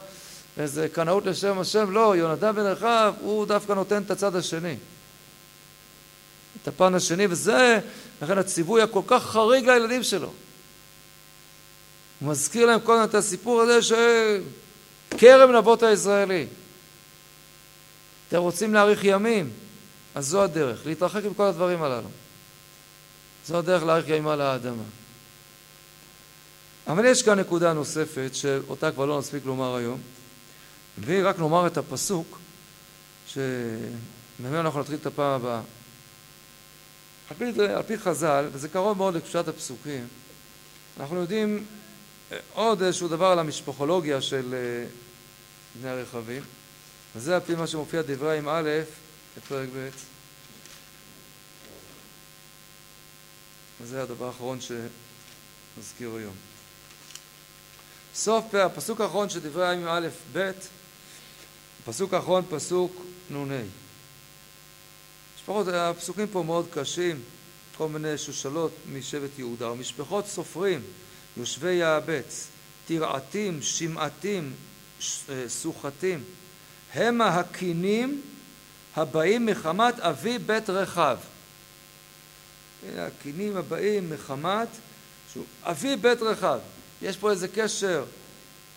איזה 0.58 0.88
קנאות 0.90 1.26
לשם 1.26 1.60
השם, 1.60 1.92
לא, 1.92 2.16
יונדב 2.18 2.56
בן 2.56 2.62
רחב 2.62 3.14
הוא 3.22 3.46
דווקא 3.46 3.74
נותן 3.74 4.04
את 4.04 4.12
הצד 4.12 4.36
השני. 4.36 4.76
את 6.62 6.68
הפן 6.68 6.96
השני, 6.96 7.28
וזה, 7.30 7.80
לכן 8.22 8.38
הציווי 8.38 8.82
הכל 8.82 9.02
כך 9.08 9.24
חריג 9.24 9.70
לילדים 9.70 10.04
שלו. 10.04 10.32
הוא 12.20 12.30
מזכיר 12.30 12.66
להם 12.66 12.80
קודם 12.80 13.04
את 13.04 13.16
הסיפור 13.16 13.62
הזה 13.62 13.80
שכרם 15.12 15.52
נבות 15.52 15.84
הישראלי. 15.84 16.48
אתם 18.28 18.38
רוצים 18.38 18.74
להאריך 18.74 19.04
ימים? 19.04 19.50
אז 20.16 20.28
זו 20.28 20.44
הדרך, 20.44 20.86
להתרחק 20.86 21.24
עם 21.26 21.34
כל 21.34 21.44
הדברים 21.44 21.84
הללו. 21.84 22.10
זו 23.46 23.58
הדרך 23.58 23.84
להאריך 23.84 24.08
ימים 24.08 24.28
על 24.28 24.42
האדמה. 24.42 24.84
אבל 26.88 27.06
יש 27.06 27.24
כאן 27.24 27.40
נקודה 27.40 27.74
נוספת 27.74 28.30
שאותה 28.34 28.92
כבר 28.92 29.06
לא 29.06 29.20
נספיק 29.20 29.46
לומר 29.46 29.76
היום 29.76 30.02
והיא 30.98 31.24
רק 31.24 31.40
נאמר 31.40 31.68
את 31.68 31.78
הפסוק 31.78 32.40
שממנו 33.28 34.60
אנחנו 34.60 34.80
נתחיל 34.80 34.98
את 35.02 35.06
הפעם 35.06 35.42
הבאה. 35.42 35.62
על 37.30 37.38
פי, 37.38 37.62
על 37.62 37.84
פי 37.84 37.98
חז"ל, 37.98 38.46
וזה 38.52 38.70
קרוב 38.70 38.98
מאוד 38.98 39.14
לפשט 39.14 39.48
הפסוקים, 39.48 40.08
אנחנו 41.00 41.22
יודעים 41.22 41.66
עוד 42.54 42.82
איזשהו 42.82 43.08
דבר 43.08 43.26
על 43.26 43.40
המשפחולוגיה 43.40 44.22
של 44.22 44.56
בני 45.82 45.90
הרכבים 45.90 46.44
וזה 47.16 47.36
על 47.36 47.42
פי 47.42 47.56
מה 47.56 47.68
שמופיע 47.68 48.02
דברי 48.02 48.38
עם 48.38 48.50
א' 48.50 48.70
בפרק 49.38 49.70
ב' 49.76 49.90
וזה 53.82 54.04
הדבר 54.04 54.28
האחרון 54.28 54.60
שנזכיר 54.62 56.16
היום. 56.16 56.36
סוף 58.16 58.56
הפסוק 58.56 59.02
האחרון 59.02 59.30
של 59.30 59.40
דברי 59.40 59.68
הימים 59.68 59.88
א' 59.88 60.08
ב', 60.34 60.52
הפסוק 61.84 62.14
האחרון 62.14 62.44
פסוק 62.50 63.02
נ"ה. 63.30 63.62
משפחות, 65.36 65.68
הפסוקים 65.68 66.28
פה 66.28 66.44
מאוד 66.44 66.68
קשים, 66.74 67.22
כל 67.78 67.88
מיני 67.88 68.18
שושלות 68.18 68.72
משבט 68.94 69.30
יהודה, 69.38 69.72
ומשפחות 69.72 70.28
סופרים, 70.28 70.82
יושבי 71.38 71.74
יעבץ, 71.74 72.48
תרעתים, 72.88 73.62
שמעתים, 73.62 74.54
אה, 75.30 75.50
סוחתים, 75.50 76.24
המה 76.94 77.40
הקינים 77.40 78.22
הבאים 78.96 79.46
מחמת 79.46 80.00
אבי 80.00 80.38
בית 80.38 80.70
רחב. 80.70 81.18
הנה 82.88 83.06
הקינים 83.06 83.58
הבאים 83.58 84.10
מחמת 84.10 84.68
אבי 85.64 85.96
בית 85.96 86.22
רחב. 86.22 86.60
יש 87.02 87.18
פה 87.18 87.32
איזה 87.32 87.48
קשר 87.48 88.04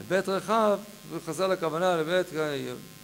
לבית 0.00 0.28
רחב, 0.28 0.78
וחז"ל 1.10 1.52
הכוונה 1.52 1.96
לבית 1.96 2.26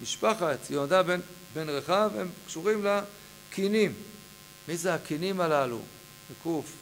משפחת 0.03 0.71
יהודה 0.71 1.03
בן, 1.03 1.21
בן 1.55 1.69
רחב, 1.69 2.11
הם 2.19 2.29
קשורים 2.47 2.85
לקינים. 2.85 3.95
מי 4.69 4.77
זה 4.77 4.95
הקינים 4.95 5.41
הללו? 5.41 5.79
בקוף. 6.31 6.73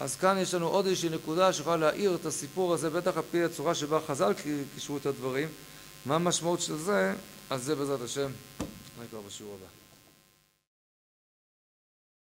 אז 0.00 0.16
כאן 0.16 0.38
יש 0.38 0.54
לנו 0.54 0.66
עוד 0.66 0.86
איזושהי 0.86 1.08
נקודה 1.08 1.52
שיכולה 1.52 1.76
להאיר 1.76 2.14
את 2.14 2.26
הסיפור 2.26 2.74
הזה, 2.74 2.90
בטח 2.90 3.16
על 3.16 3.22
פי 3.30 3.44
הצורה 3.44 3.74
שבה 3.74 3.98
חז"ל 4.06 4.32
קישרו 4.74 4.96
את 4.96 5.06
הדברים. 5.06 5.48
מה 6.06 6.14
המשמעות 6.14 6.60
של 6.60 6.76
זה? 6.76 7.14
אז 7.50 7.64
זה 7.64 7.74
בעזרת 7.74 8.00
השם, 8.00 8.30
נקרא 9.04 9.20
בשיעור 9.20 9.54
הבא. 9.54 9.77